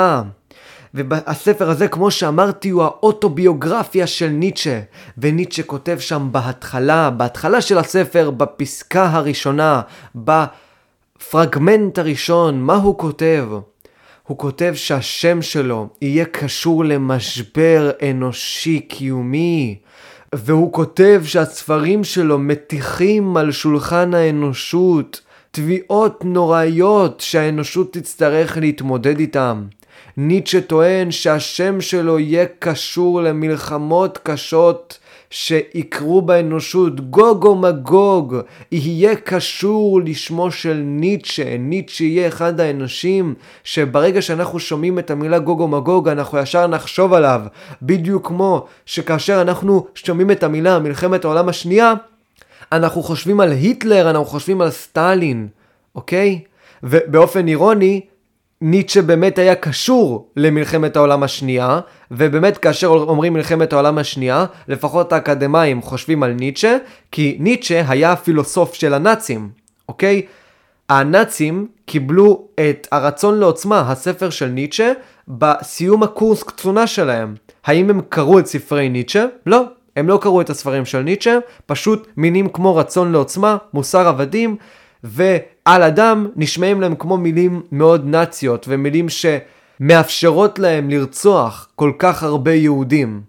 והספר 0.94 1.70
הזה, 1.70 1.88
כמו 1.88 2.12
שאמרתי, 2.12 2.70
הוא 2.70 2.84
האוטוביוגרפיה 2.84 4.08
של 4.08 4.28
ניטשה. 4.28 4.80
וניטשה 5.18 5.64
כותב 5.64 6.00
שם 6.00 6.28
בהתחלה, 6.32 7.10
בהתחלה 7.10 7.62
של 7.62 7.78
הספר, 7.78 8.32
בפסקה 8.32 9.06
הראשונה, 9.06 9.82
בפרגמנט 10.16 12.00
הראשון, 12.00 12.62
מה 12.62 12.76
הוא 12.76 12.98
כותב? 12.98 13.48
הוא 14.28 14.38
כותב 14.38 14.74
שהשם 14.76 15.42
שלו 15.42 15.88
יהיה 16.02 16.26
קשור 16.26 16.86
למשבר 16.86 17.92
אנושי 18.10 18.80
קיומי, 18.80 19.78
והוא 20.36 20.74
כותב 20.74 21.22
שהספרים 21.26 22.04
שלו 22.04 22.40
מטיחים 22.40 23.38
על 23.38 23.52
שולחן 23.52 24.14
האנושות 24.14 25.22
תביעות 25.52 26.26
נוראיות 26.26 27.20
שהאנושות 27.20 27.94
תצטרך 27.94 28.58
להתמודד 28.58 29.20
איתם. 29.20 29.64
ניטשה 30.18 30.62
טוען 30.62 31.12
שהשם 31.12 31.82
שלו 31.82 32.20
יהיה 32.20 32.46
קשור 32.60 33.22
למלחמות 33.22 34.20
קשות 34.24 35.00
שיקרו 35.30 36.22
באנושות, 36.22 37.10
גוג 37.10 37.46
או 37.46 37.56
מגוג, 37.56 38.36
יהיה 38.72 39.16
קשור 39.16 40.02
לשמו 40.06 40.52
של 40.52 40.82
ניטשה. 40.86 41.58
ניטשה 41.58 42.04
יהיה 42.04 42.28
אחד 42.28 42.60
האנשים 42.60 43.34
שברגע 43.64 44.22
שאנחנו 44.22 44.60
שומעים 44.60 45.00
את 45.00 45.12
המילה 45.12 45.40
גוג 45.40 45.60
או 45.60 45.68
מגוג, 45.68 46.10
אנחנו 46.10 46.38
ישר 46.38 46.68
נחשוב 46.68 47.14
עליו. 47.14 47.42
בדיוק 47.82 48.28
כמו 48.28 48.66
שכאשר 48.86 49.42
אנחנו 49.42 49.86
שומעים 49.96 50.32
את 50.32 50.44
המילה 50.44 50.80
מלחמת 50.80 51.26
העולם 51.26 51.50
השנייה, 51.50 51.94
אנחנו 52.72 53.04
חושבים 53.04 53.40
על 53.40 53.52
היטלר, 53.52 54.10
אנחנו 54.10 54.26
חושבים 54.26 54.62
על 54.62 54.70
סטלין, 54.70 55.48
אוקיי? 55.96 56.40
ובאופן 56.84 57.48
אירוני, 57.48 58.02
ניטשה 58.62 59.02
באמת 59.02 59.38
היה 59.38 59.56
קשור 59.56 60.30
למלחמת 60.36 60.96
העולם 60.96 61.24
השנייה, 61.24 61.80
ובאמת 62.12 62.58
כאשר 62.58 62.88
אומרים 62.88 63.34
מלחמת 63.34 63.74
העולם 63.74 63.98
השנייה, 63.98 64.46
לפחות 64.68 65.14
האקדמאים 65.14 65.82
חושבים 65.82 66.24
על 66.24 66.32
ניטשה, 66.32 66.78
כי 67.12 67.38
ניטשה 67.40 67.84
היה 67.88 68.12
הפילוסוף 68.12 68.74
של 68.74 68.94
הנאצים, 68.94 69.50
אוקיי? 69.90 70.22
הנאצים 70.90 71.68
קיבלו 71.86 72.48
את 72.56 72.88
הרצון 72.92 73.40
לעוצמה, 73.40 73.92
הספר 73.92 74.30
של 74.30 74.48
ניטשה, 74.48 74.92
בסיום 75.28 76.04
הקורס 76.04 76.44
קצונה 76.44 76.88
שלהם. 76.88 77.36
האם 77.66 77.90
הם 77.90 78.02
קראו 78.10 78.40
את 78.40 78.48
ספרי 78.48 78.90
ניטשה? 78.90 79.26
לא. 79.46 79.64
הם 79.96 80.08
לא 80.08 80.20
קראו 80.22 80.42
את 80.42 80.50
הספרים 80.50 80.86
של 80.86 81.02
ניטשה, 81.02 81.38
פשוט 81.66 82.08
מינים 82.18 82.50
כמו 82.50 82.76
רצון 82.76 83.12
לעוצמה, 83.12 83.58
מוסר 83.74 84.08
עבדים, 84.08 84.56
ועל 85.68 85.84
אדם 85.84 86.28
נשמעים 86.36 86.82
להם 86.82 86.96
כמו 86.96 87.18
מילים 87.18 87.62
מאוד 87.72 88.06
נאציות, 88.06 88.66
ומילים 88.70 89.08
שמאפשרות 89.10 90.60
להם 90.60 90.90
לרצוח 90.90 91.70
כל 91.76 91.92
כך 92.00 92.24
הרבה 92.24 92.54
יהודים. 92.54 93.22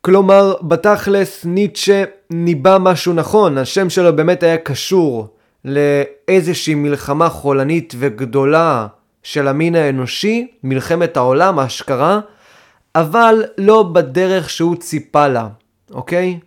כלומר, 0.00 0.54
בתכלס 0.62 1.44
ניטשה 1.44 2.04
ניבא 2.30 2.78
משהו 2.80 3.12
נכון, 3.12 3.58
השם 3.58 3.90
שלו 3.90 4.16
באמת 4.16 4.42
היה 4.42 4.56
קשור 4.56 5.28
לאיזושהי 5.64 6.74
מלחמה 6.74 7.28
חולנית 7.28 7.94
וגדולה 7.98 8.86
של 9.22 9.48
המין 9.48 9.74
האנושי, 9.74 10.46
מלחמת 10.64 11.16
העולם, 11.16 11.58
ההשכרה, 11.58 12.20
אבל 12.94 13.44
לא 13.58 13.82
בדרך 13.82 14.50
שהוא 14.50 14.76
ציפה 14.76 15.28
לה, 15.28 15.48
אוקיי? 15.90 16.38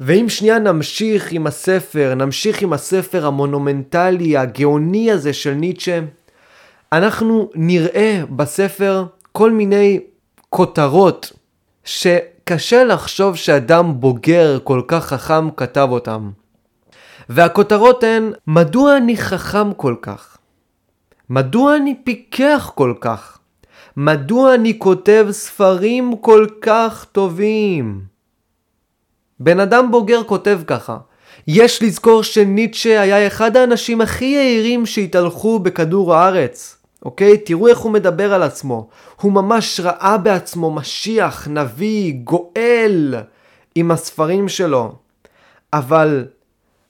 ואם 0.00 0.28
שנייה 0.28 0.58
נמשיך 0.58 1.32
עם 1.32 1.46
הספר, 1.46 2.14
נמשיך 2.14 2.62
עם 2.62 2.72
הספר 2.72 3.26
המונומנטלי, 3.26 4.36
הגאוני 4.36 5.10
הזה 5.10 5.32
של 5.32 5.54
ניטשה, 5.54 6.00
אנחנו 6.92 7.50
נראה 7.54 8.22
בספר 8.30 9.04
כל 9.32 9.50
מיני 9.50 10.00
כותרות 10.50 11.32
שקשה 11.84 12.84
לחשוב 12.84 13.36
שאדם 13.36 14.00
בוגר 14.00 14.58
כל 14.64 14.82
כך 14.88 15.04
חכם 15.04 15.50
כתב 15.50 15.88
אותם. 15.90 16.30
והכותרות 17.28 18.04
הן, 18.04 18.32
מדוע 18.46 18.96
אני 18.96 19.16
חכם 19.16 19.72
כל 19.72 19.94
כך? 20.02 20.38
מדוע 21.30 21.76
אני 21.76 21.94
פיקח 22.04 22.72
כל 22.74 22.94
כך? 23.00 23.38
מדוע 23.96 24.54
אני 24.54 24.78
כותב 24.78 25.26
ספרים 25.30 26.16
כל 26.20 26.46
כך 26.60 27.06
טובים? 27.12 28.13
בן 29.40 29.60
אדם 29.60 29.90
בוגר 29.90 30.22
כותב 30.24 30.60
ככה. 30.66 30.96
יש 31.46 31.82
לזכור 31.82 32.22
שניטשה 32.22 33.00
היה 33.00 33.26
אחד 33.26 33.56
האנשים 33.56 34.00
הכי 34.00 34.24
יהירים 34.24 34.86
שהתהלכו 34.86 35.58
בכדור 35.58 36.14
הארץ. 36.14 36.76
אוקיי? 37.04 37.38
תראו 37.38 37.68
איך 37.68 37.78
הוא 37.78 37.92
מדבר 37.92 38.34
על 38.34 38.42
עצמו. 38.42 38.88
הוא 39.20 39.32
ממש 39.32 39.80
ראה 39.80 40.18
בעצמו 40.18 40.70
משיח, 40.70 41.48
נביא, 41.48 42.14
גואל, 42.24 43.14
עם 43.74 43.90
הספרים 43.90 44.48
שלו. 44.48 44.92
אבל 45.72 46.26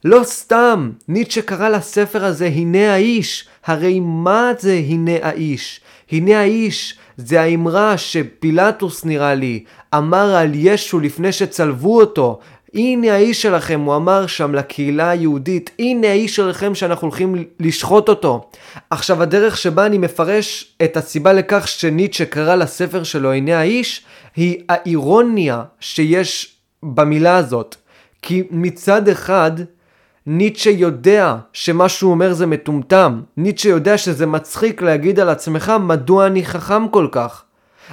לא 0.04 0.20
סתם, 0.24 0.90
ניטשה 1.08 1.42
קרא 1.42 1.68
לספר 1.68 2.24
הזה 2.24 2.46
הנה 2.46 2.92
האיש. 2.92 3.48
הרי 3.66 4.00
מה 4.00 4.52
זה 4.58 4.72
הנה 4.72 5.12
האיש? 5.22 5.80
הנה 6.12 6.40
האיש 6.40 6.98
זה 7.16 7.40
האמרה 7.40 7.98
שפילטוס 7.98 9.04
נראה 9.04 9.34
לי 9.34 9.64
אמר 9.94 10.34
על 10.34 10.50
ישו 10.54 11.00
לפני 11.00 11.32
שצלבו 11.32 12.00
אותו. 12.00 12.38
הנה 12.74 13.12
האיש 13.12 13.42
שלכם, 13.42 13.80
הוא 13.80 13.96
אמר 13.96 14.26
שם 14.26 14.54
לקהילה 14.54 15.10
היהודית, 15.10 15.70
הנה 15.78 16.06
האיש 16.06 16.36
שלכם 16.36 16.74
שאנחנו 16.74 17.08
הולכים 17.08 17.44
לשחוט 17.60 18.08
אותו. 18.08 18.50
עכשיו 18.90 19.22
הדרך 19.22 19.56
שבה 19.56 19.86
אני 19.86 19.98
מפרש 19.98 20.74
את 20.84 20.96
הסיבה 20.96 21.32
לכך 21.32 21.68
שניטשה 21.68 22.24
קרא 22.24 22.54
לספר 22.54 23.02
שלו 23.02 23.32
הנה 23.32 23.58
האיש, 23.58 24.04
היא 24.36 24.58
האירוניה 24.68 25.62
שיש 25.80 26.56
במילה 26.82 27.36
הזאת. 27.36 27.76
כי 28.22 28.42
מצד 28.50 29.08
אחד, 29.08 29.52
ניטשה 30.26 30.70
יודע 30.70 31.36
שמה 31.52 31.88
שהוא 31.88 32.10
אומר 32.10 32.32
זה 32.32 32.46
מטומטם. 32.46 33.20
ניטשה 33.36 33.68
יודע 33.68 33.98
שזה 33.98 34.26
מצחיק 34.26 34.82
להגיד 34.82 35.20
על 35.20 35.28
עצמך 35.28 35.72
מדוע 35.80 36.26
אני 36.26 36.44
חכם 36.44 36.88
כל 36.88 37.08
כך. 37.12 37.42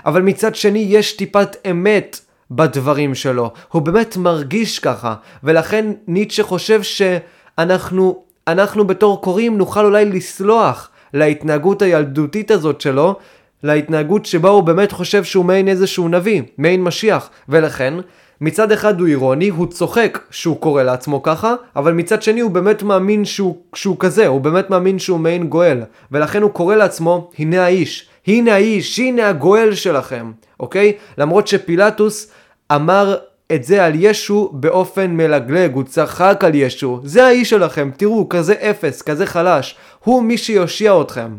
אבל 0.06 0.22
מצד 0.22 0.56
שני 0.56 0.86
יש 0.90 1.14
טיפת 1.14 1.68
אמת 1.72 2.20
בדברים 2.52 3.16
שלו. 3.16 3.52
הוא 3.72 3.82
באמת 3.82 4.18
מרגיש 4.18 4.80
ככה. 4.80 5.16
ולכן 5.44 5.92
ניטשה 6.08 6.44
חושב 6.44 6.84
שאנחנו 6.84 8.24
אנחנו 8.48 8.88
בתור 8.88 9.22
קוראים 9.22 9.58
נוכל 9.58 9.86
אולי 9.86 10.06
לסלוח 10.06 10.90
להתנהגות 11.14 11.82
הילדותית 11.82 12.52
הזאת 12.52 12.82
שלו, 12.82 13.16
להתנהגות 13.64 14.26
שבה 14.26 14.50
הוא 14.50 14.64
באמת 14.64 14.92
חושב 14.92 15.24
שהוא 15.24 15.46
מעין 15.46 15.68
איזשהו 15.68 16.08
נביא, 16.08 16.42
מעין 16.58 16.84
משיח. 16.84 17.30
ולכן 17.50 17.94
מצד 18.42 18.72
אחד 18.72 19.00
הוא 19.00 19.08
אירוני, 19.08 19.50
הוא 19.50 19.68
צוחק 19.68 20.20
שהוא 20.32 20.58
קורא 20.58 20.84
לעצמו 20.84 21.24
ככה, 21.24 21.56
אבל 21.76 21.94
מצד 21.94 22.22
שני 22.24 22.40
הוא 22.40 22.52
באמת 22.52 22.84
מאמין 22.84 23.26
שהוא, 23.26 23.58
שהוא 23.76 23.96
כזה, 24.00 24.28
הוא 24.28 24.42
באמת 24.42 24.70
מאמין 24.70 25.00
שהוא 25.00 25.20
מעין 25.20 25.48
גואל, 25.48 25.82
ולכן 26.12 26.42
הוא 26.42 26.52
קורא 26.52 26.76
לעצמו, 26.76 27.32
הנה 27.40 27.64
האיש, 27.64 28.10
הנה 28.28 28.54
האיש, 28.54 29.00
הנה 29.00 29.30
הגואל 29.30 29.76
שלכם, 29.76 30.32
אוקיי? 30.60 30.94
למרות 31.18 31.48
שפילטוס 31.48 32.32
אמר 32.76 33.16
את 33.54 33.64
זה 33.64 33.86
על 33.86 33.94
ישו 33.96 34.50
באופן 34.54 35.12
מלגלג, 35.12 35.74
הוא 35.74 35.84
צחק 35.84 36.44
על 36.46 36.56
ישו, 36.56 37.00
זה 37.04 37.26
האיש 37.26 37.50
שלכם, 37.50 37.92
תראו, 37.98 38.30
כזה 38.30 38.54
אפס, 38.54 39.02
כזה 39.02 39.26
חלש, 39.26 39.76
הוא 40.04 40.24
מי 40.24 40.38
שיושיע 40.38 41.02
אתכם. 41.02 41.38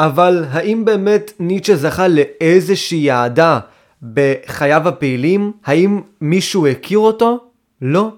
אבל 0.00 0.44
האם 0.50 0.84
באמת 0.84 1.32
ניטשה 1.40 1.76
זכה 1.76 2.08
לאיזושהי 2.08 3.10
אהדה 3.10 3.58
בחייו 4.14 4.88
הפעילים? 4.88 5.52
האם 5.64 6.00
מישהו 6.20 6.66
הכיר 6.66 6.98
אותו? 6.98 7.40
לא. 7.82 8.12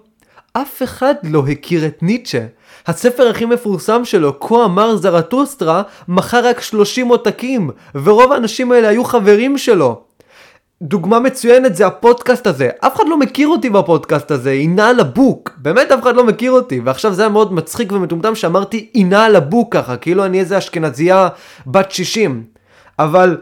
אף 0.53 0.83
אחד 0.83 1.15
לא 1.23 1.45
הכיר 1.49 1.87
את 1.87 2.03
ניטשה. 2.03 2.47
הספר 2.87 3.29
הכי 3.29 3.45
מפורסם 3.45 4.05
שלו, 4.05 4.41
כה 4.41 4.65
אמר 4.65 4.97
זרטוסטרה, 4.97 5.83
מכר 6.09 6.47
רק 6.47 6.61
30 6.61 7.09
עותקים, 7.09 7.71
ורוב 7.95 8.33
האנשים 8.33 8.73
האלה 8.73 8.89
היו 8.89 9.05
חברים 9.05 9.59
שלו. 9.59 10.01
דוגמה 10.83 11.21
מצוינת 11.21 11.77
זה 11.77 11.87
הפודקאסט 11.87 12.47
הזה. 12.47 12.69
אף 12.81 12.97
אחד 12.97 13.05
לא 13.09 13.19
מכיר 13.19 13.49
אותי 13.49 13.71
בפודקאסט 13.71 14.31
הזה, 14.31 14.51
אינה 14.51 14.89
על 14.89 15.01
הבוק. 15.01 15.51
באמת 15.57 15.93
אף 15.93 16.03
אחד 16.03 16.17
לא 16.17 16.25
מכיר 16.25 16.53
אותי. 16.53 16.81
ועכשיו 16.85 17.15
זה 17.15 17.23
היה 17.23 17.29
מאוד 17.29 17.53
מצחיק 17.53 17.93
ומטומטם 17.93 18.35
שאמרתי 18.35 18.91
אינה 18.95 19.25
על 19.25 19.37
הבוק 19.37 19.75
ככה, 19.75 19.97
כאילו 19.97 20.25
אני 20.25 20.41
איזה 20.41 20.59
אשכנזייה 20.59 21.29
בת 21.67 21.93
60. 21.93 22.45
אבל 22.99 23.37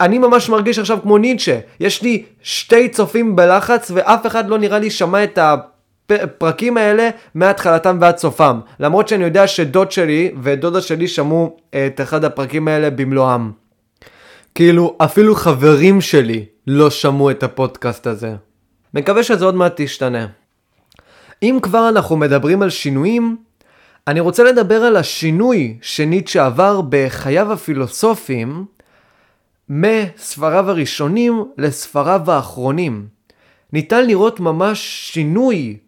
אני 0.00 0.18
ממש 0.18 0.48
מרגיש 0.48 0.78
עכשיו 0.78 0.98
כמו 1.02 1.18
ניטשה. 1.18 1.58
יש 1.80 2.02
לי 2.02 2.24
שתי 2.42 2.88
צופים 2.88 3.36
בלחץ 3.36 3.90
ואף 3.94 4.26
אחד 4.26 4.48
לא 4.48 4.58
נראה 4.58 4.78
לי 4.78 4.90
שמע 4.90 5.24
את 5.24 5.38
הפרקים 6.10 6.76
האלה 6.76 7.10
מהתחלתם 7.34 7.98
ועד 8.00 8.16
סופם. 8.16 8.60
למרות 8.80 9.08
שאני 9.08 9.24
יודע 9.24 9.46
שדוד 9.46 9.92
שלי 9.92 10.32
ודודה 10.42 10.80
שלי 10.80 11.08
שמעו 11.08 11.56
את 11.70 12.00
אחד 12.00 12.24
הפרקים 12.24 12.68
האלה 12.68 12.90
במלואם. 12.90 13.50
כאילו, 14.54 14.96
אפילו 14.98 15.34
חברים 15.34 16.00
שלי 16.00 16.44
לא 16.66 16.90
שמעו 16.90 17.30
את 17.30 17.42
הפודקאסט 17.42 18.06
הזה. 18.06 18.34
מקווה 18.94 19.22
שזה 19.22 19.44
עוד 19.44 19.54
מעט 19.54 19.72
תשתנה. 19.76 20.26
אם 21.42 21.58
כבר 21.62 21.88
אנחנו 21.88 22.16
מדברים 22.16 22.62
על 22.62 22.70
שינויים, 22.70 23.36
אני 24.08 24.20
רוצה 24.20 24.44
לדבר 24.44 24.82
על 24.82 24.96
השינוי 24.96 25.76
שניטשה 25.82 26.46
עבר 26.46 26.80
בחייו 26.88 27.52
הפילוסופיים 27.52 28.64
מספריו 29.68 30.70
הראשונים 30.70 31.44
לספריו 31.58 32.30
האחרונים. 32.30 33.08
ניתן 33.72 34.06
לראות 34.06 34.40
ממש 34.40 35.10
שינוי, 35.12 35.78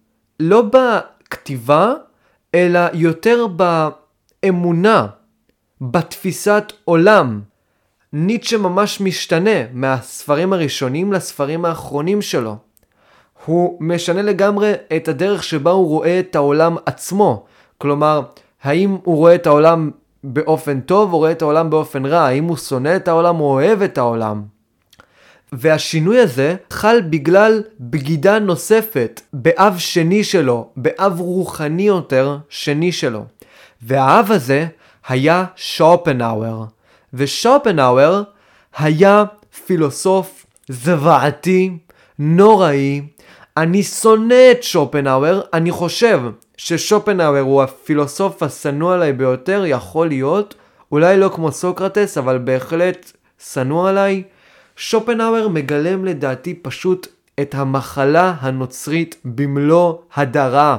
לא 0.40 0.62
בכתיבה, 0.62 1.92
אלא 2.54 2.80
יותר 2.92 3.46
באמונה, 3.46 5.06
בתפיסת 5.80 6.72
עולם. 6.84 7.40
ניטשה 8.12 8.58
ממש 8.58 9.00
משתנה 9.00 9.60
מהספרים 9.72 10.52
הראשונים 10.52 11.12
לספרים 11.12 11.64
האחרונים 11.64 12.22
שלו. 12.22 12.56
הוא 13.44 13.76
משנה 13.80 14.22
לגמרי 14.22 14.72
את 14.96 15.08
הדרך 15.08 15.44
שבה 15.44 15.70
הוא 15.70 15.88
רואה 15.88 16.20
את 16.20 16.36
העולם 16.36 16.76
עצמו. 16.86 17.44
כלומר, 17.78 18.22
האם 18.62 18.96
הוא 19.04 19.16
רואה 19.16 19.34
את 19.34 19.46
העולם 19.46 19.90
באופן 20.24 20.80
טוב 20.80 21.12
או 21.12 21.18
רואה 21.18 21.32
את 21.32 21.42
העולם 21.42 21.70
באופן 21.70 22.06
רע? 22.06 22.20
האם 22.20 22.44
הוא 22.44 22.56
שונא 22.56 22.96
את 22.96 23.08
העולם 23.08 23.40
או 23.40 23.52
אוהב 23.52 23.82
את 23.82 23.98
העולם? 23.98 24.42
והשינוי 25.52 26.20
הזה 26.20 26.56
חל 26.70 27.00
בגלל 27.10 27.62
בגידה 27.80 28.38
נוספת 28.38 29.20
באב 29.32 29.78
שני 29.78 30.24
שלו, 30.24 30.68
באב 30.76 31.20
רוחני 31.20 31.82
יותר 31.82 32.38
שני 32.48 32.92
שלו. 32.92 33.24
והאב 33.82 34.32
הזה 34.32 34.66
היה 35.08 35.44
שופנאוור. 35.56 36.66
ושופנאוור 37.14 38.20
היה 38.78 39.24
פילוסוף 39.66 40.46
זוועתי, 40.68 41.78
נוראי. 42.18 43.02
אני 43.58 43.82
שונא 43.82 44.50
את 44.50 44.62
שופנאוור, 44.62 45.40
אני 45.52 45.70
חושב 45.70 46.20
ששופנאוור 46.56 47.40
הוא 47.40 47.62
הפילוסוף 47.62 48.42
השנוא 48.42 48.94
עליי 48.94 49.12
ביותר, 49.12 49.62
יכול 49.66 50.08
להיות, 50.08 50.54
אולי 50.92 51.18
לא 51.18 51.30
כמו 51.34 51.52
סוקרטס, 51.52 52.18
אבל 52.18 52.38
בהחלט 52.38 53.12
שנוא 53.52 53.88
עליי. 53.88 54.22
שופנאוור 54.76 55.48
מגלם 55.48 56.04
לדעתי 56.04 56.54
פשוט 56.54 57.06
את 57.40 57.54
המחלה 57.54 58.34
הנוצרית 58.40 59.16
במלוא 59.24 59.94
הדרה. 60.14 60.76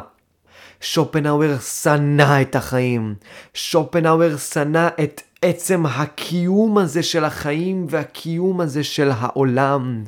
שופנאוור 0.82 1.58
שנא 1.58 2.42
את 2.42 2.56
החיים. 2.56 3.16
שופנאוור 3.54 4.38
שנא 4.38 4.88
את 5.04 5.22
עצם 5.42 5.86
הקיום 5.86 6.78
הזה 6.78 7.04
של 7.04 7.26
החיים 7.26 7.86
והקיום 7.90 8.62
הזה 8.62 8.84
של 8.84 9.12
העולם. 9.14 10.04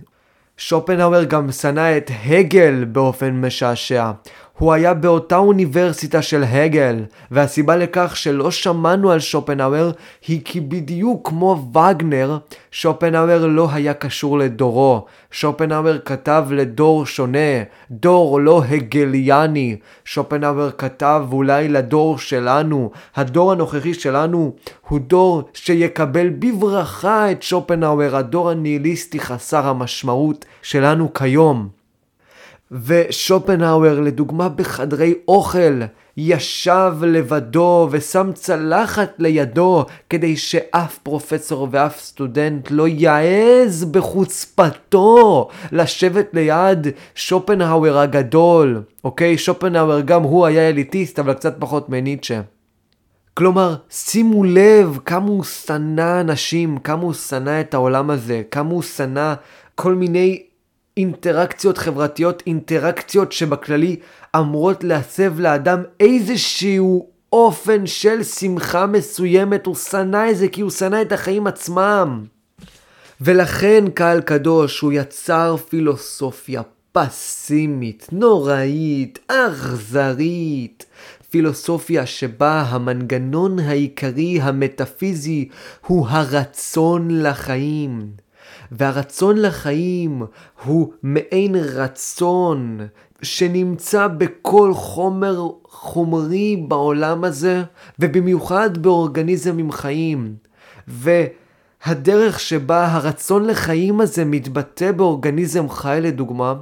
שופנאוור 0.61 1.23
גם 1.23 1.51
שנא 1.51 1.97
את 1.97 2.11
הגל 2.25 2.85
באופן 2.87 3.41
משעשע. 3.41 4.11
הוא 4.57 4.73
היה 4.73 4.93
באותה 4.93 5.37
אוניברסיטה 5.37 6.21
של 6.21 6.43
הגל, 6.43 7.05
והסיבה 7.31 7.75
לכך 7.75 8.17
שלא 8.17 8.51
שמענו 8.51 9.11
על 9.11 9.19
שופנאוור 9.19 9.91
היא 10.27 10.41
כי 10.45 10.61
בדיוק 10.61 11.27
כמו 11.27 11.65
וגנר, 11.73 12.37
שופנאוור 12.71 13.47
לא 13.47 13.67
היה 13.71 13.93
קשור 13.93 14.37
לדורו. 14.37 15.05
שופנאוור 15.31 15.97
כתב 16.05 16.45
לדור 16.51 17.05
שונה, 17.05 17.63
דור 17.91 18.41
לא 18.41 18.63
הגליאני. 18.63 19.77
שופנאוור 20.05 20.69
כתב 20.77 21.25
אולי 21.31 21.67
לדור 21.67 22.17
שלנו. 22.17 22.91
הדור 23.15 23.51
הנוכחי 23.51 23.93
שלנו 23.93 24.53
הוא 24.87 24.99
דור 24.99 25.43
שיקבל 25.53 26.29
בברכה 26.29 27.31
את 27.31 27.43
שופנאוור, 27.43 28.15
הדור 28.15 28.49
הניהיליסטי 28.49 29.19
חסר 29.19 29.67
המשמעות 29.67 30.45
שלנו 30.61 31.13
כיום. 31.13 31.80
ושופנהאואר 32.71 33.99
לדוגמה 33.99 34.49
בחדרי 34.49 35.13
אוכל 35.27 35.81
ישב 36.17 36.93
לבדו 37.01 37.87
ושם 37.91 38.29
צלחת 38.33 39.13
לידו 39.19 39.85
כדי 40.09 40.37
שאף 40.37 40.97
פרופסור 40.97 41.67
ואף 41.71 41.99
סטודנט 41.99 42.71
לא 42.71 42.87
יעז 42.87 43.85
בחוצפתו 43.85 45.47
לשבת 45.71 46.29
ליד 46.33 46.87
שופנהאואר 47.15 47.97
הגדול. 47.97 48.81
אוקיי, 49.03 49.37
שופנהאואר 49.37 50.01
גם 50.01 50.23
הוא 50.23 50.45
היה 50.45 50.69
אליטיסט 50.69 51.19
אבל 51.19 51.33
קצת 51.33 51.55
פחות 51.59 51.89
מניטשה. 51.89 52.41
כלומר, 53.33 53.75
שימו 53.89 54.43
לב 54.43 54.99
כמה 55.05 55.27
הוא 55.27 55.43
שנא 55.43 56.21
אנשים, 56.21 56.77
כמה 56.77 57.01
הוא 57.01 57.13
שנא 57.13 57.61
את 57.61 57.73
העולם 57.73 58.09
הזה, 58.09 58.41
כמה 58.51 58.69
הוא 58.69 58.81
שנא 58.81 59.33
כל 59.75 59.95
מיני 59.95 60.43
אינטראקציות 60.97 61.77
חברתיות, 61.77 62.43
אינטראקציות 62.47 63.31
שבכללי 63.31 63.95
אמורות 64.35 64.83
להסב 64.83 65.39
לאדם 65.39 65.83
איזשהו 65.99 67.09
אופן 67.33 67.87
של 67.87 68.23
שמחה 68.23 68.85
מסוימת, 68.85 69.65
הוא 69.65 69.75
שנא 69.75 70.31
את 70.31 70.37
זה 70.37 70.47
כי 70.47 70.61
הוא 70.61 70.71
שנא 70.71 71.01
את 71.01 71.11
החיים 71.11 71.47
עצמם. 71.47 72.25
ולכן 73.21 73.85
קהל 73.93 74.21
קדוש 74.21 74.79
הוא 74.79 74.93
יצר 74.93 75.55
פילוסופיה 75.69 76.61
פסימית, 76.91 78.07
נוראית, 78.11 79.19
אכזרית. 79.27 80.85
פילוסופיה 81.29 82.05
שבה 82.05 82.61
המנגנון 82.61 83.59
העיקרי 83.59 84.41
המטאפיזי 84.41 85.49
הוא 85.87 86.07
הרצון 86.09 87.21
לחיים. 87.21 88.11
והרצון 88.71 89.37
לחיים 89.37 90.23
הוא 90.63 90.93
מעין 91.03 91.55
רצון 91.55 92.79
שנמצא 93.21 94.07
בכל 94.07 94.73
חומר 94.73 95.49
חומרי 95.63 96.63
בעולם 96.67 97.23
הזה, 97.23 97.63
ובמיוחד 97.99 98.77
באורגניזמים 98.77 99.71
חיים. 99.71 100.35
והדרך 100.87 102.39
שבה 102.39 102.87
הרצון 102.87 103.45
לחיים 103.47 104.01
הזה 104.01 104.25
מתבטא 104.25 104.91
באורגניזם 104.91 105.69
חי 105.69 105.99
לדוגמה, 106.01 106.53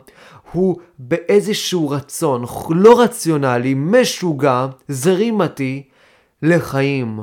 הוא 0.52 0.76
באיזשהו 1.00 1.90
רצון 1.90 2.46
לא 2.70 3.02
רציונלי, 3.02 3.74
משוגע, 3.78 4.68
זרימתי, 4.88 5.84
לחיים. 6.42 7.20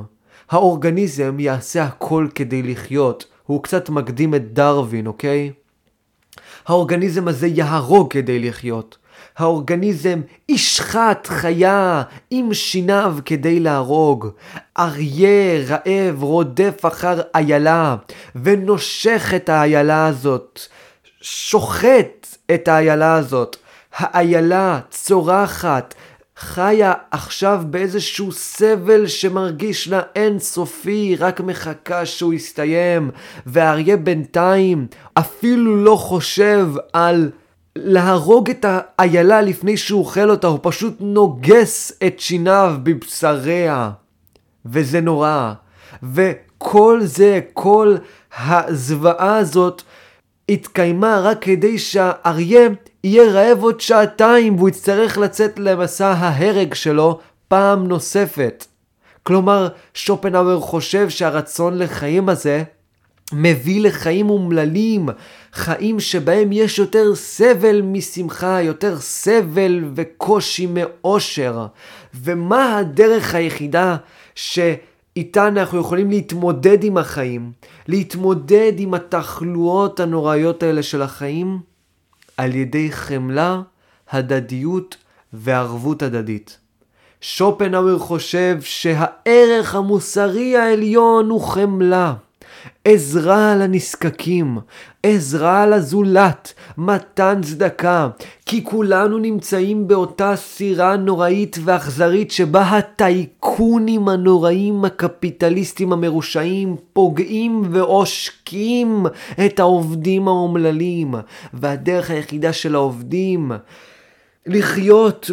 האורגניזם 0.51 1.41
יעשה 1.41 1.85
הכל 1.85 2.29
כדי 2.35 2.63
לחיות. 2.63 3.36
הוא 3.47 3.63
קצת 3.63 3.91
מקדים 3.91 4.35
את 4.35 4.53
דרווין, 4.53 5.07
אוקיי? 5.07 5.53
האורגניזם 6.67 7.29
הזה 7.29 7.47
יהרוג 7.47 8.13
כדי 8.13 8.39
לחיות. 8.39 8.99
האורגניזם 9.37 10.21
ישחט 10.49 11.27
חיה 11.27 12.03
עם 12.31 12.55
שיניו 12.55 13.17
כדי 13.25 13.61
להרוג. 13.61 14.29
אריה 14.79 15.65
רעב 15.67 16.23
רודף 16.23 16.81
אחר 16.87 17.21
איילה 17.35 17.97
ונושך 18.37 19.33
את 19.37 19.49
האיילה 19.49 20.07
הזאת. 20.07 20.61
שוחט 21.21 22.27
את 22.55 22.69
האיילה 22.69 23.15
הזאת. 23.15 23.57
האיילה 23.97 24.81
צורחת, 24.91 25.95
חיה 26.39 26.93
עכשיו 27.11 27.63
באיזשהו 27.71 28.33
סבל 28.33 29.07
שמרגיש 29.07 29.89
לה 29.89 30.01
אינסופי, 30.17 31.17
רק 31.19 31.41
מחכה 31.41 32.07
שהוא 32.07 32.35
יסתיים, 32.35 33.11
והאריה 33.47 33.97
בינתיים 33.97 34.87
אפילו 35.15 35.85
לא 35.85 35.97
חושב 35.97 36.69
על 36.93 37.31
להרוג 37.77 38.51
את 38.51 38.65
האיילה 38.69 39.41
לפני 39.41 39.77
שהוא 39.77 40.01
אוכל 40.01 40.31
אותה, 40.31 40.47
הוא 40.47 40.59
פשוט 40.63 40.95
נוגס 41.01 41.93
את 42.07 42.21
שיניו 42.21 42.77
בבשריה. 42.83 43.91
וזה 44.67 45.01
נורא. 45.01 45.53
וכל 46.03 47.01
זה, 47.05 47.41
כל 47.53 47.97
הזוועה 48.39 49.37
הזאת, 49.37 49.83
התקיימה 50.49 51.21
רק 51.25 51.39
כדי 51.41 51.79
שהאריה 51.79 52.69
יהיה 53.05 53.31
רעב 53.33 53.63
עוד 53.63 53.81
שעתיים 53.81 54.57
והוא 54.57 54.69
יצטרך 54.69 55.19
לצאת 55.19 55.59
למסע 55.59 56.09
ההרג 56.09 56.75
שלו 56.75 57.21
פעם 57.49 57.87
נוספת. 57.87 58.67
כלומר, 59.23 59.69
שופנאוור 59.95 60.61
חושב 60.61 61.11
שהרצון 61.11 61.79
לחיים 61.79 62.29
הזה 62.29 62.63
מביא 63.33 63.81
לחיים 63.81 64.31
אומללים, 64.31 65.09
חיים 65.53 66.01
שבהם 66.01 66.53
יש 66.53 66.79
יותר 66.79 67.15
סבל 67.15 67.83
משמחה, 67.83 68.63
יותר 68.63 68.99
סבל 69.01 69.85
וקושי 69.95 70.67
מאושר. 70.67 71.67
ומה 72.15 72.79
הדרך 72.79 73.35
היחידה 73.35 73.97
שאיתה 75.17 75.49
אנחנו 75.49 75.79
יכולים 75.79 76.11
להתמודד 76.11 76.85
עם 76.85 76.99
החיים, 76.99 77.53
להתמודד 77.89 78.73
עם 78.79 78.95
התחלואות 78.95 80.01
הנוראיות 80.01 80.63
האלה 80.63 80.83
של 80.83 81.03
החיים? 81.03 81.59
על 82.37 82.55
ידי 82.55 82.93
חמלה, 82.93 83.63
הדדיות 84.11 84.97
וערבות 85.33 86.03
הדדית. 86.03 86.59
שופנאוור 87.21 87.99
חושב 87.99 88.59
שהערך 88.61 89.75
המוסרי 89.75 90.57
העליון 90.57 91.31
הוא 91.31 91.41
חמלה. 91.41 92.15
עזרה 92.89 93.55
לנזקקים, 93.57 94.59
עזרה 95.03 95.67
לזולת, 95.67 96.53
מתן 96.79 97.41
צדקה, 97.43 98.09
כי 98.47 98.65
כולנו 98.65 99.19
נמצאים 99.19 99.89
באותה 99.89 100.37
סירה 100.37 100.97
נוראית 100.97 101.57
ואכזרית 101.65 102.31
שבה 102.31 102.63
הטייקונים 102.63 104.09
הנוראים 104.09 104.85
הקפיטליסטים 104.85 105.93
המרושעים 105.93 106.77
פוגעים 106.93 107.63
ועושקים 107.71 109.07
את 109.47 109.61
העובדים 109.61 110.29
האומללים, 110.29 111.15
והדרך 111.55 112.11
היחידה 112.11 112.53
של 112.53 112.75
העובדים 112.75 113.53
לחיות 114.47 115.31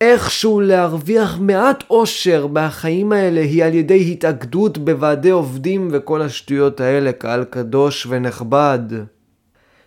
ואיכשהו 0.00 0.60
להרוויח 0.60 1.38
מעט 1.40 1.84
אושר 1.90 2.46
מהחיים 2.46 3.12
האלה 3.12 3.40
היא 3.40 3.64
על 3.64 3.74
ידי 3.74 4.12
התאגדות 4.12 4.78
בוועדי 4.78 5.30
עובדים 5.30 5.88
וכל 5.92 6.22
השטויות 6.22 6.80
האלה, 6.80 7.12
קהל 7.12 7.44
קדוש 7.44 8.06
ונכבד. 8.10 8.78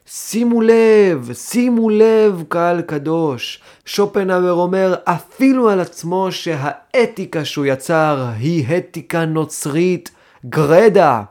שימו 0.06 0.62
לב, 0.62 1.30
שימו 1.34 1.90
לב, 1.90 2.44
קהל 2.48 2.82
קדוש. 2.82 3.62
שופנהאואר 3.86 4.54
אומר 4.54 4.96
אפילו 5.04 5.70
על 5.70 5.80
עצמו 5.80 6.28
שהאתיקה 6.32 7.46
שהוא 7.46 7.66
יצר 7.66 8.26
היא 8.40 8.78
אתיקה 8.78 9.26
נוצרית 9.26 10.12
גרדה. 10.46 11.22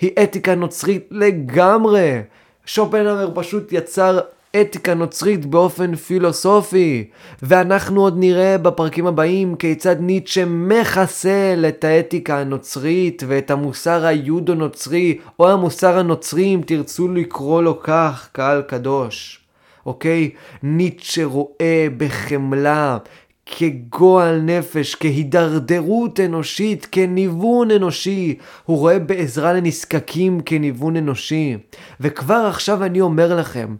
היא 0.00 0.10
אתיקה 0.22 0.54
נוצרית 0.54 1.08
לגמרי. 1.10 2.22
שופנהאואר 2.66 3.30
פשוט 3.34 3.72
יצר 3.72 4.20
אתיקה 4.60 4.94
נוצרית 4.94 5.46
באופן 5.46 5.94
פילוסופי, 5.94 7.04
ואנחנו 7.42 8.00
עוד 8.00 8.18
נראה 8.18 8.58
בפרקים 8.58 9.06
הבאים 9.06 9.56
כיצד 9.56 9.96
ניטשה 10.00 10.44
מחסל 10.44 11.64
את 11.68 11.84
האתיקה 11.84 12.38
הנוצרית 12.38 13.22
ואת 13.26 13.50
המוסר 13.50 14.06
היודו-נוצרי, 14.06 15.18
או 15.38 15.50
המוסר 15.50 15.98
הנוצרי 15.98 16.54
אם 16.54 16.60
תרצו 16.66 17.08
לקרוא 17.08 17.62
לו 17.62 17.80
כך, 17.80 18.28
קהל 18.32 18.62
קדוש. 18.62 19.40
אוקיי? 19.86 20.30
ניטשה 20.62 21.24
רואה 21.24 21.86
בחמלה 21.96 22.98
כגועל 23.46 24.40
נפש, 24.40 24.94
כהידרדרות 24.94 26.20
אנושית, 26.20 26.88
כניוון 26.92 27.70
אנושי. 27.70 28.38
הוא 28.64 28.78
רואה 28.78 28.98
בעזרה 28.98 29.52
לנזקקים 29.52 30.40
כניוון 30.40 30.96
אנושי. 30.96 31.56
וכבר 32.00 32.46
עכשיו 32.48 32.84
אני 32.84 33.00
אומר 33.00 33.36
לכם, 33.36 33.74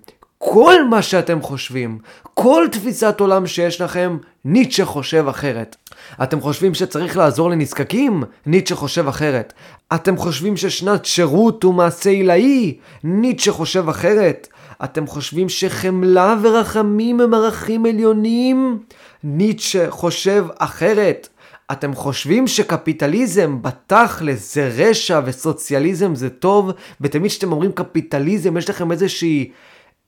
כל 0.47 0.85
מה 0.91 1.03
שאתם 1.03 1.43
חושבים, 1.43 1.99
כל 2.35 2.67
תפיסת 2.73 3.21
עולם 3.21 3.47
שיש 3.47 3.81
לכם, 3.81 4.17
ניטשה 4.45 4.85
חושב 4.85 5.29
אחרת. 5.29 5.77
אתם 6.23 6.41
חושבים 6.41 6.75
שצריך 6.75 7.17
לעזור 7.17 7.51
לנזקקים? 7.51 8.23
ניטשה 8.47 8.75
חושב 8.75 9.09
אחרת. 9.09 9.53
אתם 9.95 10.17
חושבים 10.17 10.57
ששנת 10.57 11.05
שירות 11.05 11.63
הוא 11.63 11.75
מעשה 11.75 12.11
עילאי? 12.11 12.77
ניטשה 13.05 13.53
חושב 13.53 13.89
אחרת. 13.89 14.49
אתם 14.85 15.07
חושבים 15.07 15.49
שחמלה 15.49 16.37
ורחמים 16.43 17.21
הם 17.21 17.35
ערכים 17.35 17.87
עליונים? 17.87 18.79
ניטשה 19.25 19.91
חושב 19.91 20.47
אחרת. 20.59 21.29
אתם 21.73 21.95
חושבים 21.95 22.47
שקפיטליזם 22.47 23.63
בתכלס 23.63 24.55
זה 24.55 24.71
רשע 24.77 25.21
וסוציאליזם 25.25 26.15
זה 26.15 26.31
טוב, 26.31 26.71
ותמיד 27.01 27.31
כשאתם 27.31 27.53
אומרים 27.53 27.73
קפיטליזם 27.73 28.57
יש 28.57 28.71
לכם 28.71 28.93
איזושהי 28.93 29.51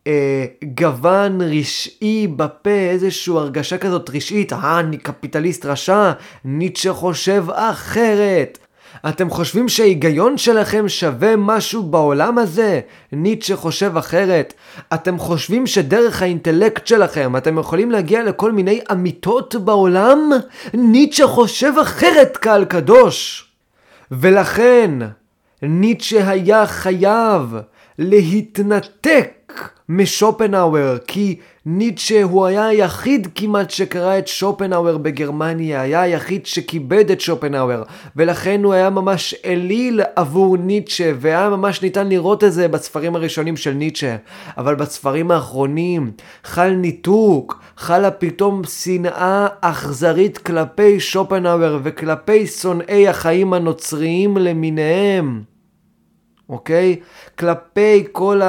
אה, 0.07 0.45
גוון 0.65 1.41
רשעי 1.41 2.27
בפה, 2.27 2.71
איזושהי 2.71 3.35
הרגשה 3.35 3.79
כזאת 3.79 4.11
רשעית, 4.15 4.53
אה, 4.53 4.81
אני 4.81 4.97
קפיטליסט 4.97 5.67
רשע, 5.67 6.13
ניטשה 6.45 6.93
חושב 6.93 7.45
אחרת. 7.51 8.59
אתם 9.09 9.31
חושבים 9.31 9.69
שההיגיון 9.69 10.39
שלכם 10.39 10.89
שווה 10.89 11.37
משהו 11.37 11.83
בעולם 11.83 12.39
הזה? 12.39 12.81
ניטשה 13.13 13.57
חושב 13.57 13.97
אחרת. 13.97 14.55
אתם 14.95 15.19
חושבים 15.19 15.67
שדרך 15.67 16.23
האינטלקט 16.23 16.87
שלכם 16.87 17.37
אתם 17.37 17.59
יכולים 17.59 17.91
להגיע 17.91 18.23
לכל 18.23 18.53
מיני 18.53 18.81
אמיתות 18.93 19.55
בעולם? 19.55 20.31
ניטשה 20.75 21.27
חושב 21.27 21.73
אחרת, 21.83 22.37
קהל 22.37 22.65
קדוש. 22.65 23.49
ולכן, 24.11 24.91
ניטשה 25.63 26.31
היה 26.31 26.67
חייב 26.67 27.57
להתנתק 27.99 29.71
משופנהאואר, 29.89 30.99
כי 31.07 31.37
ניטשה 31.67 32.23
הוא 32.23 32.47
היה 32.47 32.67
היחיד 32.67 33.29
כמעט 33.35 33.71
שקרא 33.71 34.19
את 34.19 34.29
שופנהאואר 34.29 34.99
בגרמניה, 34.99 35.81
היה 35.81 36.03
היחיד 36.03 36.47
שכיבד 36.47 37.11
את 37.11 37.21
שופנהאואר, 37.21 37.83
ולכן 38.17 38.65
הוא 38.65 38.73
היה 38.73 38.91
ממש 38.91 39.35
אליל 39.45 40.01
עבור 40.17 40.57
ניטשה, 40.57 41.13
והיה 41.21 41.51
ממש 41.51 41.83
ניתן 41.83 42.09
לראות 42.09 42.45
את 42.45 42.53
זה 42.53 42.69
בספרים 42.69 43.17
הראשונים 43.17 43.57
של 43.57 43.73
ניטשה. 43.73 44.17
אבל 44.59 44.75
בספרים 44.75 45.31
האחרונים 45.31 46.11
חל 46.45 46.71
ניתוק, 46.71 47.61
חלה 47.77 48.11
פתאום 48.11 48.63
שנאה 48.65 49.47
אכזרית 49.61 50.39
כלפי 50.39 51.01
שופנהאואר 51.01 51.79
וכלפי 51.83 52.47
שונאי 52.47 53.09
החיים 53.09 53.53
הנוצריים 53.53 54.37
למיניהם. 54.37 55.56
אוקיי? 56.49 56.97
כלפי 57.39 58.05
כל 58.13 58.41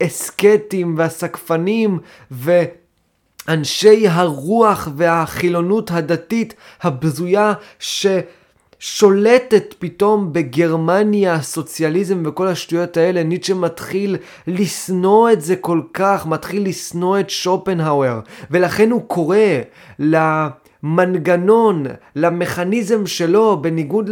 האסקטים 0.00 0.94
והסקפנים 0.98 1.98
ואנשי 2.30 4.08
הרוח 4.08 4.88
והחילונות 4.96 5.90
הדתית 5.90 6.54
הבזויה 6.82 7.52
ששולטת 7.78 9.74
פתאום 9.78 10.32
בגרמניה, 10.32 11.34
הסוציאליזם 11.34 12.22
וכל 12.26 12.48
השטויות 12.48 12.96
האלה, 12.96 13.22
ניטשה 13.22 13.54
מתחיל 13.54 14.16
לשנוא 14.46 15.30
את 15.30 15.40
זה 15.40 15.56
כל 15.56 15.80
כך, 15.94 16.26
מתחיל 16.26 16.68
לשנוא 16.68 17.20
את 17.20 17.30
שופנהאואר, 17.30 18.20
ולכן 18.50 18.90
הוא 18.90 19.02
קורא 19.06 19.36
למנגנון, 19.98 21.86
למכניזם 22.16 23.06
שלו, 23.06 23.62
בניגוד 23.62 24.08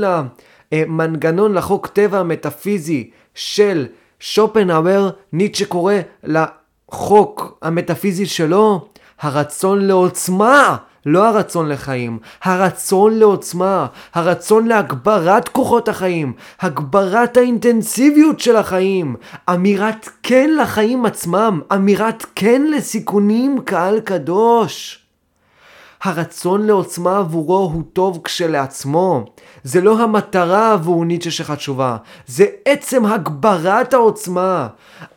למנגנון 0.73 1.55
לחוק 1.55 1.87
טבע 1.87 2.19
המטאפיזי 2.19 3.11
של 3.35 3.87
שופנהאואר, 4.21 5.11
ניטשה 5.33 5.67
קורא 5.67 5.95
לחוק 6.25 7.59
המטאפיזי 7.63 8.27
שלו 8.27 8.89
הרצון 9.21 9.87
לעוצמה, 9.87 10.77
לא 11.07 11.29
הרצון 11.29 11.69
לחיים, 11.69 12.19
הרצון 12.43 13.19
לעוצמה, 13.19 13.87
הרצון 14.15 14.67
להגברת 14.67 15.49
כוחות 15.49 15.89
החיים, 15.89 16.33
הגברת 16.61 17.37
האינטנסיביות 17.37 18.41
של 18.41 18.57
החיים, 18.57 19.17
אמירת 19.51 20.09
כן 20.23 20.51
לחיים 20.63 21.07
עצמם, 21.07 21.61
אמירת 21.75 22.27
כן 22.35 22.63
לסיכונים, 22.71 23.61
קהל 23.65 24.01
קדוש. 24.01 25.00
הרצון 26.03 26.67
לעוצמה 26.67 27.19
עבורו 27.19 27.71
הוא 27.73 27.83
טוב 27.93 28.21
כשלעצמו. 28.25 29.25
זה 29.65 29.81
לא 29.81 30.03
המטרה 30.03 30.73
עבור 30.73 31.05
ניטשה 31.05 31.31
שחשובה, 31.31 31.97
זה 32.27 32.47
עצם 32.65 33.07
הגברת 33.07 33.95
העוצמה. 33.95 34.69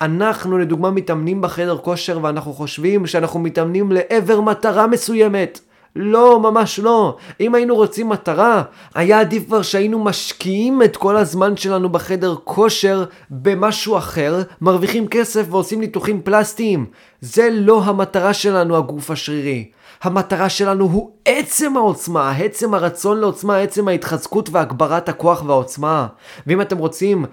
אנחנו 0.01 0.57
לדוגמה 0.57 0.91
מתאמנים 0.91 1.41
בחדר 1.41 1.77
כושר 1.77 2.19
ואנחנו 2.21 2.53
חושבים 2.53 3.07
שאנחנו 3.07 3.39
מתאמנים 3.39 3.91
לעבר 3.91 4.41
מטרה 4.41 4.88
מסוימת. 4.88 5.59
לא, 5.95 6.39
ממש 6.39 6.79
לא. 6.79 7.17
אם 7.39 7.55
היינו 7.55 7.75
רוצים 7.75 8.09
מטרה, 8.09 8.63
היה 8.95 9.19
עדיף 9.19 9.45
כבר 9.45 9.61
שהיינו 9.61 10.03
משקיעים 10.03 10.84
את 10.84 10.97
כל 10.97 11.17
הזמן 11.17 11.57
שלנו 11.57 11.89
בחדר 11.89 12.36
כושר 12.43 13.03
במשהו 13.29 13.97
אחר, 13.97 14.41
מרוויחים 14.61 15.07
כסף 15.07 15.45
ועושים 15.49 15.79
ניתוחים 15.79 16.21
פלסטיים. 16.21 16.86
זה 17.21 17.49
לא 17.51 17.84
המטרה 17.84 18.34
שלנו, 18.34 18.77
הגוף 18.77 19.11
השרירי. 19.11 19.65
המטרה 20.04 20.49
שלנו 20.49 20.86
הוא 20.86 21.12
עצם 21.26 21.78
העוצמה, 21.78 22.32
עצם 22.32 22.74
הרצון 22.74 23.20
לעוצמה, 23.20 23.58
עצם 23.58 23.88
ההתחזקות 23.88 24.49
והגברת 24.49 25.10
הכוח 25.10 25.43
והעוצמה. 25.45 26.08
ואם 26.47 26.62
אתם 26.62 26.78
רוצים 26.78 27.26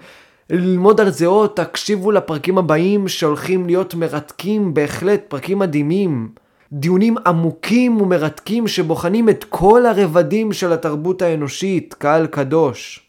ללמוד 0.49 1.01
על 1.01 1.09
זה 1.09 1.25
עוד, 1.25 1.49
תקשיבו 1.49 2.11
לפרקים 2.11 2.57
הבאים 2.57 3.07
שהולכים 3.07 3.65
להיות 3.65 3.95
מרתקים, 3.95 4.73
בהחלט 4.73 5.23
פרקים 5.27 5.59
מדהימים. 5.59 6.29
דיונים 6.73 7.15
עמוקים 7.25 8.01
ומרתקים 8.01 8.67
שבוחנים 8.67 9.29
את 9.29 9.45
כל 9.49 9.85
הרבדים 9.85 10.53
של 10.53 10.73
התרבות 10.73 11.21
האנושית, 11.21 11.93
קהל 11.93 12.27
קדוש. 12.27 13.07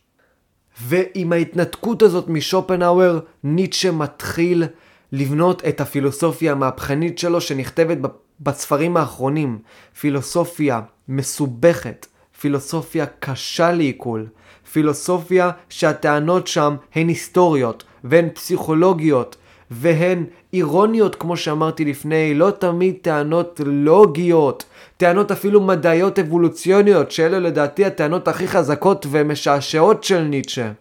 ועם 0.83 1.33
ההתנתקות 1.33 2.03
הזאת 2.03 2.29
משופנהאואר, 2.29 3.19
ניטשה 3.45 3.91
מתחיל 3.91 4.65
לבנות 5.13 5.63
את 5.69 5.81
הפילוסופיה 5.81 6.53
המהפכנית 6.53 7.19
שלו 7.19 7.41
שנכתבת 7.41 7.99
בספרים 8.43 8.97
האחרונים. 8.97 9.59
פילוסופיה 10.01 10.81
מסובכת, 11.09 12.07
פילוסופיה 12.41 13.07
קשה 13.07 13.73
לעיכול, 13.73 14.27
פילוסופיה 14.73 15.51
שהטענות 15.69 16.47
שם 16.47 16.77
הן 16.95 17.09
היסטוריות 17.09 17.85
והן 18.05 18.29
פסיכולוגיות 18.35 19.37
והן 19.71 20.25
אירוניות 20.53 21.15
כמו 21.15 21.37
שאמרתי 21.37 21.85
לפני, 21.85 22.35
לא 22.35 22.51
תמיד 22.51 22.95
טענות 23.03 23.61
לוגיות, 23.65 24.65
טענות 24.97 25.31
אפילו 25.31 25.61
מדעיות 25.61 26.19
אבולוציוניות, 26.19 27.11
שאלה 27.11 27.39
לדעתי 27.39 27.85
הטענות 27.85 28.29
הכי 28.29 28.49
חזקות 28.49 29.07
ומשעשעות 29.11 30.05
של 30.05 30.21
ניטשה. 30.21 30.73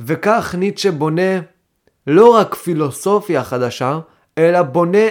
וכך 0.00 0.54
ניטשה 0.58 0.90
בונה 0.90 1.40
לא 2.06 2.34
רק 2.34 2.54
פילוסופיה 2.54 3.44
חדשה, 3.44 3.98
אלא 4.38 4.62
בונה 4.62 5.06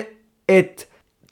את 0.45 0.83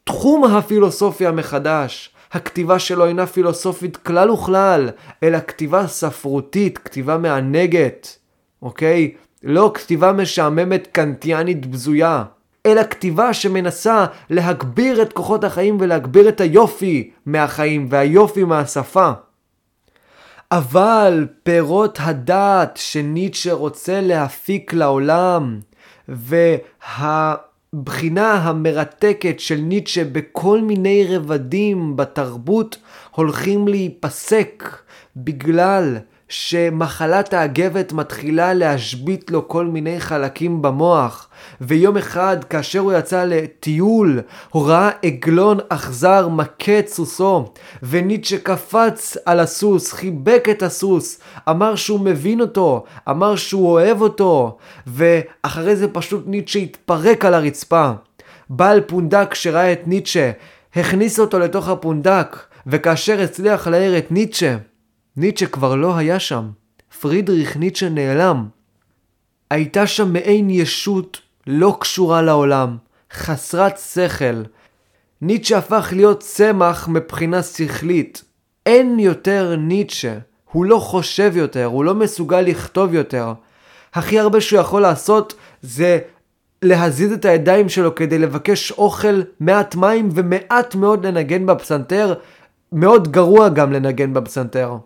תחום 0.06 0.44
הפילוסופיה 0.44 1.32
מחדש. 1.32 2.10
הכתיבה 2.32 2.80
שלו 2.80 3.06
אינה 3.06 3.26
פילוסופית 3.28 3.98
כלל 3.98 4.32
וכלל, 4.32 4.90
אלא 5.24 5.40
כתיבה 5.40 5.88
ספרותית, 5.88 6.78
כתיבה 6.78 7.18
מענגת, 7.18 8.18
אוקיי? 8.62 9.14
לא 9.44 9.72
כתיבה 9.74 10.12
משעממת 10.12 10.88
קנטיאנית 10.92 11.66
בזויה. 11.66 12.24
אלא 12.66 12.84
כתיבה 12.84 13.34
שמנסה 13.34 14.06
להגביר 14.30 15.02
את 15.02 15.14
כוחות 15.14 15.44
החיים 15.44 15.78
ולהגביר 15.80 16.30
את 16.30 16.42
היופי 16.42 17.12
מהחיים 17.26 17.88
והיופי 17.90 18.44
מהשפה. 18.44 19.12
אבל 20.52 21.28
פירות 21.44 21.98
הדעת 22.02 22.78
שניטשה 22.78 23.54
רוצה 23.54 24.02
להפיק 24.02 24.74
לעולם, 24.74 25.60
והבחינה 27.74 28.34
המרתקת 28.34 29.40
של 29.40 29.56
ניטשה 29.56 30.04
בכל 30.04 30.62
מיני 30.62 31.06
רבדים 31.10 31.96
בתרבות 31.96 32.78
הולכים 33.12 33.68
להיפסק 33.68 34.64
בגלל 35.16 35.98
שמחלת 36.30 37.34
האגבת 37.34 37.94
מתחילה 37.94 38.54
להשבית 38.54 39.32
לו 39.32 39.48
כל 39.48 39.66
מיני 39.66 40.00
חלקים 40.00 40.62
במוח, 40.62 41.28
ויום 41.62 41.98
אחד 41.98 42.44
כאשר 42.44 42.80
הוא 42.80 42.94
יצא 42.94 43.24
לטיול, 43.24 44.22
הוא 44.50 44.68
ראה 44.68 44.90
עגלון 45.04 45.58
אכזר 45.70 46.28
מכה 46.28 46.80
את 46.80 46.88
סוסו, 46.88 47.46
וניטשה 47.84 48.38
קפץ 48.38 49.18
על 49.26 49.40
הסוס, 49.40 49.94
חיבק 49.94 50.48
את 50.52 50.64
הסוס, 50.64 51.20
אמר 51.50 51.76
שהוא 51.76 52.00
מבין 52.00 52.42
אותו, 52.42 52.84
אמר 53.10 53.36
שהוא 53.36 53.70
אוהב 53.72 54.02
אותו, 54.02 54.58
ואחרי 54.88 55.76
זה 55.76 55.88
פשוט 55.88 56.24
ניטשה 56.28 56.60
התפרק 56.60 57.26
על 57.26 57.34
הרצפה. 57.34 57.92
בעל 58.50 58.82
פונדק 58.82 59.34
שראה 59.34 59.72
את 59.72 59.88
ניטשה, 59.88 60.32
הכניס 60.76 61.20
אותו 61.20 61.40
לתוך 61.40 61.70
הפונדק, 61.70 62.38
וכאשר 62.68 63.22
הצליח 63.22 63.68
להעיר 63.68 63.98
את 63.98 64.12
ניטשה, 64.12 64.58
ניטשה 65.18 65.46
כבר 65.46 65.76
לא 65.76 65.98
היה 65.98 66.20
שם. 66.20 66.50
פרידריך 67.02 67.58
ניטשה 67.58 67.90
נעלם. 67.90 68.48
הייתה 69.50 69.88
שם 69.88 70.14
מעין 70.14 70.50
ישות 70.50 71.22
לא 71.48 71.78
קשורה 71.80 72.22
לעולם, 72.22 72.78
חסרת 73.14 73.78
שכל. 73.78 74.44
ניטשה 75.22 75.58
הפך 75.58 75.90
להיות 75.96 76.20
צמח 76.20 76.88
מבחינה 76.88 77.44
שכלית. 77.44 78.24
אין 78.66 79.00
יותר 79.00 79.56
ניטשה. 79.56 80.18
הוא 80.52 80.66
לא 80.66 80.80
חושב 80.80 81.32
יותר, 81.36 81.66
הוא 81.66 81.84
לא 81.84 81.96
מסוגל 81.96 82.42
לכתוב 82.42 82.94
יותר. 82.94 83.34
הכי 83.94 84.20
הרבה 84.20 84.42
שהוא 84.42 84.60
יכול 84.60 84.82
לעשות 84.82 85.34
זה 85.62 86.00
להזיז 86.62 87.12
את 87.12 87.26
הידיים 87.26 87.70
שלו 87.70 87.96
כדי 87.96 88.20
לבקש 88.20 88.72
אוכל, 88.72 89.22
מעט 89.40 89.76
מים 89.76 90.10
ומעט 90.14 90.76
מאוד 90.76 91.06
לנגן 91.06 91.46
בפסנתר, 91.46 92.14
מאוד 92.72 93.12
גרוע 93.12 93.50
גם 93.50 93.74
לנגן 93.74 94.14
בפסנתר. 94.14 94.78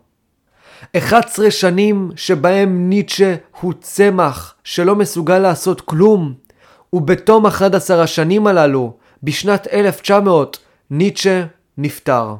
11 0.97 1.51
שנים 1.51 2.11
שבהם 2.15 2.89
ניטשה 2.89 3.35
הוא 3.61 3.73
צמח 3.81 4.55
שלא 4.63 4.95
מסוגל 4.95 5.39
לעשות 5.39 5.81
כלום, 5.81 6.33
ובתום 6.93 7.45
11 7.45 8.03
השנים 8.03 8.47
הללו, 8.47 8.93
בשנת 9.23 9.67
1900, 9.73 10.57
ניטשה 10.91 11.45
נפטר. 11.77 12.35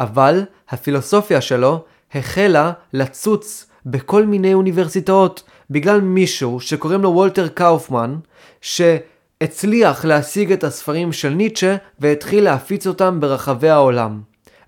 אבל 0.00 0.44
הפילוסופיה 0.68 1.40
שלו 1.40 1.84
החלה 2.14 2.72
לצוץ 2.92 3.66
בכל 3.86 4.26
מיני 4.26 4.54
אוניברסיטאות 4.54 5.42
בגלל 5.70 6.00
מישהו 6.00 6.60
שקוראים 6.60 7.02
לו 7.02 7.10
וולטר 7.10 7.48
קאופמן, 7.48 8.16
שהצליח 8.60 10.04
להשיג 10.04 10.52
את 10.52 10.64
הספרים 10.64 11.12
של 11.12 11.28
ניטשה 11.28 11.76
והתחיל 11.98 12.44
להפיץ 12.44 12.86
אותם 12.86 13.20
ברחבי 13.20 13.68
העולם. 13.68 14.20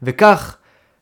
וכך 0.02 0.56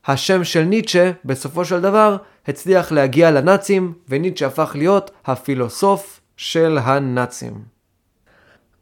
השם 0.05 0.43
של 0.43 0.63
ניטשה, 0.63 1.11
בסופו 1.25 1.65
של 1.65 1.81
דבר, 1.81 2.17
הצליח 2.47 2.91
להגיע 2.91 3.31
לנאצים, 3.31 3.93
וניטשה 4.09 4.47
הפך 4.47 4.71
להיות 4.75 5.11
הפילוסוף 5.25 6.21
של 6.37 6.77
הנאצים. 6.81 7.53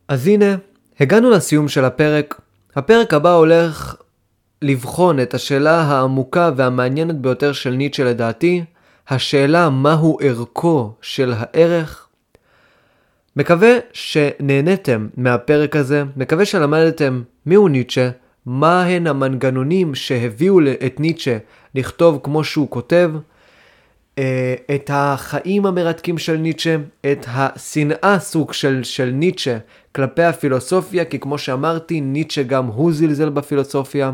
אז 0.07 0.27
הנה, 0.27 0.55
הגענו 0.99 1.29
לסיום 1.29 1.67
של 1.67 1.85
הפרק. 1.85 2.41
הפרק 2.75 3.13
הבא 3.13 3.33
הולך 3.33 3.95
לבחון 4.61 5.19
את 5.19 5.33
השאלה 5.33 5.81
העמוקה 5.81 6.51
והמעניינת 6.55 7.15
ביותר 7.15 7.51
של 7.51 7.69
ניטשה 7.69 8.03
לדעתי, 8.03 8.63
השאלה 9.09 9.69
מהו 9.69 10.17
ערכו 10.21 10.93
של 11.01 11.33
הערך. 11.37 12.07
מקווה 13.35 13.77
שנהניתם 13.93 15.07
מהפרק 15.17 15.75
הזה, 15.75 16.03
מקווה 16.15 16.45
שלמדתם 16.45 17.23
מיהו 17.45 17.67
ניטשה, 17.67 18.09
מהן 18.45 19.07
המנגנונים 19.07 19.95
שהביאו 19.95 20.59
את 20.85 20.99
ניטשה 20.99 21.37
לכתוב 21.75 22.19
כמו 22.23 22.43
שהוא 22.43 22.69
כותב, 22.69 23.11
אה, 24.19 24.55
את 24.75 24.89
החיים 24.93 25.65
המרתקים 25.65 26.17
של 26.17 26.37
ניטשה, 26.37 26.75
את 27.11 27.25
השנאה 27.27 28.19
סוג 28.19 28.53
של, 28.53 28.83
של 28.83 29.09
ניטשה 29.09 29.57
כלפי 29.95 30.23
הפילוסופיה, 30.23 31.05
כי 31.05 31.19
כמו 31.19 31.37
שאמרתי, 31.37 32.01
ניטשה 32.01 32.43
גם 32.43 32.65
הוא 32.65 32.93
זלזל 32.93 33.29
בפילוסופיה, 33.29 34.11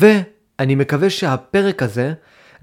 ואני 0.00 0.74
מקווה 0.74 1.10
שהפרק 1.10 1.82
הזה 1.82 2.12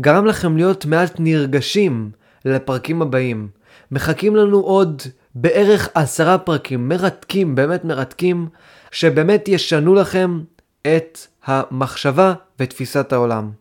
גרם 0.02 0.26
לכם 0.26 0.58
להיות 0.58 0.86
מעט 0.86 1.16
נרגשים 1.20 2.12
לפרקים 2.46 3.02
הבאים. 3.02 3.48
מחכים 3.92 4.36
לנו 4.36 4.60
עוד 4.60 5.02
בערך 5.36 5.90
עשרה 5.94 6.38
פרקים 6.38 6.90
מרתקים, 6.90 7.56
באמת 7.56 7.86
מרתקים, 7.86 8.48
שבאמת 8.92 9.48
ישנו 9.48 9.96
לכם 9.96 10.40
את 10.88 11.20
המחשבה 11.46 12.34
ותפיסת 12.60 13.14
העולם. 13.14 13.52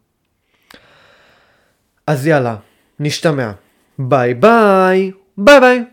אז 2.07 2.27
יאללה, 2.27 2.57
נשתמע. 3.01 3.51
ביי 3.99 4.35
ביי, 4.35 5.12
ביי 5.39 5.61
ביי. 5.61 5.85